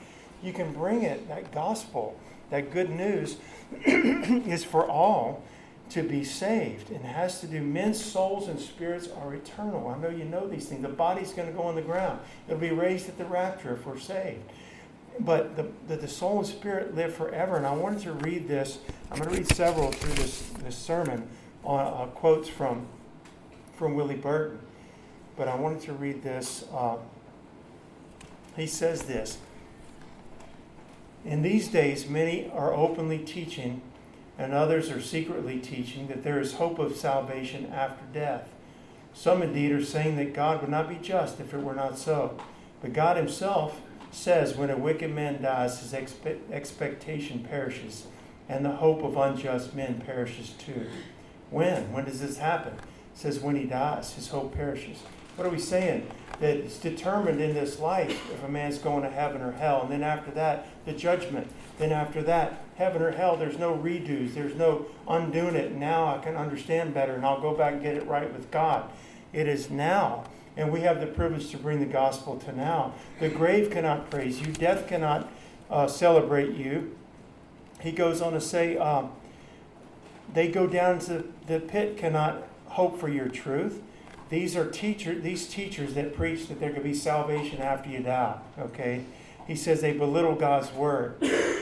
You 0.42 0.53
can 0.53 0.72
bring 0.72 1.03
it, 1.03 1.29
that 1.29 1.53
gospel, 1.53 2.18
that 2.51 2.72
good 2.72 2.90
news 2.90 3.37
is 3.85 4.64
for 4.64 4.88
all 4.88 5.42
to 5.90 6.03
be 6.03 6.25
saved 6.25 6.90
and 6.90 7.05
has 7.05 7.40
to 7.40 7.46
do 7.46 7.61
men's 7.61 8.05
souls 8.05 8.49
and 8.49 8.59
spirits 8.59 9.09
are 9.09 9.35
eternal. 9.35 9.88
I 9.88 9.99
know 9.99 10.09
you 10.09 10.25
know 10.25 10.46
these 10.46 10.66
things. 10.66 10.83
The 10.83 10.88
body's 10.88 11.33
going 11.33 11.49
to 11.49 11.55
go 11.55 11.62
on 11.62 11.77
the 11.77 11.83
ground. 11.83 12.20
It'll 12.49 12.61
be 12.61 12.70
raised 12.70 13.09
at 13.09 13.18
the 13.18 13.25
rapture 13.25 13.75
if 13.75 13.87
we're 13.87 13.99
saved. 13.99 14.42
But 15.20 15.57
the, 15.57 15.68
the, 15.88 15.96
the 15.96 16.09
soul 16.09 16.38
and 16.38 16.46
spirit 16.46 16.94
live 16.94 17.14
forever. 17.14 17.57
And 17.57 17.66
I 17.66 17.75
wanted 17.75 18.01
to 18.01 18.12
read 18.12 18.49
this. 18.49 18.79
I'm 19.11 19.18
going 19.18 19.31
to 19.31 19.37
read 19.37 19.49
several 19.55 19.92
through 19.92 20.14
this, 20.14 20.51
this 20.62 20.77
sermon 20.77 21.29
on 21.64 21.81
uh, 21.81 22.07
quotes 22.12 22.49
from 22.49 22.87
from 23.77 23.94
Willie 23.94 24.16
Burton, 24.16 24.59
but 25.37 25.49
I 25.49 25.55
wanted 25.55 25.83
to 25.83 25.92
read 25.92 26.22
this. 26.22 26.64
Uh, 26.72 26.96
he 28.57 28.66
says 28.66 29.03
this 29.03 29.38
In 31.25 31.42
these 31.42 31.68
days, 31.68 32.09
many 32.09 32.51
are 32.51 32.72
openly 32.72 33.18
teaching, 33.18 33.83
and 34.38 34.53
others 34.53 34.90
are 34.90 35.01
secretly 35.01 35.59
teaching, 35.59 36.09
that 36.09 36.22
there 36.22 36.40
is 36.40 36.55
hope 36.55 36.79
of 36.79 36.96
salvation 36.96 37.72
after 37.72 38.05
death. 38.12 38.49
Some 39.14 39.42
indeed 39.42 39.72
are 39.72 39.85
saying 39.85 40.16
that 40.16 40.35
God 40.35 40.61
would 40.61 40.70
not 40.70 40.88
be 40.88 40.96
just 40.96 41.40
if 41.40 41.55
it 41.55 41.62
were 41.62 41.75
not 41.75 41.99
so. 41.99 42.38
But 42.83 42.92
God 42.92 43.16
Himself 43.16 43.81
says, 44.11 44.57
when 44.57 44.70
a 44.70 44.77
wicked 44.77 45.14
man 45.14 45.42
dies, 45.42 45.81
his 45.81 45.92
expe- 45.92 46.38
expectation 46.51 47.44
perishes, 47.49 48.07
and 48.49 48.64
the 48.64 48.77
hope 48.77 49.03
of 49.03 49.16
unjust 49.16 49.75
men 49.75 50.01
perishes 50.05 50.51
too. 50.51 50.87
When? 51.51 51.92
When 51.92 52.05
does 52.05 52.20
this 52.20 52.38
happen? 52.38 52.75
It 52.75 53.18
says 53.18 53.40
when 53.40 53.57
he 53.57 53.64
dies, 53.64 54.14
his 54.14 54.29
hope 54.29 54.55
perishes. 54.55 54.99
What 55.37 55.46
are 55.46 55.51
we 55.51 55.59
saying? 55.59 56.07
That 56.40 56.57
it's 56.57 56.79
determined 56.79 57.40
in 57.40 57.55
this 57.55 57.79
life 57.79 58.31
if 58.33 58.42
a 58.42 58.49
man's 58.49 58.79
going 58.79 59.03
to 59.03 59.11
heaven 59.11 59.42
or 59.42 59.53
hell. 59.53 59.83
And 59.83 59.90
then 59.90 60.03
after 60.03 60.31
that, 60.33 60.66
the 60.85 60.92
judgment. 60.92 61.51
Then 61.78 61.92
after 61.92 62.22
that, 62.22 62.62
heaven 62.76 63.02
or 63.02 63.10
hell, 63.10 63.36
there's 63.36 63.58
no 63.58 63.76
redos. 63.76 64.34
There's 64.34 64.54
no 64.54 64.86
undoing 65.08 65.56
it. 65.56 65.72
Now 65.72 66.14
I 66.14 66.18
can 66.18 66.36
understand 66.36 66.94
better 66.94 67.14
and 67.14 67.24
I'll 67.24 67.40
go 67.40 67.54
back 67.54 67.74
and 67.74 67.82
get 67.82 67.96
it 67.96 68.06
right 68.06 68.32
with 68.32 68.50
God. 68.50 68.90
It 69.32 69.46
is 69.46 69.70
now. 69.70 70.24
And 70.56 70.72
we 70.72 70.80
have 70.80 71.00
the 71.00 71.06
privilege 71.06 71.50
to 71.50 71.58
bring 71.58 71.80
the 71.80 71.86
gospel 71.86 72.38
to 72.38 72.52
now. 72.52 72.94
The 73.20 73.28
grave 73.28 73.70
cannot 73.70 74.10
praise 74.10 74.40
you, 74.40 74.52
death 74.52 74.88
cannot 74.88 75.30
uh, 75.70 75.86
celebrate 75.86 76.54
you. 76.54 76.96
He 77.80 77.92
goes 77.92 78.22
on 78.22 78.32
to 78.32 78.40
say, 78.40 78.78
um, 78.78 79.12
they 80.32 80.48
go 80.48 80.66
down 80.66 80.98
to 81.00 81.24
the 81.46 81.60
pit 81.60 81.98
cannot 81.98 82.48
hope 82.66 82.98
for 82.98 83.08
your 83.08 83.28
truth. 83.28 83.82
These 84.28 84.56
are 84.56 84.68
teacher 84.68 85.14
these 85.14 85.46
teachers 85.46 85.94
that 85.94 86.16
preach 86.16 86.48
that 86.48 86.58
there 86.58 86.72
could 86.72 86.82
be 86.82 86.94
salvation 86.94 87.60
after 87.60 87.90
you 87.90 88.00
die. 88.00 88.38
Okay? 88.58 89.04
He 89.46 89.54
says 89.54 89.80
they 89.80 89.92
belittle 89.92 90.34
God's 90.34 90.72
word. 90.72 91.16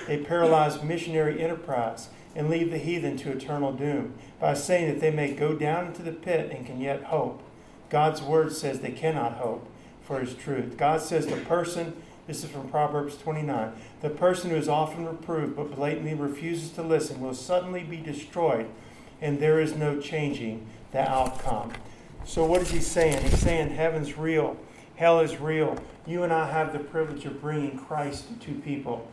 They 0.07 0.19
paralyze 0.19 0.83
missionary 0.83 1.43
enterprise 1.43 2.09
and 2.35 2.51
leave 2.51 2.71
the 2.71 2.79
heathen 2.79 3.17
to 3.19 3.33
eternal 3.33 3.73
doom 3.73 4.15
by 4.41 4.55
saying 4.55 4.89
that 4.89 5.01
they 5.01 5.11
may 5.11 5.33
go 5.33 5.55
down 5.55 5.87
into 5.87 6.03
the 6.03 6.13
pit 6.13 6.51
and 6.51 6.67
can 6.67 6.81
yet 6.81 7.05
hope. 7.05 7.43
God's 7.91 8.23
word 8.23 8.53
says 8.53 8.81
they 8.81 8.91
cannot 8.91 9.35
hope 9.35 9.69
for 10.03 10.21
his 10.21 10.35
truth. 10.35 10.77
God 10.77 11.01
says 11.01 11.27
the 11.27 11.37
person 11.37 11.95
this 12.27 12.43
is 12.43 12.51
from 12.51 12.69
Proverbs 12.69 13.19
29. 13.19 13.73
The 14.01 14.09
person 14.09 14.51
who 14.51 14.57
is 14.57 14.69
often 14.69 15.05
reproved 15.07 15.57
but 15.57 15.77
blatantly 15.77 16.15
refuses 16.15 16.71
to 16.71 16.83
listen 16.83 17.21
will 17.21 17.35
suddenly 17.35 17.83
be 17.83 17.99
destroyed, 17.99 18.67
and 19.21 19.39
there 19.39 19.61
is 19.61 19.77
no 19.77 20.01
changing 20.01 20.67
the 20.93 21.01
outcome. 21.01 21.73
So, 22.25 22.47
what 22.47 22.63
is 22.63 22.71
he 22.71 22.81
saying? 22.81 23.23
He's 23.23 23.41
saying 23.41 23.71
heaven's 23.71 24.17
real, 24.17 24.57
hell 24.97 25.21
is 25.21 25.39
real. 25.39 25.77
You 26.07 26.23
and 26.23 26.33
I 26.33 26.51
have 26.51 26.73
the 26.73 26.79
privilege 26.79 27.27
of 27.27 27.43
bringing 27.43 27.79
Christ 27.79 28.41
to 28.41 28.53
people. 28.53 29.07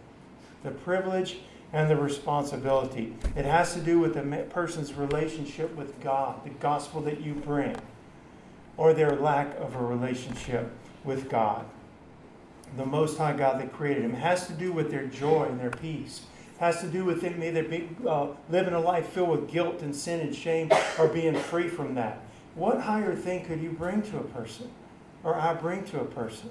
The 0.63 0.71
privilege 0.71 1.37
and 1.73 1.89
the 1.89 1.95
responsibility. 1.95 3.13
It 3.35 3.45
has 3.45 3.73
to 3.73 3.79
do 3.79 3.99
with 3.99 4.13
the 4.13 4.45
person's 4.49 4.93
relationship 4.93 5.75
with 5.75 5.99
God, 6.01 6.43
the 6.43 6.49
gospel 6.49 7.01
that 7.01 7.21
you 7.21 7.33
bring, 7.33 7.77
or 8.77 8.93
their 8.93 9.15
lack 9.15 9.57
of 9.57 9.75
a 9.75 9.83
relationship 9.83 10.69
with 11.03 11.29
God 11.29 11.65
the 12.77 12.85
Most 12.85 13.17
High 13.17 13.33
God 13.33 13.59
that 13.59 13.73
created 13.73 14.03
him. 14.03 14.11
It 14.11 14.19
has 14.19 14.47
to 14.47 14.53
do 14.53 14.71
with 14.71 14.91
their 14.91 15.05
joy 15.05 15.45
and 15.45 15.59
their 15.59 15.71
peace. 15.71 16.21
It 16.55 16.59
has 16.59 16.79
to 16.81 16.87
do 16.87 17.03
with 17.03 17.21
them 17.21 17.43
either 17.43 17.63
be, 17.63 17.89
uh, 18.07 18.27
living 18.49 18.73
a 18.73 18.79
life 18.79 19.07
filled 19.07 19.29
with 19.29 19.51
guilt 19.51 19.81
and 19.81 19.95
sin 19.95 20.21
and 20.21 20.35
shame 20.35 20.71
or 20.97 21.07
being 21.07 21.35
free 21.35 21.67
from 21.67 21.95
that. 21.95 22.21
What 22.55 22.81
higher 22.81 23.15
thing 23.15 23.45
could 23.45 23.61
you 23.61 23.71
bring 23.71 24.01
to 24.03 24.17
a 24.17 24.23
person 24.23 24.69
or 25.23 25.35
I 25.35 25.53
bring 25.53 25.83
to 25.85 26.01
a 26.01 26.05
person? 26.05 26.49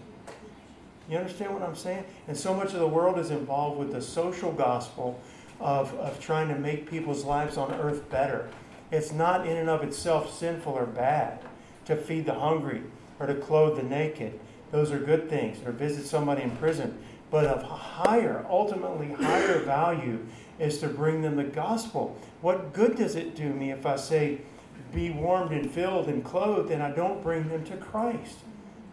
You 1.10 1.18
understand 1.18 1.52
what 1.52 1.62
I'm 1.62 1.74
saying? 1.74 2.04
And 2.28 2.36
so 2.36 2.54
much 2.54 2.72
of 2.72 2.78
the 2.78 2.86
world 2.86 3.18
is 3.18 3.32
involved 3.32 3.80
with 3.80 3.90
the 3.90 4.00
social 4.00 4.52
gospel 4.52 5.20
of, 5.58 5.92
of 5.94 6.20
trying 6.20 6.46
to 6.48 6.54
make 6.54 6.88
people's 6.88 7.24
lives 7.24 7.56
on 7.56 7.74
earth 7.74 8.08
better. 8.08 8.48
It's 8.92 9.10
not 9.10 9.44
in 9.44 9.56
and 9.56 9.68
of 9.68 9.82
itself 9.82 10.32
sinful 10.38 10.72
or 10.72 10.86
bad 10.86 11.40
to 11.86 11.96
feed 11.96 12.26
the 12.26 12.34
hungry 12.34 12.82
or 13.18 13.26
to 13.26 13.34
clothe 13.34 13.76
the 13.76 13.82
naked. 13.82 14.38
Those 14.70 14.92
are 14.92 15.00
good 15.00 15.28
things, 15.28 15.58
or 15.66 15.72
visit 15.72 16.06
somebody 16.06 16.42
in 16.42 16.52
prison. 16.52 16.96
But 17.28 17.46
of 17.46 17.62
higher, 17.64 18.46
ultimately 18.48 19.12
higher 19.12 19.58
value 19.58 20.24
is 20.60 20.78
to 20.78 20.86
bring 20.86 21.22
them 21.22 21.34
the 21.34 21.44
gospel. 21.44 22.16
What 22.40 22.72
good 22.72 22.96
does 22.96 23.16
it 23.16 23.34
do 23.34 23.52
me 23.52 23.72
if 23.72 23.84
I 23.84 23.96
say, 23.96 24.42
be 24.94 25.10
warmed 25.10 25.50
and 25.50 25.68
filled 25.68 26.06
and 26.06 26.24
clothed, 26.24 26.70
and 26.70 26.82
I 26.82 26.92
don't 26.92 27.20
bring 27.20 27.48
them 27.48 27.64
to 27.64 27.76
Christ? 27.76 28.38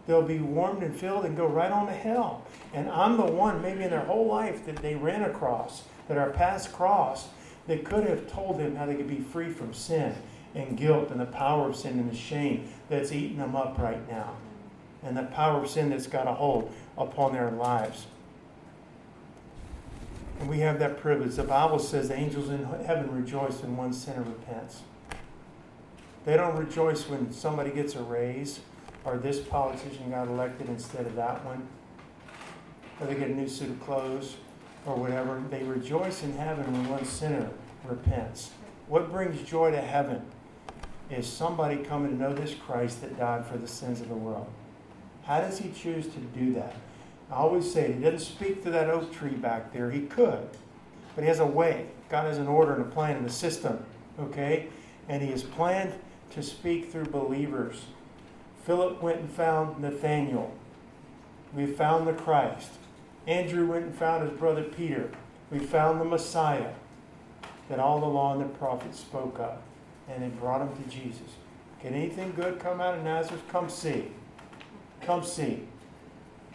They'll 0.08 0.22
be 0.22 0.38
warmed 0.38 0.82
and 0.82 0.96
filled 0.96 1.26
and 1.26 1.36
go 1.36 1.46
right 1.46 1.70
on 1.70 1.86
to 1.86 1.92
hell. 1.92 2.46
And 2.72 2.88
I'm 2.88 3.18
the 3.18 3.26
one, 3.26 3.60
maybe 3.60 3.84
in 3.84 3.90
their 3.90 4.00
whole 4.00 4.26
life, 4.26 4.64
that 4.64 4.76
they 4.76 4.94
ran 4.94 5.22
across, 5.22 5.82
that 6.08 6.16
our 6.16 6.30
past 6.30 6.72
crossed, 6.72 7.28
that 7.66 7.84
could 7.84 8.04
have 8.04 8.26
told 8.26 8.58
them 8.58 8.74
how 8.74 8.86
they 8.86 8.94
could 8.94 9.06
be 9.06 9.20
free 9.20 9.50
from 9.50 9.74
sin 9.74 10.14
and 10.54 10.78
guilt 10.78 11.10
and 11.10 11.20
the 11.20 11.26
power 11.26 11.68
of 11.68 11.76
sin 11.76 11.98
and 11.98 12.10
the 12.10 12.16
shame 12.16 12.66
that's 12.88 13.12
eating 13.12 13.36
them 13.36 13.54
up 13.54 13.76
right 13.78 14.08
now. 14.08 14.34
and 15.02 15.16
the 15.16 15.24
power 15.24 15.62
of 15.62 15.70
sin 15.70 15.90
that's 15.90 16.06
got 16.06 16.26
a 16.26 16.32
hold 16.32 16.72
upon 16.96 17.32
their 17.32 17.50
lives. 17.50 18.06
And 20.40 20.48
we 20.48 20.60
have 20.60 20.78
that 20.78 20.98
privilege. 20.98 21.34
The 21.34 21.44
Bible 21.44 21.78
says 21.78 22.08
the 22.08 22.16
angels 22.16 22.48
in 22.48 22.64
heaven 22.64 23.10
rejoice 23.12 23.60
when 23.60 23.76
one 23.76 23.92
sinner 23.92 24.22
repents. 24.22 24.82
They 26.24 26.36
don't 26.36 26.56
rejoice 26.56 27.08
when 27.08 27.32
somebody 27.32 27.70
gets 27.70 27.94
a 27.94 28.02
raise 28.02 28.60
or 29.08 29.16
this 29.16 29.38
politician 29.40 30.10
got 30.10 30.28
elected 30.28 30.68
instead 30.68 31.06
of 31.06 31.16
that 31.16 31.42
one, 31.44 31.66
or 33.00 33.06
they 33.06 33.14
get 33.14 33.30
a 33.30 33.34
new 33.34 33.48
suit 33.48 33.70
of 33.70 33.80
clothes 33.80 34.36
or 34.84 34.96
whatever. 34.96 35.42
They 35.50 35.62
rejoice 35.62 36.22
in 36.22 36.36
heaven 36.36 36.70
when 36.70 36.88
one 36.90 37.04
sinner 37.06 37.48
repents. 37.84 38.50
What 38.86 39.10
brings 39.10 39.40
joy 39.48 39.70
to 39.70 39.80
heaven 39.80 40.22
is 41.10 41.26
somebody 41.26 41.78
coming 41.78 42.10
to 42.10 42.16
know 42.22 42.34
this 42.34 42.54
Christ 42.54 43.00
that 43.00 43.18
died 43.18 43.46
for 43.46 43.56
the 43.56 43.66
sins 43.66 44.02
of 44.02 44.10
the 44.10 44.14
world. 44.14 44.46
How 45.24 45.40
does 45.40 45.58
he 45.58 45.70
choose 45.70 46.06
to 46.08 46.18
do 46.38 46.52
that? 46.54 46.74
I 47.30 47.36
always 47.36 47.70
say 47.70 47.92
he 47.92 48.02
doesn't 48.02 48.20
speak 48.20 48.62
to 48.64 48.70
that 48.70 48.90
oak 48.90 49.10
tree 49.10 49.30
back 49.30 49.72
there. 49.72 49.90
He 49.90 50.02
could, 50.02 50.48
but 51.14 51.22
he 51.22 51.28
has 51.28 51.40
a 51.40 51.46
way. 51.46 51.86
God 52.10 52.26
has 52.26 52.36
an 52.36 52.46
order 52.46 52.74
and 52.74 52.82
a 52.82 52.88
plan 52.88 53.16
and 53.16 53.26
a 53.26 53.30
system, 53.30 53.84
okay? 54.20 54.68
And 55.08 55.22
he 55.22 55.30
has 55.30 55.42
planned 55.42 55.94
to 56.30 56.42
speak 56.42 56.90
through 56.92 57.06
believers. 57.06 57.86
Philip 58.68 59.00
went 59.00 59.20
and 59.20 59.32
found 59.32 59.80
Nathanael. 59.80 60.52
We 61.54 61.64
found 61.64 62.06
the 62.06 62.12
Christ. 62.12 62.68
Andrew 63.26 63.66
went 63.66 63.86
and 63.86 63.94
found 63.94 64.28
his 64.28 64.38
brother 64.38 64.62
Peter. 64.62 65.08
We 65.50 65.58
found 65.58 65.98
the 65.98 66.04
Messiah 66.04 66.74
that 67.70 67.80
all 67.80 67.98
the 67.98 68.06
law 68.06 68.34
and 68.34 68.42
the 68.42 68.58
prophets 68.58 69.00
spoke 69.00 69.38
of. 69.38 69.56
And 70.06 70.22
it 70.22 70.38
brought 70.38 70.60
him 70.60 70.84
to 70.84 70.90
Jesus. 70.90 71.30
Can 71.80 71.94
anything 71.94 72.34
good 72.36 72.60
come 72.60 72.78
out 72.78 72.98
of 72.98 73.04
Nazareth? 73.04 73.40
Come 73.48 73.70
see. 73.70 74.08
Come 75.00 75.24
see. 75.24 75.62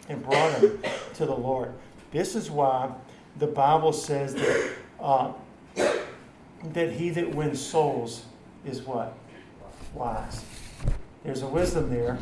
And 0.08 0.22
brought 0.22 0.60
him 0.60 0.80
to 1.14 1.26
the 1.26 1.34
Lord. 1.34 1.72
This 2.12 2.36
is 2.36 2.48
why 2.48 2.92
the 3.40 3.48
Bible 3.48 3.92
says 3.92 4.36
that, 4.36 4.70
uh, 5.00 5.32
that 5.74 6.92
he 6.92 7.10
that 7.10 7.34
wins 7.34 7.60
souls 7.60 8.26
is 8.64 8.82
what? 8.82 9.14
Wise. 9.94 10.44
There's 11.24 11.40
a 11.40 11.48
wisdom 11.48 11.88
there, 11.88 12.18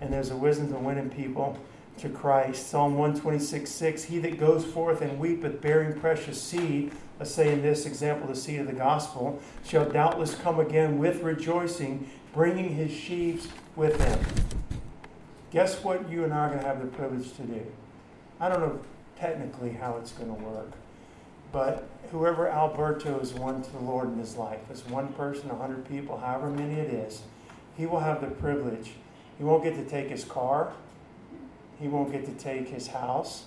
and 0.00 0.12
there's 0.12 0.30
a 0.30 0.36
wisdom 0.36 0.72
to 0.72 0.78
winning 0.78 1.10
people 1.10 1.58
to 1.98 2.08
Christ. 2.08 2.68
Psalm 2.68 2.96
126 2.96 3.68
6 3.68 4.04
He 4.04 4.18
that 4.20 4.38
goes 4.38 4.64
forth 4.64 5.02
and 5.02 5.18
weepeth, 5.18 5.60
bearing 5.60 5.98
precious 5.98 6.40
seed, 6.40 6.92
let's 7.18 7.32
say 7.32 7.52
in 7.52 7.60
this 7.60 7.86
example, 7.86 8.28
the 8.28 8.36
seed 8.36 8.60
of 8.60 8.68
the 8.68 8.72
gospel, 8.72 9.42
shall 9.66 9.90
doubtless 9.90 10.36
come 10.36 10.60
again 10.60 10.98
with 10.98 11.22
rejoicing, 11.22 12.08
bringing 12.32 12.76
his 12.76 12.92
sheaves 12.92 13.48
with 13.74 14.00
him. 14.00 14.18
Guess 15.50 15.82
what 15.82 16.08
you 16.08 16.22
and 16.22 16.32
I 16.32 16.46
are 16.46 16.48
going 16.50 16.60
to 16.60 16.66
have 16.66 16.80
the 16.80 16.86
privilege 16.86 17.34
to 17.34 17.42
do? 17.42 17.66
I 18.38 18.48
don't 18.48 18.60
know 18.60 18.78
technically 19.18 19.72
how 19.72 19.96
it's 19.96 20.12
going 20.12 20.34
to 20.34 20.40
work, 20.40 20.70
but 21.50 21.88
whoever 22.12 22.48
Alberto 22.48 23.18
has 23.18 23.34
won 23.34 23.60
to 23.60 23.72
the 23.72 23.80
Lord 23.80 24.12
in 24.12 24.18
his 24.18 24.36
life, 24.36 24.60
it's 24.70 24.86
one 24.86 25.08
person, 25.14 25.48
100 25.48 25.88
people, 25.88 26.18
however 26.18 26.48
many 26.48 26.74
it 26.74 26.94
is, 26.94 27.22
he 27.76 27.86
will 27.86 28.00
have 28.00 28.20
the 28.20 28.28
privilege. 28.28 28.92
He 29.38 29.44
won't 29.44 29.62
get 29.62 29.74
to 29.76 29.84
take 29.84 30.08
his 30.08 30.24
car. 30.24 30.72
He 31.80 31.88
won't 31.88 32.12
get 32.12 32.26
to 32.26 32.32
take 32.32 32.68
his 32.68 32.88
house. 32.88 33.44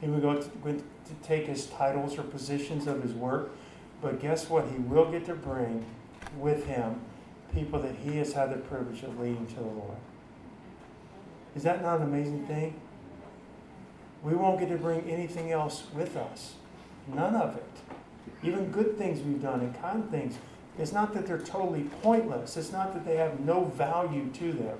He 0.00 0.08
will 0.08 0.20
go 0.20 0.40
to, 0.40 0.42
to 0.42 0.82
take 1.22 1.46
his 1.46 1.66
titles 1.66 2.18
or 2.18 2.22
positions 2.22 2.86
of 2.86 3.02
his 3.02 3.12
work. 3.12 3.50
But 4.00 4.20
guess 4.20 4.48
what? 4.48 4.66
He 4.68 4.78
will 4.78 5.10
get 5.10 5.26
to 5.26 5.34
bring 5.34 5.84
with 6.38 6.66
him 6.66 7.00
people 7.54 7.80
that 7.80 7.94
he 7.96 8.16
has 8.16 8.32
had 8.32 8.52
the 8.52 8.58
privilege 8.58 9.02
of 9.02 9.18
leading 9.18 9.46
to 9.46 9.54
the 9.56 9.62
Lord. 9.62 9.96
Is 11.54 11.62
that 11.62 11.82
not 11.82 12.00
an 12.00 12.04
amazing 12.04 12.46
thing? 12.46 12.78
We 14.22 14.34
won't 14.34 14.58
get 14.60 14.68
to 14.70 14.76
bring 14.76 15.08
anything 15.08 15.52
else 15.52 15.84
with 15.94 16.16
us. 16.16 16.54
None 17.08 17.34
of 17.34 17.56
it. 17.56 17.64
Even 18.42 18.70
good 18.70 18.98
things 18.98 19.22
we've 19.22 19.40
done 19.40 19.60
and 19.60 19.80
kind 19.80 20.10
things 20.10 20.38
it's 20.78 20.92
not 20.92 21.14
that 21.14 21.26
they're 21.26 21.38
totally 21.38 21.84
pointless. 22.02 22.56
It's 22.56 22.72
not 22.72 22.92
that 22.94 23.04
they 23.04 23.16
have 23.16 23.40
no 23.40 23.64
value 23.64 24.30
to 24.34 24.52
them. 24.52 24.78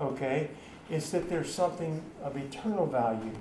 Okay? 0.00 0.50
It's 0.88 1.10
that 1.10 1.28
there's 1.28 1.52
something 1.52 2.02
of 2.22 2.36
eternal 2.36 2.86
value. 2.86 3.32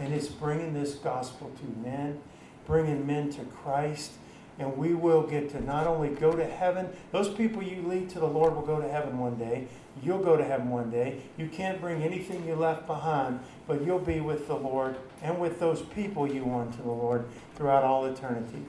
And 0.00 0.12
it's 0.12 0.28
bringing 0.28 0.74
this 0.74 0.94
gospel 0.94 1.50
to 1.58 1.88
men, 1.88 2.20
bringing 2.66 3.06
men 3.06 3.30
to 3.32 3.44
Christ. 3.44 4.12
And 4.58 4.76
we 4.76 4.94
will 4.94 5.22
get 5.22 5.50
to 5.50 5.60
not 5.60 5.86
only 5.86 6.08
go 6.08 6.32
to 6.32 6.44
heaven, 6.44 6.88
those 7.12 7.28
people 7.28 7.62
you 7.62 7.82
lead 7.82 8.08
to 8.10 8.20
the 8.20 8.26
Lord 8.26 8.54
will 8.54 8.62
go 8.62 8.80
to 8.80 8.88
heaven 8.88 9.18
one 9.18 9.36
day. 9.36 9.66
You'll 10.02 10.22
go 10.22 10.36
to 10.36 10.44
heaven 10.44 10.70
one 10.70 10.90
day. 10.90 11.22
You 11.36 11.48
can't 11.48 11.80
bring 11.80 12.02
anything 12.02 12.46
you 12.46 12.54
left 12.54 12.86
behind, 12.86 13.40
but 13.66 13.84
you'll 13.84 13.98
be 13.98 14.20
with 14.20 14.46
the 14.46 14.56
Lord 14.56 14.96
and 15.22 15.38
with 15.38 15.60
those 15.60 15.82
people 15.82 16.26
you 16.26 16.44
won 16.44 16.72
to 16.72 16.82
the 16.82 16.88
Lord 16.88 17.26
throughout 17.56 17.84
all 17.84 18.06
eternity. 18.06 18.64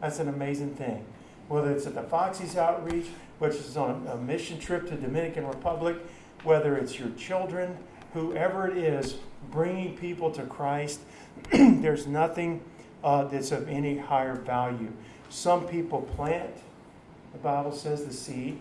That's 0.00 0.18
an 0.18 0.28
amazing 0.28 0.74
thing 0.74 1.04
whether 1.48 1.70
it's 1.70 1.86
at 1.86 1.94
the 1.94 2.02
Foxy's 2.02 2.56
Outreach, 2.56 3.06
which 3.38 3.54
is 3.54 3.76
on 3.76 4.06
a 4.10 4.16
mission 4.16 4.58
trip 4.58 4.88
to 4.88 4.96
Dominican 4.96 5.46
Republic, 5.46 5.96
whether 6.42 6.76
it's 6.76 6.98
your 6.98 7.10
children, 7.10 7.76
whoever 8.12 8.68
it 8.68 8.76
is, 8.76 9.16
bringing 9.50 9.96
people 9.96 10.30
to 10.30 10.42
Christ, 10.44 11.00
there's 11.52 12.06
nothing 12.06 12.62
uh, 13.02 13.24
that's 13.24 13.52
of 13.52 13.68
any 13.68 13.98
higher 13.98 14.34
value. 14.34 14.92
Some 15.28 15.66
people 15.66 16.02
plant, 16.02 16.54
the 17.32 17.38
Bible 17.38 17.72
says, 17.72 18.04
the 18.04 18.12
seed. 18.12 18.58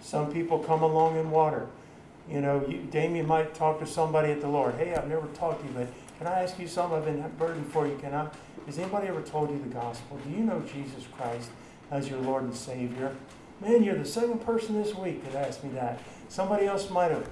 Some 0.00 0.32
people 0.32 0.58
come 0.58 0.82
along 0.82 1.18
and 1.18 1.30
water. 1.30 1.66
You 2.30 2.40
know, 2.40 2.64
you, 2.66 2.78
Damien 2.90 3.26
might 3.26 3.54
talk 3.54 3.78
to 3.80 3.86
somebody 3.86 4.32
at 4.32 4.40
the 4.40 4.48
Lord. 4.48 4.74
Hey, 4.74 4.94
I've 4.94 5.08
never 5.08 5.26
talked 5.28 5.60
to 5.62 5.66
you, 5.66 5.74
but 5.74 5.88
can 6.18 6.26
I 6.26 6.42
ask 6.42 6.58
you 6.58 6.66
something? 6.66 6.98
I've 6.98 7.04
been 7.04 7.24
burdened 7.38 7.70
for 7.72 7.86
you. 7.86 7.96
Can 7.96 8.14
I? 8.14 8.28
Has 8.66 8.78
anybody 8.78 9.08
ever 9.08 9.22
told 9.22 9.50
you 9.50 9.58
the 9.58 9.74
gospel? 9.74 10.18
Do 10.24 10.30
you 10.30 10.40
know 10.40 10.60
Jesus 10.60 11.04
Christ? 11.16 11.50
As 11.90 12.08
your 12.08 12.20
Lord 12.20 12.44
and 12.44 12.54
Savior. 12.54 13.14
Man, 13.60 13.82
you're 13.82 13.96
the 13.96 14.04
second 14.04 14.40
person 14.44 14.80
this 14.80 14.94
week 14.94 15.24
that 15.24 15.46
asked 15.46 15.64
me 15.64 15.70
that. 15.70 16.00
Somebody 16.28 16.66
else 16.66 16.90
might 16.90 17.10
have 17.10 17.28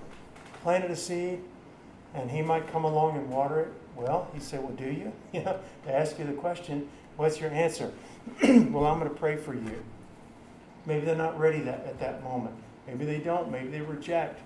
planted 0.62 0.90
a 0.90 0.96
seed 0.96 1.40
and 2.14 2.30
he 2.30 2.42
might 2.42 2.70
come 2.72 2.84
along 2.84 3.16
and 3.16 3.28
water 3.30 3.60
it. 3.60 3.72
Well, 3.94 4.28
he 4.34 4.40
said, 4.40 4.62
Well, 4.62 4.72
do 4.72 4.84
you? 4.84 5.12
You 5.32 5.42
know, 5.42 5.58
to 5.84 5.94
ask 5.94 6.18
you 6.18 6.24
the 6.24 6.32
question, 6.32 6.88
what's 7.16 7.40
your 7.40 7.50
answer? 7.50 7.92
well, 8.42 8.86
I'm 8.86 8.98
going 8.98 9.10
to 9.10 9.16
pray 9.16 9.36
for 9.36 9.54
you. 9.54 9.82
Maybe 10.86 11.04
they're 11.04 11.14
not 11.14 11.38
ready 11.38 11.60
that, 11.60 11.84
at 11.86 12.00
that 12.00 12.22
moment. 12.22 12.54
Maybe 12.86 13.04
they 13.04 13.18
don't. 13.18 13.50
Maybe 13.50 13.68
they 13.68 13.80
reject. 13.80 14.40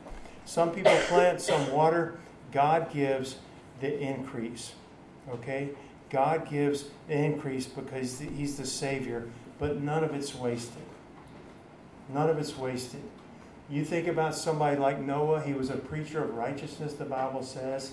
Some 0.44 0.72
people 0.72 0.96
plant, 1.08 1.40
some 1.40 1.72
water. 1.72 2.18
God 2.52 2.92
gives 2.92 3.36
the 3.80 3.98
increase. 3.98 4.72
Okay? 5.30 5.70
God 6.10 6.48
gives 6.50 6.86
the 7.06 7.14
increase 7.14 7.66
because 7.66 8.18
He's 8.18 8.56
the 8.56 8.66
Savior 8.66 9.28
but 9.60 9.80
none 9.80 10.02
of 10.02 10.14
it's 10.14 10.34
wasted. 10.34 10.82
None 12.08 12.28
of 12.28 12.38
it's 12.38 12.56
wasted. 12.56 13.02
You 13.68 13.84
think 13.84 14.08
about 14.08 14.34
somebody 14.34 14.76
like 14.76 14.98
Noah, 14.98 15.42
he 15.42 15.52
was 15.52 15.70
a 15.70 15.76
preacher 15.76 16.24
of 16.24 16.34
righteousness, 16.34 16.94
the 16.94 17.04
Bible 17.04 17.44
says, 17.44 17.92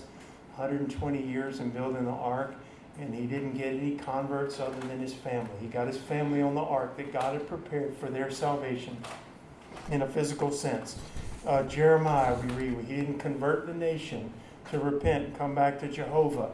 120 0.56 1.22
years 1.22 1.60
in 1.60 1.70
building 1.70 2.06
the 2.06 2.10
ark, 2.10 2.54
and 2.98 3.14
he 3.14 3.26
didn't 3.26 3.56
get 3.56 3.74
any 3.74 3.94
converts 3.96 4.58
other 4.58 4.80
than 4.88 4.98
his 4.98 5.14
family. 5.14 5.52
He 5.60 5.68
got 5.68 5.86
his 5.86 5.98
family 5.98 6.42
on 6.42 6.56
the 6.56 6.62
ark 6.62 6.96
that 6.96 7.12
God 7.12 7.34
had 7.34 7.46
prepared 7.46 7.94
for 7.96 8.10
their 8.10 8.30
salvation 8.30 8.96
in 9.92 10.02
a 10.02 10.08
physical 10.08 10.50
sense. 10.50 10.98
Uh, 11.46 11.62
Jeremiah, 11.62 12.34
we 12.34 12.52
read, 12.54 12.84
he 12.86 12.96
didn't 12.96 13.18
convert 13.18 13.66
the 13.66 13.74
nation 13.74 14.32
to 14.72 14.80
repent 14.80 15.26
and 15.26 15.38
come 15.38 15.54
back 15.54 15.78
to 15.80 15.88
Jehovah. 15.88 16.50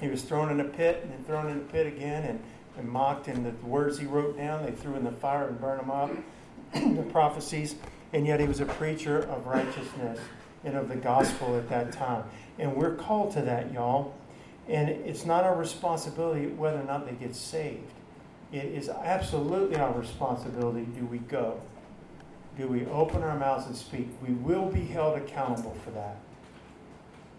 He 0.00 0.08
was 0.08 0.22
thrown 0.22 0.50
in 0.50 0.60
a 0.60 0.64
pit 0.64 1.00
and 1.02 1.12
then 1.12 1.22
thrown 1.24 1.50
in 1.50 1.58
a 1.58 1.60
pit 1.60 1.86
again, 1.86 2.24
and 2.24 2.42
and 2.76 2.88
mocked, 2.88 3.28
and 3.28 3.44
the 3.44 3.66
words 3.66 3.98
he 3.98 4.06
wrote 4.06 4.36
down, 4.36 4.64
they 4.64 4.72
threw 4.72 4.94
in 4.94 5.04
the 5.04 5.12
fire 5.12 5.48
and 5.48 5.60
burned 5.60 5.80
them 5.80 5.90
up, 5.90 6.10
the 6.74 7.02
prophecies, 7.10 7.74
and 8.12 8.26
yet 8.26 8.40
he 8.40 8.46
was 8.46 8.60
a 8.60 8.66
preacher 8.66 9.20
of 9.20 9.46
righteousness 9.46 10.18
and 10.64 10.76
of 10.76 10.88
the 10.88 10.96
gospel 10.96 11.56
at 11.56 11.68
that 11.68 11.92
time. 11.92 12.24
And 12.58 12.74
we're 12.74 12.94
called 12.94 13.32
to 13.32 13.42
that, 13.42 13.72
y'all. 13.72 14.14
And 14.68 14.88
it's 14.88 15.24
not 15.24 15.44
our 15.44 15.56
responsibility 15.56 16.46
whether 16.46 16.80
or 16.80 16.84
not 16.84 17.06
they 17.06 17.12
get 17.12 17.34
saved. 17.34 17.90
It 18.52 18.66
is 18.66 18.88
absolutely 18.88 19.76
our 19.76 19.92
responsibility 19.92 20.84
do 20.94 21.04
we 21.06 21.18
go? 21.18 21.60
Do 22.56 22.68
we 22.68 22.84
open 22.86 23.22
our 23.22 23.38
mouths 23.38 23.66
and 23.66 23.74
speak? 23.74 24.08
We 24.26 24.34
will 24.34 24.66
be 24.66 24.84
held 24.84 25.16
accountable 25.16 25.74
for 25.84 25.90
that. 25.92 26.16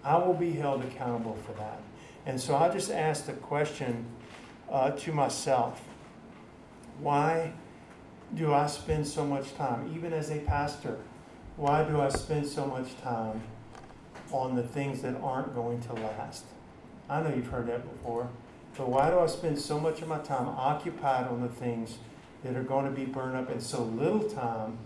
I 0.03 0.17
will 0.17 0.33
be 0.33 0.51
held 0.51 0.83
accountable 0.83 1.37
for 1.45 1.53
that. 1.53 1.79
And 2.25 2.39
so 2.39 2.55
I 2.55 2.69
just 2.69 2.91
asked 2.91 3.27
the 3.27 3.33
question 3.33 4.05
uh, 4.71 4.91
to 4.91 5.11
myself 5.11 5.81
why 6.99 7.53
do 8.33 8.53
I 8.53 8.67
spend 8.67 9.05
so 9.05 9.25
much 9.25 9.53
time, 9.55 9.91
even 9.95 10.13
as 10.13 10.31
a 10.31 10.39
pastor, 10.39 10.97
why 11.57 11.83
do 11.83 12.01
I 12.01 12.09
spend 12.09 12.47
so 12.47 12.65
much 12.65 12.99
time 13.01 13.41
on 14.31 14.55
the 14.55 14.63
things 14.63 15.01
that 15.01 15.15
aren't 15.21 15.53
going 15.53 15.81
to 15.81 15.93
last? 15.93 16.45
I 17.09 17.21
know 17.21 17.33
you've 17.33 17.47
heard 17.47 17.67
that 17.67 17.83
before, 17.83 18.29
but 18.77 18.89
why 18.89 19.09
do 19.09 19.19
I 19.19 19.27
spend 19.27 19.59
so 19.59 19.79
much 19.79 20.01
of 20.01 20.07
my 20.07 20.19
time 20.19 20.47
occupied 20.47 21.27
on 21.27 21.41
the 21.41 21.49
things 21.49 21.97
that 22.43 22.55
are 22.55 22.63
going 22.63 22.85
to 22.85 22.91
be 22.91 23.05
burned 23.05 23.35
up 23.35 23.49
and 23.49 23.61
so 23.61 23.83
little 23.83 24.23
time 24.23 24.77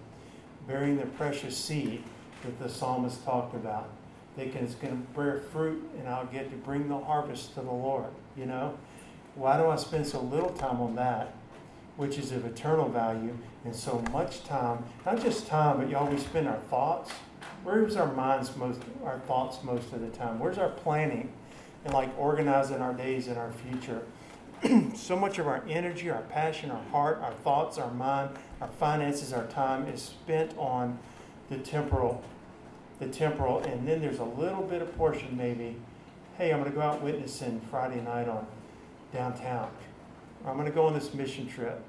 bearing 0.67 0.97
the 0.97 1.05
precious 1.05 1.57
seed 1.57 2.03
that 2.43 2.59
the 2.59 2.69
psalmist 2.69 3.23
talked 3.23 3.55
about. 3.55 3.89
Thinking 4.35 4.63
it's 4.63 4.75
going 4.75 4.93
to 4.93 5.19
bear 5.19 5.39
fruit, 5.39 5.89
and 5.97 6.07
I'll 6.07 6.27
get 6.27 6.51
to 6.51 6.57
bring 6.57 6.89
the 6.89 6.99
harvest 6.99 7.55
to 7.55 7.61
the 7.61 7.71
Lord. 7.71 8.11
You 8.35 8.45
know, 8.45 8.77
why 9.37 9.57
do 9.57 9.67
I 9.67 9.75
spend 9.75 10.07
so 10.07 10.19
little 10.21 10.49
time 10.49 10.81
on 10.81 10.95
that, 10.95 11.33
which 11.95 12.17
is 12.17 12.31
of 12.31 12.43
eternal 12.45 12.89
value, 12.89 13.37
and 13.65 13.75
so 13.75 14.03
much 14.11 14.43
time? 14.43 14.83
Not 15.05 15.21
just 15.21 15.47
time, 15.47 15.77
but 15.77 15.89
y'all, 15.89 16.07
we 16.07 16.17
spend 16.17 16.47
our 16.47 16.57
thoughts. 16.71 17.11
Where's 17.63 17.95
our 17.95 18.11
minds 18.11 18.55
most, 18.55 18.81
our 19.05 19.19
thoughts 19.19 19.63
most 19.63 19.93
of 19.93 20.01
the 20.01 20.09
time? 20.09 20.39
Where's 20.39 20.57
our 20.57 20.69
planning, 20.69 21.31
and 21.85 21.93
like 21.93 22.09
organizing 22.17 22.81
our 22.81 22.93
days 22.93 23.27
and 23.27 23.37
our 23.37 23.51
future? 23.51 24.01
so 24.95 25.15
much 25.15 25.37
of 25.37 25.47
our 25.47 25.63
energy, 25.69 26.09
our 26.09 26.23
passion, 26.23 26.71
our 26.71 26.83
heart, 26.85 27.19
our 27.21 27.33
thoughts, 27.33 27.77
our 27.77 27.91
mind, 27.91 28.31
our 28.59 28.67
finances, 28.67 29.33
our 29.33 29.45
time 29.45 29.85
is 29.87 30.01
spent 30.01 30.57
on 30.57 30.97
the 31.49 31.57
temporal. 31.59 32.23
The 32.99 33.07
temporal, 33.07 33.59
and 33.59 33.87
then 33.87 34.01
there's 34.01 34.17
a 34.17 34.25
little 34.25 34.63
bit 34.63 34.81
of 34.81 34.97
portion 34.97 35.37
maybe. 35.37 35.75
Hey, 36.39 36.51
I'm 36.51 36.59
going 36.59 36.71
to 36.71 36.75
go 36.75 36.81
out 36.81 37.03
witnessing 37.03 37.61
Friday 37.69 38.01
night 38.01 38.27
on 38.27 38.47
downtown. 39.13 39.69
Or 40.43 40.51
I'm 40.51 40.57
going 40.57 40.67
to 40.67 40.73
go 40.73 40.85
on 40.85 40.93
this 40.93 41.13
mission 41.13 41.47
trip 41.47 41.81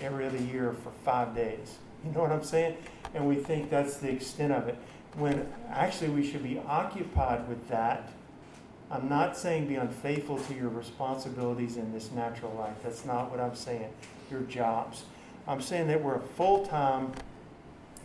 every 0.00 0.26
other 0.26 0.38
year 0.38 0.72
for 0.72 0.90
five 1.04 1.34
days. 1.34 1.76
You 2.04 2.12
know 2.12 2.20
what 2.20 2.30
I'm 2.30 2.44
saying? 2.44 2.76
And 3.14 3.26
we 3.26 3.34
think 3.34 3.68
that's 3.68 3.96
the 3.96 4.08
extent 4.08 4.52
of 4.52 4.68
it. 4.68 4.76
When 5.16 5.50
actually 5.70 6.10
we 6.10 6.24
should 6.24 6.44
be 6.44 6.60
occupied 6.68 7.48
with 7.48 7.66
that 7.68 8.12
I'm 8.90 9.08
not 9.08 9.36
saying 9.36 9.66
be 9.66 9.74
unfaithful 9.74 10.38
to 10.38 10.54
your 10.54 10.68
responsibilities 10.68 11.76
in 11.76 11.92
this 11.92 12.12
natural 12.12 12.54
life. 12.54 12.76
That's 12.82 13.04
not 13.04 13.30
what 13.30 13.40
I'm 13.40 13.56
saying. 13.56 13.90
Your 14.30 14.42
jobs. 14.42 15.04
I'm 15.48 15.60
saying 15.60 15.88
that 15.88 16.02
we're 16.02 16.16
a 16.16 16.20
full 16.20 16.66
time 16.66 17.12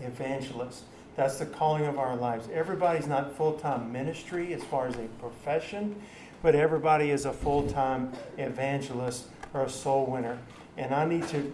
evangelist. 0.02 0.84
That's 1.16 1.38
the 1.38 1.46
calling 1.46 1.86
of 1.86 2.00
our 2.00 2.16
lives. 2.16 2.48
Everybody's 2.52 3.06
not 3.06 3.36
full 3.36 3.54
time 3.54 3.92
ministry 3.92 4.54
as 4.54 4.64
far 4.64 4.88
as 4.88 4.96
a 4.96 5.08
profession, 5.20 6.02
but 6.42 6.56
everybody 6.56 7.12
is 7.12 7.26
a 7.26 7.34
full 7.34 7.68
time 7.70 8.12
evangelist 8.38 9.28
or 9.54 9.66
a 9.66 9.70
soul 9.70 10.06
winner. 10.06 10.38
And 10.78 10.94
I 10.94 11.06
need 11.06 11.28
to 11.30 11.54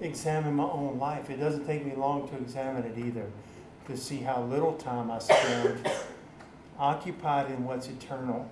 examine 0.00 0.54
my 0.54 0.64
own 0.64 0.98
life. 0.98 1.30
It 1.30 1.38
doesn't 1.38 1.66
take 1.66 1.84
me 1.84 1.94
long 1.94 2.28
to 2.28 2.36
examine 2.36 2.84
it 2.84 2.98
either, 2.98 3.26
to 3.88 3.96
see 3.96 4.18
how 4.18 4.42
little 4.42 4.74
time 4.74 5.10
I 5.10 5.18
spend 5.18 5.88
occupied 6.78 7.50
in 7.50 7.64
what's 7.64 7.88
eternal. 7.88 8.48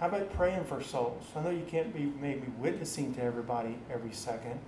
How 0.00 0.08
about 0.08 0.32
praying 0.34 0.64
for 0.64 0.82
souls? 0.82 1.24
I 1.36 1.42
know 1.42 1.50
you 1.50 1.64
can't 1.66 1.94
be 1.94 2.12
maybe 2.20 2.48
witnessing 2.58 3.14
to 3.14 3.22
everybody 3.22 3.76
every 3.90 4.12
second. 4.12 4.58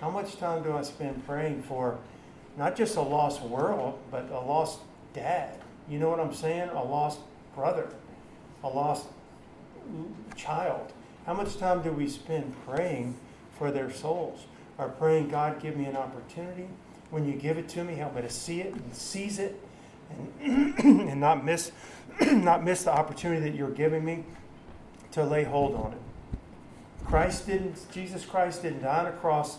How 0.00 0.10
much 0.10 0.36
time 0.36 0.62
do 0.62 0.72
I 0.76 0.82
spend 0.82 1.26
praying 1.26 1.62
for 1.62 1.98
not 2.56 2.76
just 2.76 2.96
a 2.96 3.02
lost 3.02 3.42
world, 3.42 3.98
but 4.10 4.30
a 4.30 4.40
lost 4.40 4.80
dad? 5.12 5.58
You 5.88 5.98
know 5.98 6.08
what 6.08 6.20
I'm 6.20 6.34
saying? 6.34 6.68
A 6.68 6.82
lost 6.82 7.18
brother, 7.54 7.88
a 8.62 8.68
lost 8.68 9.06
child. 10.36 10.92
How 11.26 11.34
much 11.34 11.56
time 11.58 11.82
do 11.82 11.90
we 11.90 12.08
spend 12.08 12.54
praying 12.66 13.16
for 13.58 13.70
their 13.70 13.90
souls? 13.90 14.46
Or 14.78 14.88
praying, 14.88 15.28
God, 15.28 15.60
give 15.60 15.76
me 15.76 15.86
an 15.86 15.96
opportunity. 15.96 16.68
When 17.10 17.26
you 17.26 17.34
give 17.34 17.56
it 17.56 17.68
to 17.70 17.84
me, 17.84 17.94
help 17.94 18.14
me 18.14 18.22
to 18.22 18.30
see 18.30 18.60
it 18.60 18.74
and 18.74 18.94
seize 18.94 19.38
it 19.38 19.58
and, 20.10 20.78
and 21.08 21.20
not 21.20 21.44
miss 21.44 21.72
not 22.32 22.64
miss 22.64 22.84
the 22.84 22.92
opportunity 22.92 23.40
that 23.42 23.56
you're 23.56 23.70
giving 23.70 24.04
me 24.04 24.24
to 25.12 25.24
lay 25.24 25.44
hold 25.44 25.74
on 25.74 25.92
it. 25.92 25.98
Christ 27.06 27.46
didn't 27.46 27.90
Jesus 27.92 28.24
Christ 28.24 28.62
didn't 28.62 28.82
die 28.82 29.00
on 29.00 29.06
a 29.06 29.12
cross 29.12 29.58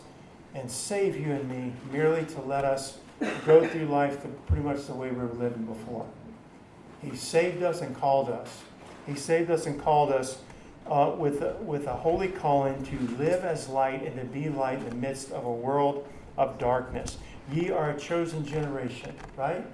and 0.53 0.69
save 0.69 1.17
you 1.17 1.31
and 1.31 1.49
me 1.49 1.73
merely 1.91 2.25
to 2.25 2.41
let 2.41 2.65
us 2.65 2.97
go 3.45 3.67
through 3.67 3.85
life 3.85 4.19
pretty 4.47 4.63
much 4.63 4.85
the 4.85 4.93
way 4.93 5.09
we 5.09 5.15
were 5.15 5.33
living 5.33 5.65
before. 5.65 6.05
He 7.01 7.15
saved 7.15 7.63
us 7.63 7.81
and 7.81 7.95
called 7.95 8.29
us. 8.29 8.49
He 9.07 9.15
saved 9.15 9.49
us 9.49 9.65
and 9.65 9.81
called 9.81 10.11
us 10.11 10.39
uh, 10.85 11.13
with, 11.17 11.41
a, 11.41 11.55
with 11.61 11.87
a 11.87 11.95
holy 11.95 12.27
calling 12.27 12.83
to 12.85 12.99
live 13.15 13.43
as 13.43 13.67
light 13.67 14.03
and 14.03 14.15
to 14.17 14.25
be 14.25 14.49
light 14.49 14.79
in 14.79 14.89
the 14.89 14.95
midst 14.95 15.31
of 15.31 15.45
a 15.45 15.51
world 15.51 16.07
of 16.37 16.59
darkness. 16.59 17.17
Ye 17.51 17.71
are 17.71 17.89
a 17.89 17.99
chosen 17.99 18.45
generation, 18.45 19.15
right? 19.35 19.65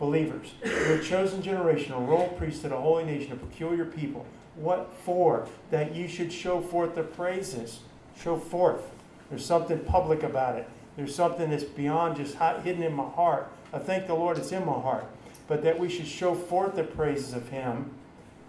believers. 0.00 0.54
You're 0.64 0.94
a 0.94 1.04
chosen 1.04 1.42
generation, 1.42 1.92
a 1.92 2.00
royal 2.00 2.28
priesthood, 2.28 2.72
a 2.72 2.80
holy 2.80 3.04
nation, 3.04 3.32
a 3.32 3.36
peculiar 3.36 3.84
people. 3.84 4.26
What 4.56 4.92
for? 5.04 5.46
That 5.70 5.94
you 5.94 6.08
should 6.08 6.32
show 6.32 6.60
forth 6.60 6.96
the 6.96 7.02
praises. 7.04 7.80
Show 8.20 8.36
forth. 8.36 8.82
There's 9.28 9.44
something 9.44 9.78
public 9.80 10.24
about 10.24 10.56
it. 10.56 10.68
There's 10.96 11.14
something 11.14 11.50
that's 11.50 11.64
beyond 11.64 12.16
just 12.16 12.34
hidden 12.36 12.82
in 12.82 12.94
my 12.94 13.08
heart. 13.08 13.52
I 13.72 13.78
thank 13.78 14.08
the 14.08 14.14
Lord 14.14 14.38
it's 14.38 14.50
in 14.50 14.66
my 14.66 14.72
heart. 14.72 15.04
But 15.46 15.62
that 15.62 15.78
we 15.78 15.88
should 15.88 16.06
show 16.06 16.34
forth 16.34 16.74
the 16.74 16.82
praises 16.82 17.34
of 17.34 17.50
Him 17.50 17.90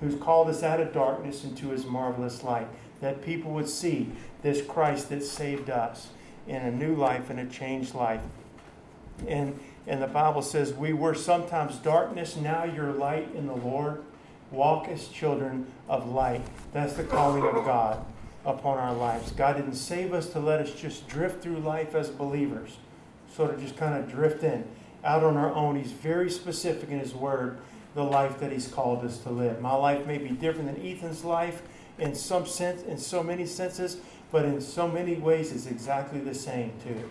who's 0.02 0.16
called 0.16 0.50
us 0.50 0.64
out 0.64 0.82
of 0.82 0.92
darkness 0.92 1.46
into 1.46 1.70
His 1.70 1.86
marvelous 1.86 2.44
light. 2.44 2.68
That 3.00 3.24
people 3.24 3.52
would 3.52 3.70
see 3.70 4.10
this 4.42 4.66
Christ 4.66 5.10
that 5.10 5.24
saved 5.24 5.70
us 5.70 6.10
in 6.48 6.58
a 6.58 6.72
new 6.72 6.94
life 6.96 7.30
and 7.30 7.40
a 7.40 7.46
changed 7.46 7.96
life. 7.96 8.22
And 9.28 9.58
and 9.88 10.02
the 10.02 10.08
Bible 10.08 10.42
says, 10.42 10.74
We 10.74 10.94
were 10.94 11.16
sometimes 11.16 11.78
darkness, 11.78 12.36
now 12.36 12.64
you're 12.64 12.92
light 12.92 13.34
in 13.36 13.48
the 13.48 13.56
Lord. 13.56 14.04
Walk 14.52 14.90
as 14.90 15.08
children 15.08 15.68
of 15.88 16.10
light. 16.10 16.42
That's 16.74 16.94
the 16.94 17.04
calling 17.04 17.44
of 17.44 17.66
God 17.66 18.06
upon 18.46 18.78
our 18.78 18.94
lives. 18.94 19.32
God 19.32 19.56
didn't 19.56 19.76
save 19.76 20.14
us 20.14 20.28
to 20.32 20.40
let 20.40 20.60
us 20.60 20.74
just 20.74 21.08
drift 21.08 21.42
through 21.42 21.60
life 21.60 21.96
as 21.96 22.10
believers, 22.10 22.78
sort 23.34 23.52
of 23.54 23.62
just 23.62 23.78
kind 23.78 23.96
of 23.98 24.12
drift 24.12 24.44
in 24.44 24.66
out 25.04 25.24
on 25.24 25.38
our 25.38 25.54
own. 25.54 25.76
He's 25.76 25.92
very 25.92 26.30
specific 26.30 26.90
in 26.90 27.00
His 27.00 27.14
Word, 27.14 27.58
the 27.96 28.04
life 28.04 28.40
that 28.40 28.52
He's 28.52 28.68
called 28.68 29.04
us 29.04 29.18
to 29.20 29.30
live. 29.30 29.62
My 29.62 29.76
life 29.76 30.06
may 30.06 30.18
be 30.18 30.30
different 30.30 30.74
than 30.74 30.86
Ethan's 30.86 31.24
life 31.24 31.62
in 31.98 32.16
some 32.16 32.46
sense, 32.46 32.84
in 32.84 32.98
so 32.98 33.22
many 33.22 33.46
senses, 33.46 33.98
but 34.32 34.46
in 34.46 34.62
so 34.62 34.88
many 34.88 35.16
ways, 35.16 35.52
it's 35.52 35.68
exactly 35.68 36.20
the 36.20 36.34
same 36.34 36.74
too. 36.84 37.10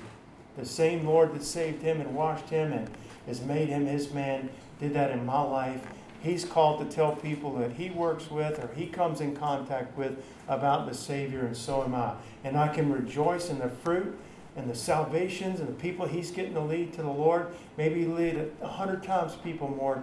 The 0.57 0.67
same 0.67 1.07
Lord 1.07 1.35
that 1.35 1.45
saved 1.45 1.83
him 1.83 2.01
and 2.01 2.15
washed 2.15 2.49
him 2.49 2.73
and 2.73 2.91
has 3.27 3.41
made 3.41 3.69
him 3.69 3.87
his 3.87 4.13
man 4.13 4.51
did 4.81 4.95
that 4.95 5.11
in 5.11 5.25
my 5.25 5.43
life. 5.43 5.87
He's 6.23 6.45
called 6.45 6.81
to 6.81 6.95
tell 6.95 7.17
people 7.17 7.55
that 7.59 7.73
he 7.73 7.91
works 7.91 8.31
with 8.31 8.59
or 8.59 8.71
he 8.75 8.87
comes 8.87 9.21
in 9.21 9.35
contact 9.35 9.97
with 9.97 10.23
about 10.49 10.89
the 10.89 10.95
Savior, 10.95 11.41
and 11.41 11.57
so 11.57 11.83
am 11.83 11.95
I. 11.95 12.15
And 12.45 12.57
I 12.57 12.69
can 12.69 12.93
rejoice 12.93 13.49
in 13.49 13.59
the 13.59 13.69
fruit 13.69 14.19
and 14.57 14.69
the 14.69 14.75
salvations 14.75 15.61
and 15.61 15.69
the 15.69 15.81
people 15.81 16.07
he's 16.07 16.31
getting 16.31 16.55
to 16.55 16.61
lead 16.61 16.93
to 16.95 17.03
the 17.03 17.11
Lord. 17.11 17.47
Maybe 17.79 18.05
lead 18.05 18.51
a 18.61 18.69
hundred 18.69 19.03
times 19.03 19.35
people 19.37 19.69
more, 19.69 20.03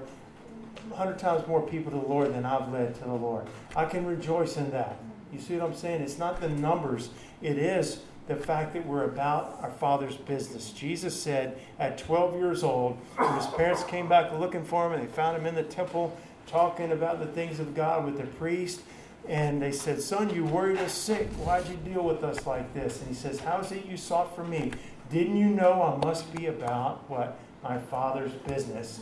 a 0.92 0.96
hundred 0.96 1.20
times 1.20 1.48
more 1.48 1.62
people 1.62 1.92
to 1.92 1.98
the 1.98 2.08
Lord 2.08 2.34
than 2.34 2.46
I've 2.46 2.72
led 2.72 2.96
to 2.96 3.02
the 3.02 3.14
Lord. 3.14 3.46
I 3.76 3.86
can 3.86 4.06
rejoice 4.06 4.58
in 4.58 4.72
that. 4.72 4.98
You 5.32 5.40
see 5.40 5.56
what 5.56 5.70
I'm 5.70 5.76
saying? 5.76 6.02
It's 6.02 6.18
not 6.18 6.40
the 6.40 6.50
numbers. 6.50 7.10
It 7.42 7.58
is 7.58 8.00
the 8.28 8.36
fact 8.36 8.74
that 8.74 8.86
we're 8.86 9.06
about 9.06 9.60
our 9.62 9.72
Father's 9.72 10.16
business. 10.16 10.72
Jesus 10.72 11.20
said 11.20 11.58
at 11.80 11.98
12 11.98 12.36
years 12.36 12.64
old, 12.64 12.98
his 13.36 13.48
parents 13.48 13.84
came 13.84 14.08
back 14.10 14.32
looking 14.34 14.64
for 14.64 14.86
him 14.86 14.94
and 14.94 15.04
they 15.04 15.12
found 15.12 15.38
him 15.38 15.46
in 15.46 15.56
the 15.56 15.64
temple 15.64 16.18
talking 16.48 16.92
about 16.92 17.20
the 17.20 17.26
things 17.28 17.60
of 17.60 17.76
God 17.76 18.06
with 18.06 18.18
the 18.18 18.26
priest, 18.26 18.82
and 19.28 19.62
they 19.62 19.72
said, 19.72 20.02
Son, 20.02 20.34
you 20.34 20.46
worried 20.46 20.78
us 20.78 20.94
sick. 20.94 21.28
Why'd 21.34 21.68
you 21.68 21.76
deal 21.76 22.04
with 22.04 22.24
us 22.24 22.46
like 22.48 22.74
this? 22.74 23.00
And 23.00 23.10
he 23.10 23.14
says, 23.14 23.40
How 23.42 23.60
is 23.60 23.72
it 23.72 23.86
you 23.86 23.98
sought 23.98 24.34
for 24.36 24.44
me? 24.44 24.72
Didn't 25.12 25.38
you 25.38 25.48
know 25.48 25.82
I 25.84 26.06
must 26.06 26.34
be 26.34 26.48
about 26.48 27.10
what? 27.10 27.38
My 27.64 27.78
Father's 27.78 28.32
business. 28.32 29.02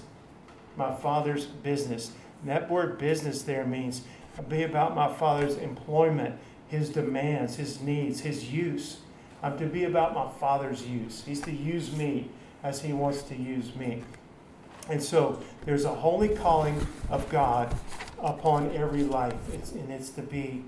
My 0.78 0.94
Father's 0.94 1.46
business. 1.46 2.12
And 2.42 2.50
that 2.50 2.70
word 2.70 2.98
business 2.98 3.42
there 3.42 3.66
means 3.66 4.02
be 4.50 4.64
about 4.64 4.96
my 4.96 5.12
Father's 5.12 5.58
employment, 5.58 6.36
his 6.68 6.90
demands, 6.90 7.56
his 7.56 7.82
needs, 7.82 8.20
his 8.20 8.52
use. 8.52 8.98
I'm 9.42 9.58
to 9.60 9.66
be 9.68 9.84
about 9.84 10.14
my 10.14 10.30
Father's 10.40 10.86
use. 10.86 11.24
He's 11.26 11.42
to 11.42 11.52
use 11.52 11.96
me 11.96 12.30
as 12.64 12.82
He 12.82 12.94
wants 12.94 13.22
to 13.24 13.36
use 13.36 13.76
me. 13.76 14.04
And 14.90 15.02
so 15.02 15.42
there's 15.66 15.86
a 15.86 15.94
holy 15.94 16.30
calling 16.30 16.86
of 17.10 17.30
God 17.30 17.76
upon 18.20 18.76
every 18.76 19.04
life. 19.04 19.36
It's, 19.54 19.72
and 19.72 19.92
it's 19.92 20.10
to 20.12 20.22
be, 20.22 20.64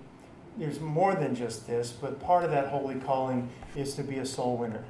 there's 0.57 0.79
more 0.79 1.15
than 1.15 1.35
just 1.35 1.67
this, 1.67 1.91
but 1.91 2.19
part 2.19 2.43
of 2.43 2.51
that 2.51 2.67
holy 2.67 2.95
calling 2.95 3.49
is 3.75 3.95
to 3.95 4.03
be 4.03 4.17
a 4.17 4.25
soul 4.25 4.57
winner, 4.57 4.83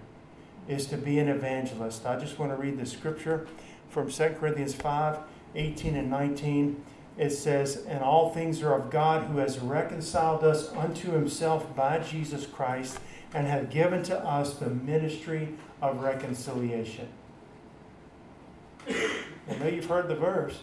is 0.67 0.85
to 0.87 0.97
be 0.97 1.19
an 1.19 1.29
evangelist. 1.29 2.05
I 2.05 2.17
just 2.17 2.39
want 2.39 2.51
to 2.51 2.57
read 2.57 2.77
the 2.77 2.85
scripture 2.85 3.47
from 3.89 4.11
2 4.11 4.35
Corinthians 4.39 4.73
5 4.73 5.19
18 5.55 5.95
and 5.95 6.09
19. 6.09 6.83
It 7.17 7.31
says, 7.31 7.85
And 7.87 8.03
all 8.03 8.31
things 8.31 8.61
are 8.61 8.73
of 8.73 8.91
God 8.91 9.23
who 9.27 9.37
has 9.39 9.59
reconciled 9.59 10.43
us 10.43 10.71
unto 10.73 11.11
himself 11.11 11.75
by 11.75 11.99
Jesus 11.99 12.45
Christ 12.45 12.99
and 13.33 13.47
have 13.47 13.69
given 13.69 14.03
to 14.03 14.17
us 14.19 14.53
the 14.55 14.69
ministry 14.69 15.49
of 15.81 16.01
reconciliation. 16.01 17.07
I 18.87 19.55
know 19.59 19.67
you've 19.67 19.85
heard 19.85 20.07
the 20.07 20.15
verse, 20.15 20.59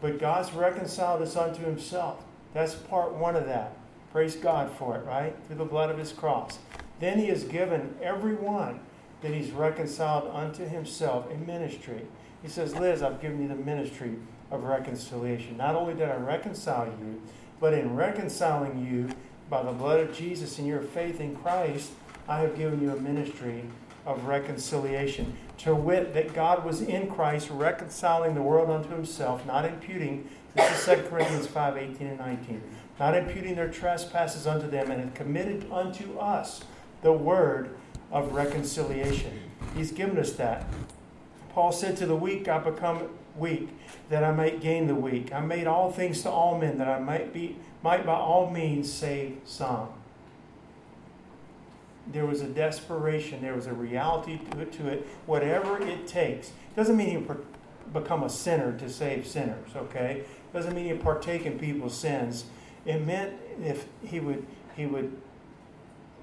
but 0.00 0.18
God's 0.18 0.52
reconciled 0.52 1.22
us 1.22 1.36
unto 1.36 1.62
himself. 1.62 2.22
That's 2.52 2.74
part 2.74 3.14
one 3.14 3.36
of 3.36 3.46
that. 3.46 3.76
Praise 4.12 4.36
God 4.36 4.70
for 4.70 4.96
it, 4.96 5.06
right? 5.06 5.34
Through 5.46 5.56
the 5.56 5.64
blood 5.64 5.90
of 5.90 5.98
his 5.98 6.12
cross. 6.12 6.58
Then 7.00 7.18
he 7.18 7.26
has 7.26 7.44
given 7.44 7.94
everyone 8.02 8.80
that 9.22 9.32
he's 9.32 9.50
reconciled 9.50 10.28
unto 10.32 10.66
himself 10.66 11.30
a 11.30 11.36
ministry. 11.36 12.02
He 12.42 12.48
says, 12.48 12.74
Liz, 12.74 13.02
I've 13.02 13.20
given 13.20 13.40
you 13.42 13.48
the 13.48 13.54
ministry 13.54 14.16
of 14.50 14.64
reconciliation. 14.64 15.56
Not 15.56 15.74
only 15.74 15.94
did 15.94 16.08
I 16.08 16.16
reconcile 16.16 16.86
you, 16.86 17.22
but 17.60 17.72
in 17.72 17.94
reconciling 17.94 18.84
you 18.84 19.14
by 19.48 19.62
the 19.62 19.72
blood 19.72 20.00
of 20.00 20.16
Jesus 20.16 20.58
and 20.58 20.66
your 20.66 20.80
faith 20.80 21.20
in 21.20 21.36
Christ, 21.36 21.92
I 22.28 22.40
have 22.40 22.56
given 22.56 22.80
you 22.80 22.90
a 22.90 22.96
ministry 22.96 23.64
of 24.04 24.24
reconciliation. 24.24 25.36
To 25.58 25.74
wit, 25.74 26.12
that 26.14 26.34
God 26.34 26.64
was 26.64 26.80
in 26.80 27.08
Christ 27.08 27.48
reconciling 27.50 28.34
the 28.34 28.42
world 28.42 28.70
unto 28.70 28.88
himself, 28.88 29.46
not 29.46 29.64
imputing, 29.64 30.28
this 30.54 30.88
is 30.88 30.96
2 30.96 31.08
Corinthians 31.08 31.46
5 31.46 31.76
18 31.76 32.06
and 32.08 32.18
19, 32.18 32.62
not 32.98 33.16
imputing 33.16 33.54
their 33.54 33.70
trespasses 33.70 34.46
unto 34.46 34.68
them, 34.68 34.90
and 34.90 35.00
had 35.00 35.14
committed 35.14 35.70
unto 35.70 36.18
us 36.18 36.62
the 37.02 37.12
word 37.12 37.76
of 38.10 38.32
reconciliation. 38.32 39.38
He's 39.76 39.92
given 39.92 40.18
us 40.18 40.32
that. 40.32 40.66
Paul 41.52 41.72
said, 41.72 41.96
To 41.98 42.06
the 42.06 42.16
weak 42.16 42.48
I 42.48 42.58
become 42.58 43.08
weak, 43.36 43.68
that 44.08 44.24
I 44.24 44.32
might 44.32 44.60
gain 44.60 44.86
the 44.86 44.94
weak. 44.94 45.32
I 45.32 45.40
made 45.40 45.66
all 45.66 45.90
things 45.90 46.22
to 46.22 46.30
all 46.30 46.58
men, 46.58 46.78
that 46.78 46.88
I 46.88 46.98
might 46.98 47.32
be 47.32 47.56
might 47.82 48.06
by 48.06 48.14
all 48.14 48.50
means 48.50 48.92
save 48.92 49.38
some 49.44 49.88
there 52.10 52.26
was 52.26 52.40
a 52.40 52.48
desperation, 52.48 53.42
there 53.42 53.54
was 53.54 53.66
a 53.66 53.72
reality 53.72 54.38
to 54.38 54.88
it. 54.88 55.06
Whatever 55.26 55.80
it 55.80 56.06
takes. 56.06 56.52
Doesn't 56.74 56.96
mean 56.96 57.12
you 57.12 57.44
become 57.92 58.22
a 58.22 58.30
sinner 58.30 58.76
to 58.78 58.88
save 58.88 59.26
sinners, 59.26 59.70
okay? 59.76 60.24
Doesn't 60.52 60.74
mean 60.74 60.86
you 60.86 60.96
partake 60.96 61.46
in 61.46 61.58
people's 61.58 61.96
sins. 61.96 62.44
It 62.84 63.06
meant 63.06 63.34
if 63.62 63.86
he 64.04 64.18
would, 64.18 64.44
he 64.76 64.86
would, 64.86 65.16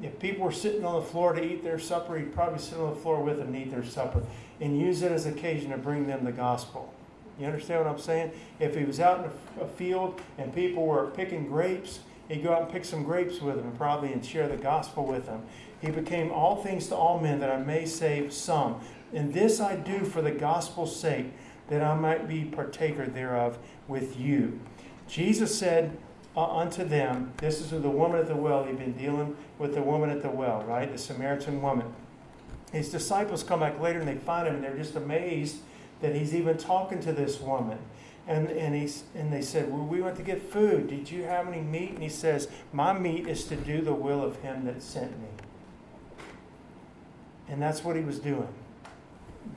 if 0.02 0.20
people 0.20 0.46
were 0.46 0.52
sitting 0.52 0.84
on 0.84 0.96
the 0.96 1.06
floor 1.08 1.34
to 1.34 1.44
eat 1.44 1.64
their 1.64 1.80
supper, 1.80 2.18
he'd 2.18 2.34
probably 2.34 2.60
sit 2.60 2.78
on 2.78 2.94
the 2.94 3.00
floor 3.00 3.24
with 3.24 3.38
them 3.38 3.48
and 3.48 3.56
eat 3.56 3.72
their 3.72 3.86
supper 3.86 4.22
and 4.62 4.80
use 4.80 5.02
it 5.02 5.12
as 5.12 5.26
occasion 5.26 5.72
to 5.72 5.78
bring 5.78 6.08
them 6.08 6.26
the 6.26 6.32
gospel. 6.32 6.94
You 7.40 7.46
understand 7.46 7.86
what 7.86 7.94
I'm 7.94 8.00
saying? 8.00 8.32
If 8.60 8.76
he 8.76 8.84
was 8.84 9.00
out 9.00 9.20
in 9.20 9.32
a 9.62 9.68
field 9.68 10.20
and 10.38 10.54
people 10.54 10.86
were 10.86 11.08
picking 11.08 11.48
grapes, 11.48 12.00
he'd 12.28 12.44
go 12.44 12.54
out 12.54 12.64
and 12.64 12.72
pick 12.72 12.84
some 12.84 13.04
grapes 13.04 13.40
with 13.40 13.56
them, 13.56 13.68
and 13.68 13.78
probably, 13.78 14.12
and 14.12 14.26
share 14.26 14.48
the 14.48 14.58
gospel 14.58 15.06
with 15.06 15.26
them. 15.26 15.44
He 15.82 15.90
became 15.92 16.32
all 16.32 16.58
things 16.58 16.88
to 16.90 16.96
all 16.96 17.20
men 17.20 17.40
that 17.40 17.50
I 17.50 17.58
may 17.58 17.86
save 17.86 18.34
some. 18.34 18.82
And 19.14 19.34
this 19.34 19.62
I 19.62 19.78
do 19.78 20.04
for 20.04 20.22
the 20.22 20.32
gospel's 20.32 20.96
sake, 20.96 21.28
that 21.70 21.82
I 21.82 21.96
might 21.96 22.28
be 22.28 22.44
partaker 22.44 23.06
thereof 23.06 23.58
with 23.88 24.20
you. 24.20 24.60
Jesus 25.08 25.58
said 25.58 25.98
uh, 26.36 26.58
unto 26.58 26.84
them, 26.84 27.32
This 27.38 27.62
is 27.62 27.70
the 27.70 27.80
woman 27.90 28.20
at 28.20 28.28
the 28.28 28.36
well. 28.36 28.66
He'd 28.66 28.78
been 28.78 28.94
dealing 28.94 29.36
with 29.58 29.74
the 29.74 29.82
woman 29.82 30.10
at 30.10 30.22
the 30.22 30.30
well, 30.30 30.64
right? 30.64 30.92
The 30.92 30.98
Samaritan 30.98 31.62
woman. 31.62 31.94
His 32.72 32.90
disciples 32.90 33.44
come 33.44 33.62
back 33.62 33.80
later 33.80 34.00
and 34.00 34.08
they 34.08 34.16
find 34.16 34.48
him 34.48 34.56
and 34.56 34.64
they're 34.64 34.78
just 34.78 34.96
amazed 34.96 35.58
that 36.02 36.16
he's 36.16 36.36
even 36.36 36.58
talking 36.58 37.00
to 37.02 37.12
this 37.14 37.40
woman. 37.40 37.80
And, 38.28 38.50
and, 38.50 38.76
he's, 38.76 39.04
and 39.16 39.34
they 39.34 39.42
said, 39.42 39.72
well, 39.72 39.86
We 39.86 40.02
went 40.02 40.18
to 40.18 40.24
get 40.24 40.42
food. 40.42 40.88
Did 40.88 41.10
you 41.10 41.24
have 41.24 41.48
any 41.48 41.62
meat? 41.62 41.92
And 41.92 42.04
he 42.04 42.10
says, 42.10 42.48
My 42.72 42.98
meat 42.98 43.28
is 43.28 43.46
to 43.46 43.56
do 43.56 43.82
the 43.82 43.94
will 43.94 44.24
of 44.24 44.38
him 44.38 44.66
that 44.66 44.84
sent 44.84 45.20
me. 45.20 45.28
And 47.48 47.62
that's 47.62 47.84
what 47.84 47.96
he 47.96 48.04
was 48.04 48.20
doing. 48.20 48.48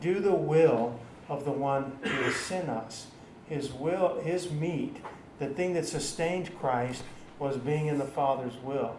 Do 0.01 0.21
the 0.21 0.33
will 0.33 0.99
of 1.29 1.45
the 1.45 1.53
one 1.53 1.99
who 2.03 2.23
has 2.23 2.35
sent 2.35 2.71
us. 2.71 3.09
His 3.47 3.73
will, 3.73 4.21
his 4.21 4.51
meat, 4.51 4.97
the 5.39 5.49
thing 5.49 5.75
that 5.75 5.87
sustained 5.87 6.59
Christ 6.59 7.03
was 7.39 7.59
being 7.59 7.87
in 7.87 7.99
the 7.99 8.07
Father's 8.07 8.57
will. 8.63 8.97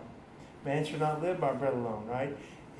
Man 0.65 0.85
should 0.85 0.99
not 0.99 1.21
live 1.21 1.39
by 1.39 1.53
bread 1.53 1.73
alone, 1.73 2.05
right? 2.07 2.35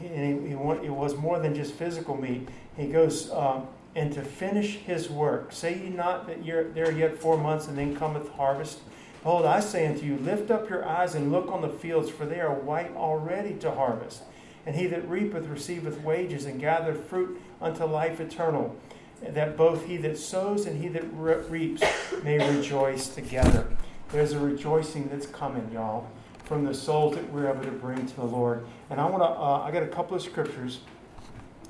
And 0.08 0.48
he, 0.48 0.52
it 0.54 0.92
was 0.92 1.16
more 1.16 1.40
than 1.40 1.56
just 1.56 1.74
physical 1.74 2.16
meat. 2.16 2.50
He 2.76 2.88
goes, 2.88 3.32
um, 3.32 3.68
and 3.96 4.12
to 4.14 4.22
finish 4.22 4.76
his 4.78 5.10
work. 5.10 5.52
Say 5.52 5.78
ye 5.78 5.90
not 5.90 6.28
that 6.28 6.44
you're 6.44 6.70
there 6.72 6.92
yet 6.92 7.18
four 7.18 7.38
months, 7.38 7.68
and 7.68 7.78
then 7.78 7.96
cometh 7.96 8.30
harvest. 8.32 8.80
Behold, 9.22 9.46
I 9.46 9.60
say 9.60 9.88
unto 9.88 10.06
you, 10.06 10.18
lift 10.18 10.52
up 10.52 10.70
your 10.70 10.86
eyes 10.86 11.16
and 11.16 11.32
look 11.32 11.50
on 11.50 11.62
the 11.62 11.70
fields, 11.70 12.10
for 12.10 12.26
they 12.26 12.42
are 12.42 12.54
white 12.54 12.94
already 12.96 13.54
to 13.56 13.72
harvest. 13.72 14.24
And 14.66 14.76
he 14.76 14.88
that 14.88 15.08
reapeth 15.08 15.46
receiveth 15.48 16.02
wages 16.02 16.46
and 16.46 16.60
gathereth 16.60 17.06
fruit 17.06 17.40
unto 17.62 17.86
life 17.86 18.20
eternal, 18.20 18.76
that 19.22 19.56
both 19.56 19.86
he 19.86 19.98
that 19.98 20.18
sows 20.18 20.66
and 20.66 20.82
he 20.82 20.90
that 20.90 21.06
reaps 21.14 21.84
may 22.24 22.38
rejoice 22.56 23.08
together. 23.08 23.68
There's 24.12 24.34
a 24.34 24.40
rejoicing 24.40 25.08
that's 25.10 25.26
coming, 25.28 25.70
y'all, 25.72 26.08
from 26.46 26.66
the 26.66 26.74
souls 26.74 27.16
that 27.16 27.32
we're 27.32 27.50
able 27.50 27.64
to 27.64 27.72
bring 27.72 28.06
to 28.06 28.16
the 28.16 28.26
Lord. 28.26 28.66
And 28.90 29.00
I 29.00 29.06
want 29.06 29.24
to, 29.24 29.28
uh, 29.28 29.64
I 29.66 29.72
got 29.72 29.84
a 29.84 29.88
couple 29.88 30.16
of 30.16 30.22
scriptures 30.22 30.80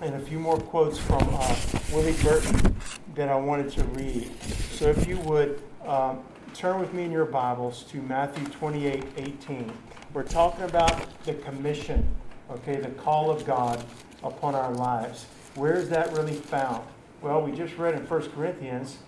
and 0.01 0.15
a 0.15 0.19
few 0.19 0.39
more 0.39 0.59
quotes 0.59 0.97
from 0.97 1.27
uh, 1.31 1.55
Willie 1.91 2.15
Burton 2.23 2.75
that 3.15 3.29
I 3.29 3.35
wanted 3.35 3.71
to 3.73 3.83
read. 3.85 4.31
So 4.71 4.89
if 4.89 5.07
you 5.07 5.17
would 5.19 5.61
um, 5.85 6.23
turn 6.53 6.79
with 6.79 6.93
me 6.93 7.03
in 7.03 7.11
your 7.11 7.25
Bibles 7.25 7.83
to 7.83 8.01
Matthew 8.01 8.45
28 8.45 9.03
18. 9.17 9.71
We're 10.13 10.23
talking 10.23 10.65
about 10.65 11.23
the 11.23 11.33
commission 11.35 12.07
okay, 12.49 12.75
the 12.77 12.89
call 12.89 13.31
of 13.31 13.45
God 13.45 13.83
upon 14.23 14.55
our 14.55 14.71
lives. 14.73 15.25
Where 15.55 15.73
is 15.73 15.89
that 15.89 16.11
really 16.13 16.33
found? 16.33 16.85
Well, 17.21 17.41
we 17.41 17.51
just 17.51 17.77
read 17.77 17.95
in 17.95 18.05
1 18.05 18.31
Corinthians 18.31 18.99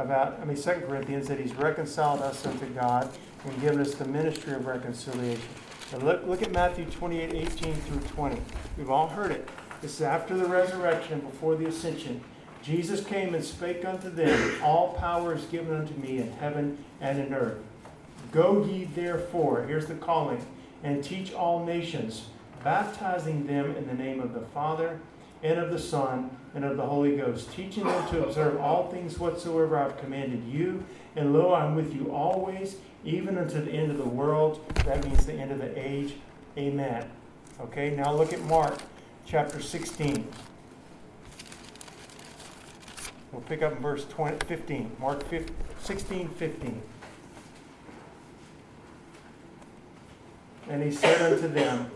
about, 0.00 0.38
I 0.40 0.44
mean, 0.44 0.56
2 0.56 0.70
Corinthians, 0.86 1.28
that 1.28 1.38
He's 1.38 1.54
reconciled 1.54 2.20
us 2.22 2.46
unto 2.46 2.66
God 2.66 3.10
and 3.44 3.60
given 3.60 3.80
us 3.80 3.94
the 3.94 4.04
ministry 4.04 4.54
of 4.54 4.66
reconciliation. 4.66 5.42
So 5.90 5.98
look, 5.98 6.26
look 6.26 6.42
at 6.42 6.52
Matthew 6.52 6.84
28 6.86 7.34
18 7.34 7.74
through 7.74 8.00
20. 8.00 8.40
We've 8.76 8.90
all 8.90 9.08
heard 9.08 9.32
it. 9.32 9.48
This 9.82 9.94
is 9.94 10.02
after 10.02 10.36
the 10.36 10.46
resurrection, 10.46 11.20
before 11.20 11.56
the 11.56 11.66
ascension. 11.66 12.20
Jesus 12.62 13.02
came 13.02 13.34
and 13.34 13.44
spake 13.44 13.84
unto 13.84 14.10
them, 14.10 14.62
All 14.62 14.92
power 14.94 15.34
is 15.34 15.44
given 15.46 15.74
unto 15.74 15.94
me 15.94 16.18
in 16.18 16.30
heaven 16.32 16.78
and 17.00 17.18
in 17.18 17.32
earth. 17.32 17.58
Go 18.32 18.64
ye 18.64 18.84
therefore, 18.84 19.64
here's 19.66 19.86
the 19.86 19.94
calling, 19.94 20.44
and 20.84 21.02
teach 21.02 21.32
all 21.32 21.64
nations 21.64 22.26
baptizing 22.62 23.46
them 23.46 23.74
in 23.76 23.86
the 23.86 23.94
name 23.94 24.20
of 24.20 24.34
the 24.34 24.40
Father 24.40 25.00
and 25.42 25.58
of 25.58 25.70
the 25.70 25.78
Son 25.78 26.30
and 26.54 26.64
of 26.64 26.76
the 26.76 26.84
Holy 26.84 27.16
Ghost, 27.16 27.52
teaching 27.52 27.84
them 27.84 28.08
to 28.10 28.24
observe 28.24 28.60
all 28.60 28.90
things 28.90 29.18
whatsoever 29.18 29.78
I've 29.78 29.96
commanded 29.98 30.44
you. 30.44 30.84
And 31.16 31.32
lo, 31.32 31.54
I'm 31.54 31.74
with 31.74 31.94
you 31.94 32.12
always, 32.12 32.76
even 33.04 33.38
unto 33.38 33.62
the 33.62 33.70
end 33.70 33.90
of 33.90 33.98
the 33.98 34.08
world. 34.08 34.64
That 34.84 35.04
means 35.04 35.26
the 35.26 35.34
end 35.34 35.52
of 35.52 35.58
the 35.58 35.72
age. 35.76 36.14
Amen. 36.58 37.08
Okay, 37.60 37.90
now 37.90 38.12
look 38.12 38.32
at 38.32 38.40
Mark 38.42 38.78
chapter 39.24 39.60
16. 39.60 40.26
We'll 43.32 43.42
pick 43.42 43.62
up 43.62 43.72
in 43.72 43.78
verse 43.78 44.04
20, 44.06 44.44
15. 44.44 44.96
Mark 44.98 45.26
15, 45.28 45.54
16, 45.82 46.28
15. 46.28 46.82
And 50.68 50.82
he 50.82 50.90
said 50.90 51.32
unto 51.32 51.48
them, 51.48 51.90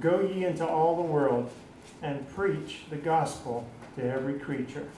Go 0.00 0.20
ye 0.20 0.44
into 0.44 0.66
all 0.66 0.96
the 0.96 1.02
world 1.02 1.50
and 2.02 2.28
preach 2.28 2.82
the 2.90 2.96
gospel 2.96 3.66
to 3.96 4.04
every 4.04 4.38
creature. 4.38 4.88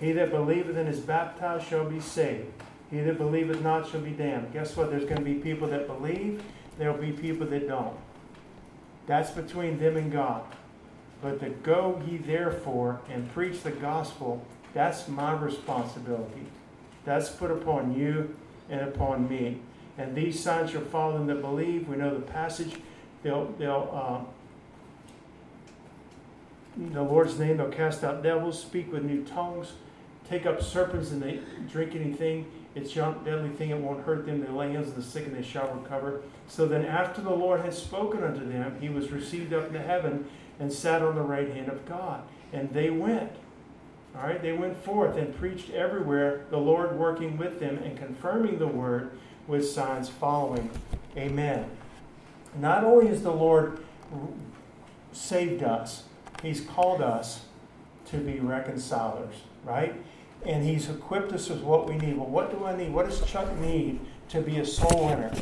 He 0.00 0.12
that 0.12 0.30
believeth 0.30 0.76
and 0.76 0.88
is 0.88 1.00
baptized 1.00 1.66
shall 1.68 1.84
be 1.84 2.00
saved. 2.00 2.52
He 2.90 3.00
that 3.00 3.18
believeth 3.18 3.62
not 3.62 3.88
shall 3.88 4.00
be 4.00 4.10
damned. 4.10 4.52
Guess 4.52 4.76
what? 4.76 4.90
There's 4.90 5.04
going 5.04 5.16
to 5.18 5.24
be 5.24 5.34
people 5.34 5.68
that 5.68 5.86
believe, 5.86 6.42
there'll 6.78 6.96
be 6.96 7.12
people 7.12 7.46
that 7.46 7.68
don't. 7.68 7.96
That's 9.06 9.30
between 9.30 9.78
them 9.78 9.96
and 9.96 10.12
God. 10.12 10.44
But 11.20 11.40
to 11.40 11.50
go 11.50 12.02
ye 12.06 12.18
therefore 12.18 13.00
and 13.08 13.32
preach 13.32 13.62
the 13.62 13.70
gospel, 13.70 14.44
that's 14.74 15.08
my 15.08 15.32
responsibility. 15.32 16.46
That's 17.04 17.30
put 17.30 17.50
upon 17.50 17.94
you 17.96 18.36
and 18.68 18.80
upon 18.80 19.28
me. 19.28 19.60
And 19.98 20.14
these 20.14 20.40
signs 20.40 20.70
shall 20.70 20.82
follow 20.82 21.18
them 21.18 21.26
that 21.28 21.40
believe. 21.40 21.88
We 21.88 21.96
know 21.96 22.14
the 22.14 22.20
passage 22.20 22.74
They'll, 23.22 23.46
they'll 23.58 23.90
um, 23.92 24.26
in 26.76 26.92
the 26.92 27.02
Lord's 27.02 27.38
name, 27.38 27.58
they'll 27.58 27.68
cast 27.68 28.02
out 28.02 28.22
devils, 28.22 28.60
speak 28.60 28.92
with 28.92 29.04
new 29.04 29.24
tongues, 29.24 29.72
take 30.28 30.46
up 30.46 30.62
serpents, 30.62 31.10
and 31.10 31.22
they 31.22 31.40
drink 31.70 31.94
anything. 31.94 32.46
It's 32.74 32.96
a 32.96 33.14
deadly 33.24 33.50
thing, 33.50 33.70
it 33.70 33.78
won't 33.78 34.04
hurt 34.04 34.24
them. 34.24 34.40
They 34.40 34.50
lay 34.50 34.72
hands 34.72 34.88
on 34.88 34.94
the 34.94 35.02
sick, 35.02 35.26
and 35.26 35.36
they 35.36 35.42
shall 35.42 35.68
recover. 35.74 36.22
So 36.48 36.66
then, 36.66 36.86
after 36.86 37.20
the 37.20 37.34
Lord 37.34 37.60
had 37.60 37.74
spoken 37.74 38.24
unto 38.24 38.48
them, 38.48 38.78
he 38.80 38.88
was 38.88 39.10
received 39.10 39.52
up 39.52 39.66
into 39.66 39.80
heaven 39.80 40.26
and 40.58 40.72
sat 40.72 41.02
on 41.02 41.14
the 41.14 41.22
right 41.22 41.48
hand 41.48 41.68
of 41.68 41.84
God. 41.86 42.22
And 42.52 42.70
they 42.72 42.90
went. 42.90 43.32
All 44.14 44.22
right, 44.22 44.40
they 44.42 44.52
went 44.52 44.76
forth 44.76 45.16
and 45.16 45.34
preached 45.34 45.70
everywhere, 45.70 46.44
the 46.50 46.58
Lord 46.58 46.98
working 46.98 47.38
with 47.38 47.60
them 47.60 47.78
and 47.78 47.96
confirming 47.96 48.58
the 48.58 48.66
word 48.66 49.18
with 49.46 49.66
signs 49.68 50.10
following. 50.10 50.70
Amen. 51.16 51.64
Not 52.58 52.84
only 52.84 53.06
has 53.06 53.22
the 53.22 53.32
Lord 53.32 53.82
saved 55.12 55.62
us, 55.62 56.04
He's 56.42 56.60
called 56.60 57.00
us 57.00 57.44
to 58.06 58.18
be 58.18 58.40
reconcilers, 58.40 59.34
right? 59.64 59.94
And 60.44 60.64
He's 60.64 60.90
equipped 60.90 61.32
us 61.32 61.48
with 61.48 61.62
what 61.62 61.88
we 61.88 61.96
need. 61.96 62.16
Well, 62.16 62.26
what 62.26 62.50
do 62.50 62.64
I 62.66 62.76
need? 62.76 62.92
What 62.92 63.08
does 63.08 63.24
Chuck 63.24 63.56
need 63.58 64.00
to 64.30 64.40
be 64.40 64.58
a 64.58 64.66
soul 64.66 65.06
winner? 65.06 65.32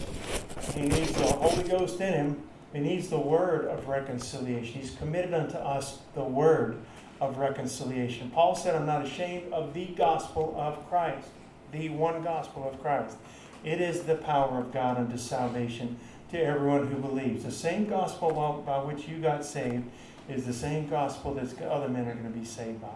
He 0.75 0.83
needs 0.83 1.13
the 1.13 1.25
Holy 1.25 1.69
Ghost 1.69 2.01
in 2.01 2.13
him. 2.13 2.43
He 2.73 2.81
needs 2.81 3.09
the 3.09 3.19
word 3.19 3.67
of 3.67 3.89
reconciliation. 3.89 4.81
He's 4.81 4.93
committed 4.93 5.35
unto 5.35 5.57
us 5.57 5.99
the 6.15 6.23
word 6.23 6.77
of 7.21 7.39
reconciliation. 7.39 8.31
Paul 8.31 8.55
said, 8.55 8.77
I'm 8.77 8.87
not 8.87 9.05
ashamed 9.05 9.53
of 9.53 9.75
the 9.75 9.87
gospel 9.87 10.55
of 10.57 10.89
Christ, 10.89 11.29
the 11.73 11.89
one 11.89 12.23
gospel 12.23 12.69
of 12.69 12.81
Christ. 12.81 13.17
It 13.65 13.81
is 13.81 14.03
the 14.03 14.15
power 14.15 14.59
of 14.61 14.73
God 14.73 14.99
unto 14.99 15.19
salvation 15.19 15.99
to 16.31 16.41
everyone 16.41 16.87
who 16.87 16.97
believes. 16.97 17.45
The 17.45 17.51
same 17.51 17.87
gospel 17.87 18.63
by, 18.65 18.79
which 18.79 19.09
you 19.09 19.19
got 19.19 19.45
saved 19.45 19.85
is 20.31 20.45
the 20.45 20.53
same 20.53 20.89
gospel 20.89 21.35
that 21.35 21.63
other 21.63 21.89
men 21.89 22.07
are 22.07 22.15
going 22.15 22.33
to 22.33 22.39
be 22.39 22.45
saved 22.45 22.81
by. 22.81 22.89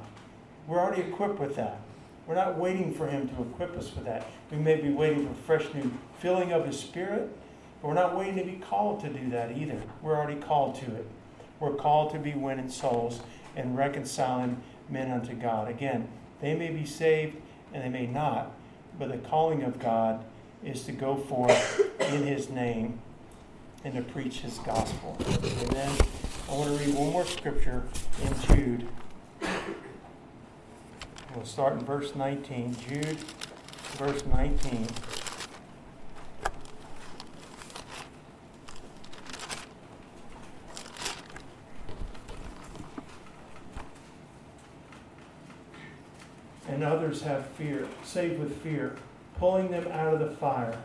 We're 0.67 0.79
already 0.79 1.03
equipped 1.03 1.39
with 1.39 1.57
that. 1.57 1.81
We're 2.27 2.37
not 2.37 2.57
waiting 2.57 2.95
for 2.95 3.07
Him 3.07 3.29
to 3.29 3.43
equip 3.43 3.77
us 3.77 3.95
with 3.95 4.07
that. 4.07 4.27
We 4.51 4.57
may 4.57 4.77
be 4.77 4.91
waiting 4.91 5.27
for 5.27 5.33
a 5.33 5.59
fresh 5.59 5.75
new 5.75 5.93
filling 6.19 6.53
of 6.53 6.67
His 6.67 6.79
Spirit, 6.79 7.31
but 7.83 7.89
we're 7.89 7.95
not 7.95 8.17
waiting 8.17 8.37
to 8.37 8.45
be 8.45 8.57
called 8.57 9.01
to 9.01 9.11
do 9.11 9.29
that 9.31 9.57
either. 9.57 9.81
We're 10.01 10.17
already 10.17 10.41
called 10.41 10.77
to 10.77 10.87
it. 10.95 11.07
We're 11.61 11.75
called 11.75 12.13
to 12.13 12.19
be 12.19 12.33
winning 12.33 12.71
souls 12.71 13.21
and 13.57 13.77
reconciling 13.77 14.63
men 14.89 15.11
unto 15.11 15.35
God. 15.35 15.69
Again, 15.69 16.09
they 16.41 16.55
may 16.55 16.71
be 16.71 16.87
saved 16.87 17.37
and 17.73 17.83
they 17.83 17.89
may 17.89 18.07
not, 18.07 18.53
but 18.99 19.11
the 19.11 19.19
calling 19.19 19.63
of 19.63 19.79
God 19.79 20.25
is 20.65 20.85
to 20.85 20.93
go 20.93 21.17
forth 21.17 21.81
in 22.01 22.27
His 22.27 22.49
name 22.49 23.01
and 23.85 23.95
to 23.95 24.03
preach 24.03 24.41
His 24.41 24.59
gospel. 24.59 25.17
Then 25.19 25.93
I 26.55 26.57
want 26.57 26.79
to 26.79 26.85
read 26.85 26.95
one 26.95 27.11
more 27.11 27.27
scripture 27.27 27.83
in 28.23 28.57
Jude. 28.57 28.89
We'll 31.35 31.45
start 31.45 31.73
in 31.73 31.81
verse 31.81 32.15
19. 32.15 32.77
Jude, 32.77 33.19
verse 33.97 34.25
19. 34.25 34.87
And 46.69 46.85
others 46.85 47.23
have 47.23 47.49
fear, 47.49 47.89
save 48.05 48.39
with 48.39 48.63
fear, 48.63 48.95
pulling 49.41 49.73
them 49.73 49.89
out 49.89 50.15
of 50.15 50.21
the 50.21 50.31
fire, 50.37 50.79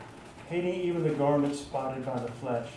hating 0.49 0.73
even 0.73 1.03
the 1.03 1.11
garments 1.11 1.59
spotted 1.59 2.03
by 2.07 2.17
the 2.17 2.31
flesh. 2.31 2.69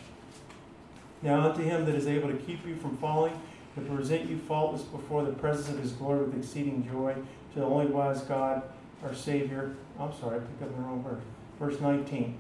Now 1.22 1.48
unto 1.48 1.62
him 1.62 1.84
that 1.86 1.94
is 1.94 2.06
able 2.06 2.28
to 2.28 2.36
keep 2.36 2.66
you 2.66 2.74
from 2.76 2.96
falling, 2.96 3.40
to 3.76 3.80
present 3.82 4.28
you 4.28 4.38
faultless 4.38 4.82
before 4.82 5.24
the 5.24 5.32
presence 5.32 5.68
of 5.68 5.78
his 5.78 5.92
glory 5.92 6.24
with 6.24 6.36
exceeding 6.36 6.86
joy, 6.90 7.14
to 7.54 7.58
the 7.60 7.64
only 7.64 7.86
wise 7.86 8.22
God, 8.22 8.62
our 9.04 9.14
Savior. 9.14 9.76
I'm 9.98 10.12
sorry, 10.18 10.36
I 10.36 10.40
picked 10.40 10.62
up 10.62 10.76
the 10.76 10.82
wrong 10.82 11.02
verse. 11.02 11.22
Verse 11.58 11.80
19. 11.80 12.36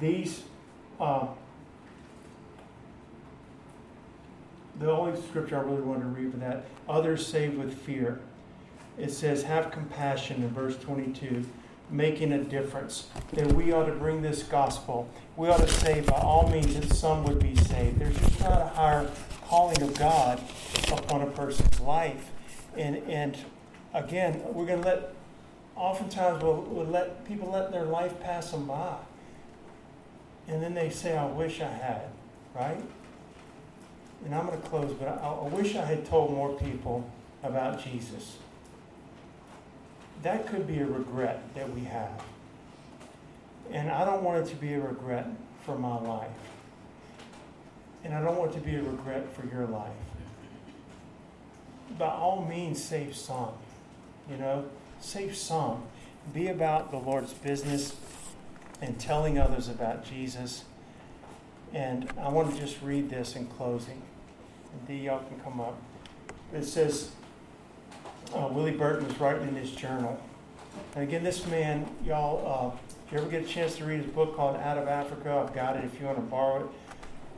These, 0.00 0.42
uh, 1.00 1.28
the 4.80 4.90
only 4.90 5.20
scripture 5.22 5.56
I 5.56 5.60
really 5.60 5.82
wanted 5.82 6.02
to 6.02 6.08
read 6.08 6.32
for 6.32 6.38
that, 6.38 6.64
others 6.88 7.24
saved 7.26 7.56
with 7.56 7.74
fear. 7.74 8.20
It 8.98 9.10
says, 9.10 9.44
have 9.44 9.70
compassion 9.70 10.42
in 10.42 10.48
verse 10.50 10.76
22, 10.78 11.44
making 11.90 12.32
a 12.32 12.42
difference. 12.42 13.08
That 13.32 13.52
we 13.52 13.72
ought 13.72 13.86
to 13.86 13.92
bring 13.92 14.22
this 14.22 14.42
gospel. 14.42 15.08
We 15.36 15.48
ought 15.48 15.60
to 15.60 15.68
say 15.68 16.00
by 16.00 16.18
all 16.18 16.48
means 16.50 16.74
that 16.78 16.92
some 16.94 17.24
would 17.24 17.38
be 17.38 17.54
saved. 17.56 17.98
There's 17.98 18.16
just 18.18 18.40
not 18.40 18.60
a 18.60 18.66
higher 18.66 19.10
calling 19.46 19.80
of 19.82 19.96
God 19.98 20.40
upon 20.90 21.22
a 21.22 21.26
person's 21.26 21.80
life. 21.80 22.30
And, 22.76 22.96
and 23.08 23.36
again, 23.92 24.42
we're 24.52 24.66
going 24.66 24.82
to 24.82 24.88
let, 24.88 25.14
oftentimes 25.76 26.42
we'll, 26.42 26.62
we'll 26.62 26.86
let 26.86 27.24
people 27.26 27.50
let 27.50 27.70
their 27.70 27.84
life 27.84 28.20
pass 28.20 28.50
them 28.50 28.66
by. 28.66 28.96
And 30.48 30.62
then 30.62 30.74
they 30.74 30.90
say, 30.90 31.16
I 31.16 31.26
wish 31.26 31.60
I 31.60 31.70
had, 31.70 32.08
right? 32.54 32.80
And 34.24 34.34
I'm 34.34 34.46
going 34.46 34.60
to 34.60 34.68
close, 34.68 34.92
but 34.94 35.08
I, 35.08 35.14
I 35.14 35.48
wish 35.48 35.76
I 35.76 35.84
had 35.84 36.04
told 36.06 36.32
more 36.32 36.56
people 36.58 37.08
about 37.42 37.82
Jesus. 37.82 38.36
That 40.22 40.46
could 40.46 40.66
be 40.66 40.78
a 40.78 40.86
regret 40.86 41.42
that 41.54 41.72
we 41.72 41.82
have. 41.84 42.22
And 43.70 43.90
I 43.90 44.04
don't 44.04 44.22
want 44.22 44.46
it 44.46 44.50
to 44.50 44.56
be 44.56 44.74
a 44.74 44.80
regret 44.80 45.26
for 45.64 45.76
my 45.76 45.98
life. 46.00 46.28
And 48.04 48.14
I 48.14 48.22
don't 48.22 48.36
want 48.36 48.52
it 48.52 48.54
to 48.54 48.60
be 48.60 48.76
a 48.76 48.82
regret 48.82 49.34
for 49.34 49.46
your 49.46 49.66
life. 49.66 49.92
By 51.98 52.08
all 52.08 52.44
means, 52.44 52.82
save 52.82 53.16
some. 53.16 53.52
You 54.30 54.36
know, 54.36 54.64
save 55.00 55.36
some. 55.36 55.82
Be 56.32 56.48
about 56.48 56.90
the 56.90 56.98
Lord's 56.98 57.32
business 57.32 57.96
and 58.80 58.98
telling 58.98 59.38
others 59.38 59.68
about 59.68 60.04
Jesus. 60.04 60.64
And 61.72 62.10
I 62.18 62.28
want 62.28 62.54
to 62.54 62.60
just 62.60 62.80
read 62.82 63.10
this 63.10 63.36
in 63.36 63.46
closing. 63.46 64.02
D, 64.86 64.96
y'all 64.96 65.24
can 65.24 65.40
come 65.40 65.60
up. 65.60 65.76
It 66.52 66.64
says, 66.64 67.10
uh, 68.34 68.48
Willie 68.50 68.72
Burton 68.72 69.06
was 69.06 69.18
writing 69.20 69.48
in 69.48 69.54
his 69.54 69.72
journal. 69.72 70.20
And 70.94 71.04
again, 71.04 71.22
this 71.22 71.46
man, 71.46 71.86
y'all, 72.04 72.72
uh, 72.74 72.92
if 73.06 73.12
you 73.12 73.18
ever 73.18 73.28
get 73.28 73.42
a 73.42 73.46
chance 73.46 73.76
to 73.76 73.84
read 73.84 74.00
his 74.00 74.10
book 74.12 74.36
called 74.36 74.56
Out 74.56 74.78
of 74.78 74.88
Africa, 74.88 75.44
I've 75.46 75.54
got 75.54 75.76
it 75.76 75.84
if 75.84 76.00
you 76.00 76.06
want 76.06 76.18
to 76.18 76.22
borrow 76.22 76.64
it 76.64 76.70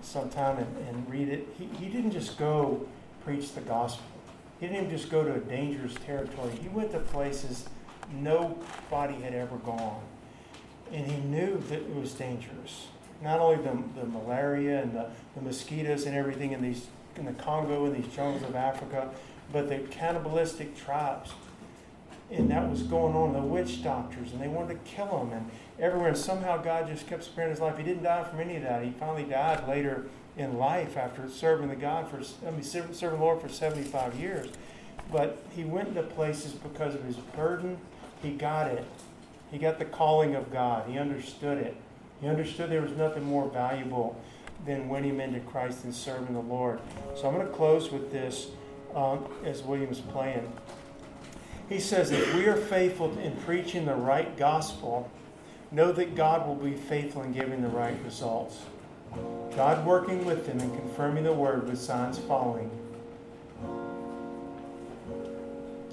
sometime 0.03 0.59
and, 0.59 0.89
and 0.89 1.11
read 1.11 1.29
it. 1.29 1.49
He, 1.59 1.67
he 1.79 1.87
didn't 1.87 2.13
just 2.13 2.39
go 2.39 2.87
preach 3.25 3.53
the 3.55 3.61
gospel. 3.63 4.05
He 4.61 4.67
didn't 4.67 4.87
even 4.87 4.97
just 4.97 5.11
go 5.11 5.25
to 5.25 5.35
a 5.35 5.39
dangerous 5.41 5.95
territory. 6.07 6.53
He 6.63 6.69
went 6.69 6.93
to 6.93 6.99
places 6.99 7.69
nobody 8.13 9.15
had 9.15 9.35
ever 9.35 9.57
gone. 9.57 10.01
And 10.93 11.11
he 11.11 11.19
knew 11.23 11.63
that 11.69 11.81
it 11.81 11.95
was 11.95 12.13
dangerous. 12.13 12.87
Not 13.23 13.41
only 13.41 13.57
the, 13.57 14.01
the 14.01 14.07
malaria 14.07 14.83
and 14.83 14.95
the, 14.95 15.09
the 15.35 15.43
mosquitoes 15.43 16.07
and 16.07 16.17
everything 16.17 16.53
in 16.53 16.63
these 16.63 16.87
in 17.17 17.25
the 17.25 17.33
Congo 17.33 17.87
and 17.87 17.97
these 17.97 18.15
jungles 18.15 18.43
of 18.43 18.55
Africa, 18.55 19.11
but 19.53 19.69
the 19.69 19.79
cannibalistic 19.91 20.77
tribes. 20.77 21.33
And 22.31 22.51
that 22.51 22.69
was 22.69 22.83
going 22.83 23.15
on, 23.15 23.33
the 23.33 23.41
witch 23.41 23.85
doctors, 23.85 24.33
and 24.33 24.41
they 24.41 24.49
wanted 24.49 24.75
to 24.75 24.91
kill 24.91 25.21
him 25.21 25.33
and 25.33 25.51
everywhere. 25.79 26.09
And 26.09 26.19
somehow 26.19 26.57
God 26.57 26.89
just 26.89 27.07
kept 27.07 27.23
sparing 27.23 27.51
his 27.51 27.61
life. 27.61 27.79
He 27.79 27.85
didn't 27.85 28.03
die 28.03 28.25
from 28.25 28.41
any 28.41 28.57
of 28.57 28.63
that. 28.63 28.83
He 28.83 28.91
finally 28.91 29.23
died 29.25 29.69
later 29.69 30.07
in 30.37 30.59
life 30.59 30.97
after 30.97 31.29
serving 31.29 31.69
the 31.69 31.77
God 31.77 32.09
for, 32.09 32.21
I 32.47 32.51
mean, 32.51 32.63
serving 32.63 32.93
the 32.93 33.17
Lord 33.17 33.41
for 33.41 33.49
75 33.49 34.19
years. 34.19 34.49
But 35.13 35.41
he 35.55 35.65
went 35.65 35.89
into 35.89 36.03
places 36.03 36.53
because 36.53 36.95
of 36.95 37.05
his 37.05 37.17
burden. 37.17 37.79
He 38.23 38.33
got 38.33 38.71
it. 38.73 38.85
He 39.53 39.59
got 39.59 39.79
the 39.79 39.85
calling 39.85 40.35
of 40.35 40.53
God. 40.53 40.91
He 40.91 40.99
understood 40.99 41.59
it. 41.59 41.77
He 42.21 42.27
understood 42.27 42.71
there 42.71 42.83
was 42.83 42.93
nothing 42.93 43.25
more 43.25 43.49
valuable 43.49 44.21
than 44.65 44.89
winning 44.89 45.17
men 45.17 45.33
to 45.35 45.41
Christ 45.41 45.85
and 45.85 45.95
serving 45.95 46.35
the 46.35 46.41
Lord. 46.41 46.81
So 47.15 47.29
I'm 47.29 47.35
going 47.35 47.47
to 47.47 47.53
close 47.53 47.93
with 47.93 48.11
this 48.11 48.49
um, 48.97 49.25
as 49.45 49.63
William's 49.63 50.01
playing. 50.01 50.51
He 51.69 51.79
says, 51.79 52.11
if 52.11 52.35
we 52.35 52.47
are 52.47 52.57
faithful 52.57 53.17
in 53.19 53.37
preaching 53.39 53.85
the 53.85 53.95
right 53.95 54.37
gospel, 54.37 55.11
know 55.71 55.93
that 55.93 56.15
God 56.15 56.47
will 56.47 56.55
be 56.55 56.75
faithful 56.75 57.23
in 57.23 57.33
giving 57.33 57.61
the 57.61 57.69
right 57.69 57.97
results. 58.05 58.61
God 59.55 59.85
working 59.87 60.25
with 60.25 60.47
them 60.47 60.61
and 60.61 60.75
confirming 60.77 61.25
the 61.25 61.33
word 61.33 61.69
with 61.69 61.81
signs 61.81 62.19
following. 62.19 62.71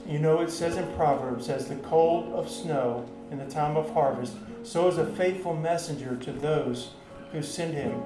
You 0.07 0.19
know, 0.19 0.41
it 0.41 0.51
says 0.51 0.77
in 0.77 0.85
Proverbs, 0.95 1.49
as 1.49 1.67
the 1.67 1.75
cold 1.77 2.33
of 2.33 2.49
snow 2.49 3.09
in 3.31 3.37
the 3.37 3.49
time 3.49 3.77
of 3.77 3.89
harvest, 3.93 4.35
so 4.63 4.87
is 4.87 4.97
a 4.97 5.05
faithful 5.05 5.55
messenger 5.55 6.15
to 6.17 6.31
those 6.31 6.91
who 7.31 7.41
send 7.41 7.73
him, 7.73 8.01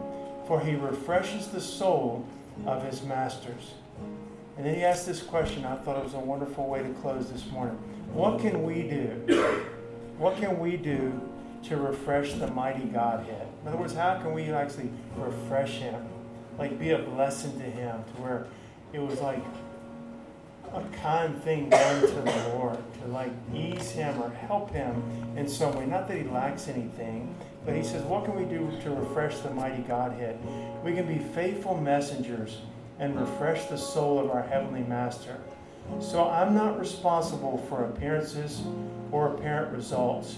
for 0.48 0.60
he 0.60 0.76
refreshes 0.76 1.48
the 1.48 1.60
soul 1.62 2.26
of 2.66 2.84
his 2.84 3.02
masters. 3.04 3.74
And 4.58 4.66
then 4.66 4.76
he 4.76 4.84
asked 4.84 5.06
this 5.06 5.22
question. 5.22 5.66
I 5.66 5.76
thought 5.76 5.98
it 5.98 6.04
was 6.04 6.16
a 6.16 6.20
wonderful 6.20 6.68
way 6.68 6.82
to 6.82 6.90
close 6.96 7.32
this 7.32 7.46
morning. 7.52 7.78
What 8.12 8.40
can 8.40 8.64
we 8.64 8.84
do? 8.84 9.66
What 10.18 10.38
can 10.38 10.58
we 10.58 10.78
do 10.78 11.22
to 11.66 11.78
refresh 11.78 12.34
the 12.34 12.48
mighty 12.48 12.86
Godhead? 12.86 13.48
In 13.62 13.68
other 13.68 13.78
words, 13.78 13.94
how 13.94 14.18
can 14.20 14.34
we 14.34 14.52
actually 14.52 14.90
refresh 15.16 15.74
him? 15.74 16.04
Like 16.58 16.80
be 16.80 16.90
a 16.90 16.98
blessing 16.98 17.60
to 17.60 17.66
him 17.66 18.04
to 18.04 18.22
where 18.22 18.48
it 18.94 19.00
was 19.00 19.22
like 19.22 19.44
a 20.74 20.82
kind 21.02 21.40
thing 21.44 21.70
done 21.70 22.02
to 22.02 22.08
the 22.08 22.50
Lord 22.56 22.78
to 23.02 23.08
like 23.10 23.32
ease 23.54 23.92
him 23.92 24.20
or 24.20 24.30
help 24.30 24.72
him 24.72 25.04
in 25.38 25.48
some 25.48 25.76
way. 25.76 25.86
Not 25.86 26.08
that 26.08 26.18
he 26.18 26.24
lacks 26.24 26.68
anything, 26.68 27.36
but 27.64 27.76
he 27.76 27.84
says, 27.84 28.02
What 28.04 28.26
can 28.26 28.36
we 28.36 28.46
do 28.46 28.72
to 28.82 28.90
refresh 28.90 29.38
the 29.40 29.52
mighty 29.52 29.84
Godhead? 29.84 30.40
We 30.84 30.94
can 30.94 31.06
be 31.06 31.20
faithful 31.20 31.78
messengers 31.78 32.58
and 33.00 33.20
refresh 33.20 33.66
the 33.66 33.78
soul 33.78 34.20
of 34.20 34.32
our 34.32 34.44
Heavenly 34.44 34.84
Master. 34.84 35.38
So 36.02 36.30
I'm 36.30 36.54
not 36.54 36.80
responsible 36.80 37.58
for 37.70 37.86
appearances 37.86 38.62
or 39.12 39.34
apparent 39.34 39.74
results 39.74 40.38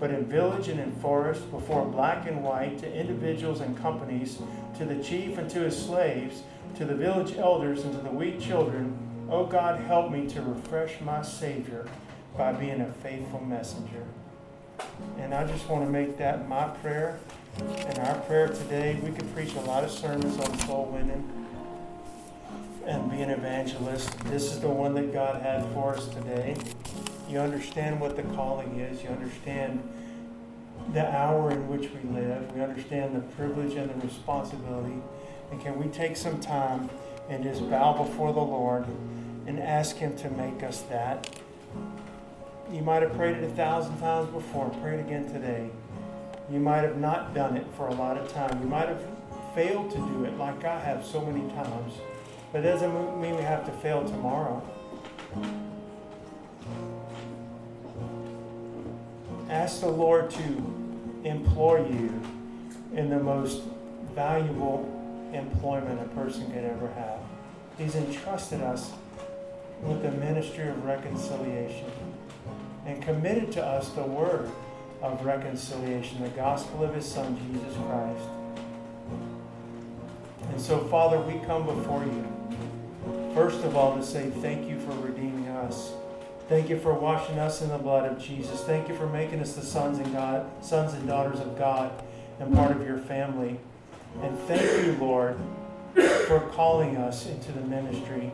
but 0.00 0.10
in 0.10 0.24
village 0.24 0.68
and 0.68 0.80
in 0.80 0.92
forest, 0.96 1.48
before 1.50 1.84
black 1.84 2.26
and 2.26 2.42
white, 2.42 2.78
to 2.78 2.92
individuals 2.92 3.60
and 3.60 3.76
companies, 3.76 4.38
to 4.78 4.86
the 4.86 5.00
chief 5.04 5.36
and 5.36 5.48
to 5.50 5.60
his 5.60 5.78
slaves, 5.78 6.42
to 6.76 6.86
the 6.86 6.94
village 6.94 7.36
elders 7.36 7.84
and 7.84 7.92
to 7.92 8.00
the 8.00 8.10
weak 8.10 8.40
children, 8.40 8.96
O 9.30 9.44
God, 9.44 9.78
help 9.82 10.10
me 10.10 10.26
to 10.28 10.40
refresh 10.40 10.98
my 11.02 11.20
Savior 11.20 11.86
by 12.36 12.52
being 12.52 12.80
a 12.80 12.90
faithful 12.94 13.40
messenger. 13.40 14.06
And 15.18 15.34
I 15.34 15.46
just 15.46 15.68
want 15.68 15.84
to 15.84 15.90
make 15.90 16.16
that 16.16 16.48
my 16.48 16.68
prayer 16.68 17.18
and 17.58 17.98
our 17.98 18.18
prayer 18.20 18.48
today. 18.48 18.98
We 19.04 19.10
could 19.10 19.32
preach 19.34 19.54
a 19.54 19.60
lot 19.60 19.84
of 19.84 19.90
sermons 19.90 20.38
on 20.38 20.58
soul 20.60 20.86
winning. 20.86 21.39
And 22.90 23.08
be 23.08 23.22
an 23.22 23.30
evangelist. 23.30 24.18
This 24.24 24.52
is 24.52 24.58
the 24.58 24.68
one 24.68 24.94
that 24.94 25.12
God 25.12 25.40
had 25.42 25.64
for 25.72 25.94
us 25.94 26.08
today. 26.08 26.56
You 27.28 27.38
understand 27.38 28.00
what 28.00 28.16
the 28.16 28.24
calling 28.34 28.80
is. 28.80 29.02
You 29.04 29.10
understand 29.10 29.80
the 30.92 31.08
hour 31.14 31.52
in 31.52 31.68
which 31.68 31.88
we 31.92 32.10
live. 32.10 32.52
We 32.52 32.60
understand 32.60 33.14
the 33.14 33.20
privilege 33.20 33.74
and 33.74 33.88
the 33.90 34.06
responsibility. 34.06 34.96
And 35.52 35.60
can 35.60 35.78
we 35.78 35.86
take 35.86 36.16
some 36.16 36.40
time 36.40 36.90
and 37.28 37.44
just 37.44 37.68
bow 37.70 37.92
before 37.92 38.32
the 38.32 38.40
Lord 38.40 38.86
and 39.46 39.60
ask 39.60 39.96
Him 39.96 40.16
to 40.16 40.30
make 40.30 40.64
us 40.64 40.82
that? 40.82 41.36
You 42.72 42.82
might 42.82 43.02
have 43.02 43.14
prayed 43.14 43.36
it 43.36 43.44
a 43.44 43.50
thousand 43.50 43.98
times 44.00 44.28
before. 44.30 44.68
Pray 44.82 44.96
it 44.96 45.00
again 45.00 45.32
today. 45.32 45.70
You 46.50 46.58
might 46.58 46.82
have 46.82 46.98
not 46.98 47.34
done 47.34 47.56
it 47.56 47.66
for 47.76 47.86
a 47.86 47.94
lot 47.94 48.16
of 48.16 48.32
time. 48.32 48.60
You 48.60 48.68
might 48.68 48.88
have 48.88 49.04
failed 49.54 49.92
to 49.92 49.96
do 49.96 50.24
it 50.24 50.36
like 50.38 50.64
I 50.64 50.80
have 50.80 51.06
so 51.06 51.24
many 51.24 51.48
times. 51.54 51.94
But 52.52 52.64
it 52.64 52.68
doesn't 52.68 53.20
mean 53.20 53.36
we 53.36 53.42
have 53.42 53.64
to 53.66 53.72
fail 53.72 54.04
tomorrow. 54.06 54.62
Ask 59.48 59.80
the 59.80 59.88
Lord 59.88 60.30
to 60.30 60.42
employ 61.24 61.86
you 61.88 62.20
in 62.94 63.10
the 63.10 63.18
most 63.18 63.62
valuable 64.14 64.88
employment 65.32 66.00
a 66.00 66.08
person 66.14 66.50
could 66.52 66.64
ever 66.64 66.88
have. 66.88 67.20
He's 67.78 67.94
entrusted 67.94 68.60
us 68.60 68.92
with 69.82 70.02
the 70.02 70.10
ministry 70.12 70.68
of 70.68 70.84
reconciliation 70.84 71.90
and 72.86 73.02
committed 73.02 73.52
to 73.52 73.64
us 73.64 73.90
the 73.90 74.02
word 74.02 74.50
of 75.02 75.24
reconciliation, 75.24 76.22
the 76.22 76.28
gospel 76.30 76.84
of 76.84 76.94
his 76.94 77.06
Son, 77.06 77.38
Jesus 77.52 77.76
Christ. 77.86 78.39
And 80.50 80.60
so, 80.60 80.78
Father, 80.88 81.18
we 81.20 81.38
come 81.46 81.64
before 81.64 82.04
you. 82.04 82.26
First 83.34 83.64
of 83.64 83.76
all, 83.76 83.96
to 83.96 84.02
say 84.02 84.30
thank 84.30 84.68
you 84.68 84.78
for 84.80 84.92
redeeming 84.98 85.48
us. 85.48 85.92
Thank 86.48 86.68
you 86.68 86.78
for 86.78 86.92
washing 86.92 87.38
us 87.38 87.62
in 87.62 87.68
the 87.68 87.78
blood 87.78 88.10
of 88.10 88.20
Jesus. 88.20 88.62
Thank 88.64 88.88
you 88.88 88.96
for 88.96 89.06
making 89.06 89.38
us 89.38 89.54
the 89.54 89.62
sons 89.62 89.98
and 89.98 90.12
God, 90.12 90.50
sons 90.64 90.94
and 90.94 91.06
daughters 91.06 91.38
of 91.38 91.56
God 91.56 91.92
and 92.40 92.52
part 92.52 92.72
of 92.72 92.84
your 92.84 92.98
family. 92.98 93.60
And 94.22 94.36
thank 94.40 94.84
you, 94.84 94.96
Lord, 95.00 95.36
for 96.26 96.40
calling 96.54 96.96
us 96.96 97.26
into 97.26 97.52
the 97.52 97.60
ministry 97.60 98.32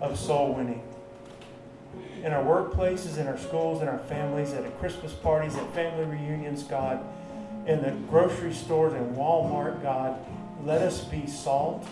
of 0.00 0.16
soul 0.16 0.54
winning. 0.54 0.82
In 2.22 2.32
our 2.32 2.44
workplaces, 2.44 3.18
in 3.18 3.26
our 3.26 3.38
schools, 3.38 3.82
in 3.82 3.88
our 3.88 3.98
families, 3.98 4.52
at 4.52 4.78
Christmas 4.78 5.12
parties, 5.12 5.56
at 5.56 5.74
family 5.74 6.04
reunions, 6.04 6.62
God, 6.62 7.04
in 7.66 7.82
the 7.82 7.90
grocery 8.08 8.52
stores 8.54 8.92
and 8.92 9.16
Walmart, 9.16 9.82
God, 9.82 10.24
let 10.64 10.82
us 10.82 11.04
be 11.04 11.26
salt 11.26 11.86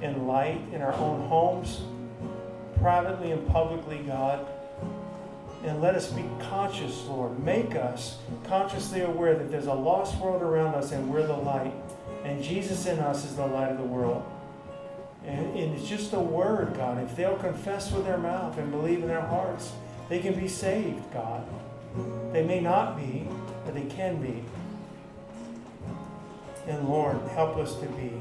and 0.00 0.26
light 0.26 0.60
in 0.72 0.82
our 0.82 0.94
own 0.94 1.28
homes, 1.28 1.82
privately 2.80 3.32
and 3.32 3.46
publicly, 3.48 3.98
God. 3.98 4.46
And 5.64 5.80
let 5.80 5.94
us 5.94 6.10
be 6.10 6.24
conscious, 6.40 7.04
Lord. 7.06 7.42
Make 7.42 7.74
us 7.74 8.18
consciously 8.44 9.00
aware 9.00 9.34
that 9.34 9.50
there's 9.50 9.66
a 9.66 9.74
lost 9.74 10.18
world 10.18 10.42
around 10.42 10.74
us 10.74 10.92
and 10.92 11.10
we're 11.10 11.26
the 11.26 11.36
light. 11.36 11.72
And 12.24 12.42
Jesus 12.42 12.86
in 12.86 12.98
us 12.98 13.24
is 13.24 13.36
the 13.36 13.46
light 13.46 13.70
of 13.70 13.78
the 13.78 13.84
world. 13.84 14.24
And, 15.26 15.56
and 15.56 15.74
it's 15.74 15.88
just 15.88 16.12
a 16.12 16.20
word, 16.20 16.74
God. 16.76 17.02
If 17.02 17.16
they'll 17.16 17.38
confess 17.38 17.90
with 17.92 18.04
their 18.04 18.18
mouth 18.18 18.58
and 18.58 18.70
believe 18.70 19.00
in 19.00 19.08
their 19.08 19.22
hearts, 19.22 19.72
they 20.10 20.18
can 20.18 20.38
be 20.38 20.48
saved, 20.48 21.02
God. 21.12 21.46
They 22.32 22.44
may 22.44 22.60
not 22.60 22.96
be, 22.96 23.26
but 23.64 23.74
they 23.74 23.84
can 23.84 24.20
be. 24.20 24.44
And 26.66 26.88
Lord, 26.88 27.16
help 27.28 27.56
us 27.56 27.74
to 27.80 27.86
be 27.86 28.12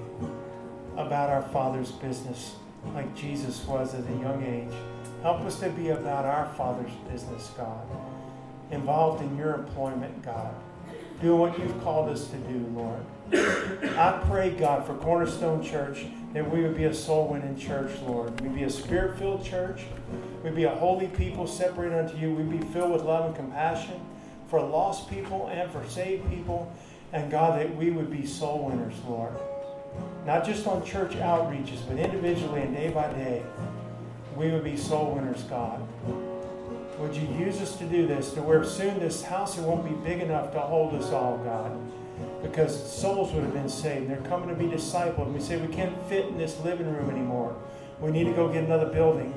about 0.98 1.30
our 1.30 1.42
Father's 1.42 1.92
business 1.92 2.56
like 2.94 3.16
Jesus 3.16 3.66
was 3.66 3.94
at 3.94 4.04
a 4.06 4.20
young 4.20 4.44
age. 4.44 4.76
Help 5.22 5.42
us 5.42 5.60
to 5.60 5.70
be 5.70 5.90
about 5.90 6.26
our 6.26 6.54
Father's 6.56 6.92
business, 7.10 7.52
God. 7.56 7.88
Involved 8.72 9.24
in 9.24 9.38
your 9.38 9.54
employment, 9.56 10.22
God. 10.24 10.54
Doing 11.22 11.40
what 11.40 11.58
you've 11.58 11.82
called 11.84 12.10
us 12.10 12.28
to 12.28 12.38
do, 12.38 12.66
Lord. 12.76 13.06
I 13.98 14.22
pray, 14.28 14.52
God, 14.52 14.86
for 14.86 14.96
Cornerstone 14.96 15.64
Church 15.64 16.06
that 16.34 16.50
we 16.50 16.64
would 16.64 16.76
be 16.76 16.86
a 16.86 16.94
soul 16.94 17.28
winning 17.28 17.58
church, 17.58 17.92
Lord. 18.02 18.42
We'd 18.42 18.56
be 18.56 18.64
a 18.64 18.70
spirit 18.70 19.18
filled 19.18 19.46
church. 19.46 19.84
We'd 20.44 20.56
be 20.56 20.66
a 20.66 20.76
holy 20.76 21.08
people 21.08 21.48
separated 21.48 21.98
unto 21.98 22.18
you. 22.18 22.34
We'd 22.34 22.60
be 22.60 22.66
filled 22.74 22.92
with 22.92 23.04
love 23.04 23.28
and 23.28 23.36
compassion 23.36 24.02
for 24.50 24.60
lost 24.62 25.10
people 25.10 25.48
and 25.48 25.72
for 25.72 25.88
saved 25.88 26.30
people. 26.30 26.72
And 27.14 27.30
God, 27.30 27.60
that 27.60 27.76
we 27.76 27.92
would 27.92 28.12
be 28.12 28.26
soul 28.26 28.66
winners, 28.66 28.96
Lord. 29.08 29.34
Not 30.26 30.44
just 30.44 30.66
on 30.66 30.84
church 30.84 31.12
outreaches, 31.12 31.88
but 31.88 31.98
individually 31.98 32.62
and 32.62 32.76
day 32.76 32.90
by 32.90 33.14
day. 33.14 33.44
We 34.36 34.52
would 34.52 34.64
be 34.64 34.76
soul 34.76 35.14
winners, 35.14 35.44
God. 35.44 35.88
Would 36.98 37.16
you 37.16 37.28
use 37.38 37.62
us 37.62 37.78
to 37.78 37.86
do 37.86 38.08
this 38.08 38.34
to 38.34 38.42
where 38.42 38.64
soon 38.64 39.00
this 39.00 39.22
house 39.22 39.58
won't 39.58 39.86
be 39.88 40.10
big 40.10 40.22
enough 40.22 40.52
to 40.54 40.60
hold 40.60 40.96
us 40.96 41.12
all, 41.12 41.38
God? 41.38 41.78
Because 42.42 42.92
souls 42.92 43.32
would 43.34 43.44
have 43.44 43.54
been 43.54 43.70
saved. 43.70 44.10
They're 44.10 44.18
coming 44.22 44.50
to 44.50 44.56
be 44.56 44.66
discipled. 44.66 45.24
And 45.26 45.34
we 45.36 45.40
say 45.40 45.58
we 45.58 45.74
can't 45.74 45.96
fit 46.08 46.28
in 46.28 46.38
this 46.38 46.60
living 46.62 46.92
room 46.92 47.10
anymore. 47.10 47.56
We 48.00 48.12
need 48.12 48.26
to 48.26 48.34
go 48.34 48.52
get 48.52 48.64
another 48.64 48.88
building. 48.88 49.34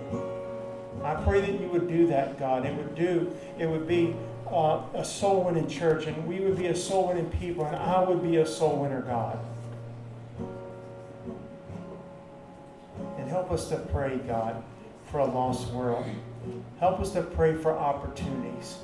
I 1.03 1.15
pray 1.15 1.41
that 1.41 1.61
you 1.61 1.69
would 1.69 1.89
do 1.89 2.07
that, 2.09 2.39
God. 2.39 2.65
It 2.65 2.75
would 2.75 2.95
do, 2.95 3.33
it 3.59 3.67
would 3.67 3.87
be 3.87 4.15
uh, 4.51 4.83
a 4.95 5.05
soul 5.05 5.45
winning 5.45 5.69
church, 5.69 6.07
and 6.07 6.27
we 6.27 6.41
would 6.41 6.57
be 6.57 6.67
a 6.67 6.77
soul 6.77 7.09
winning 7.09 7.31
people, 7.31 7.65
and 7.65 7.77
I 7.77 8.03
would 8.03 8.23
be 8.23 8.37
a 8.37 8.47
soul 8.47 8.77
winner, 8.79 9.03
God. 9.03 9.39
And 13.19 13.29
help 13.29 13.51
us 13.51 13.69
to 13.69 13.77
pray, 13.77 14.19
God, 14.19 14.63
for 15.11 15.19
a 15.19 15.27
lost 15.27 15.73
world. 15.73 16.05
Help 16.81 17.01
us 17.01 17.13
to 17.13 17.23
pray 17.23 17.55
for 17.55 17.73
opportunities. 17.73 18.77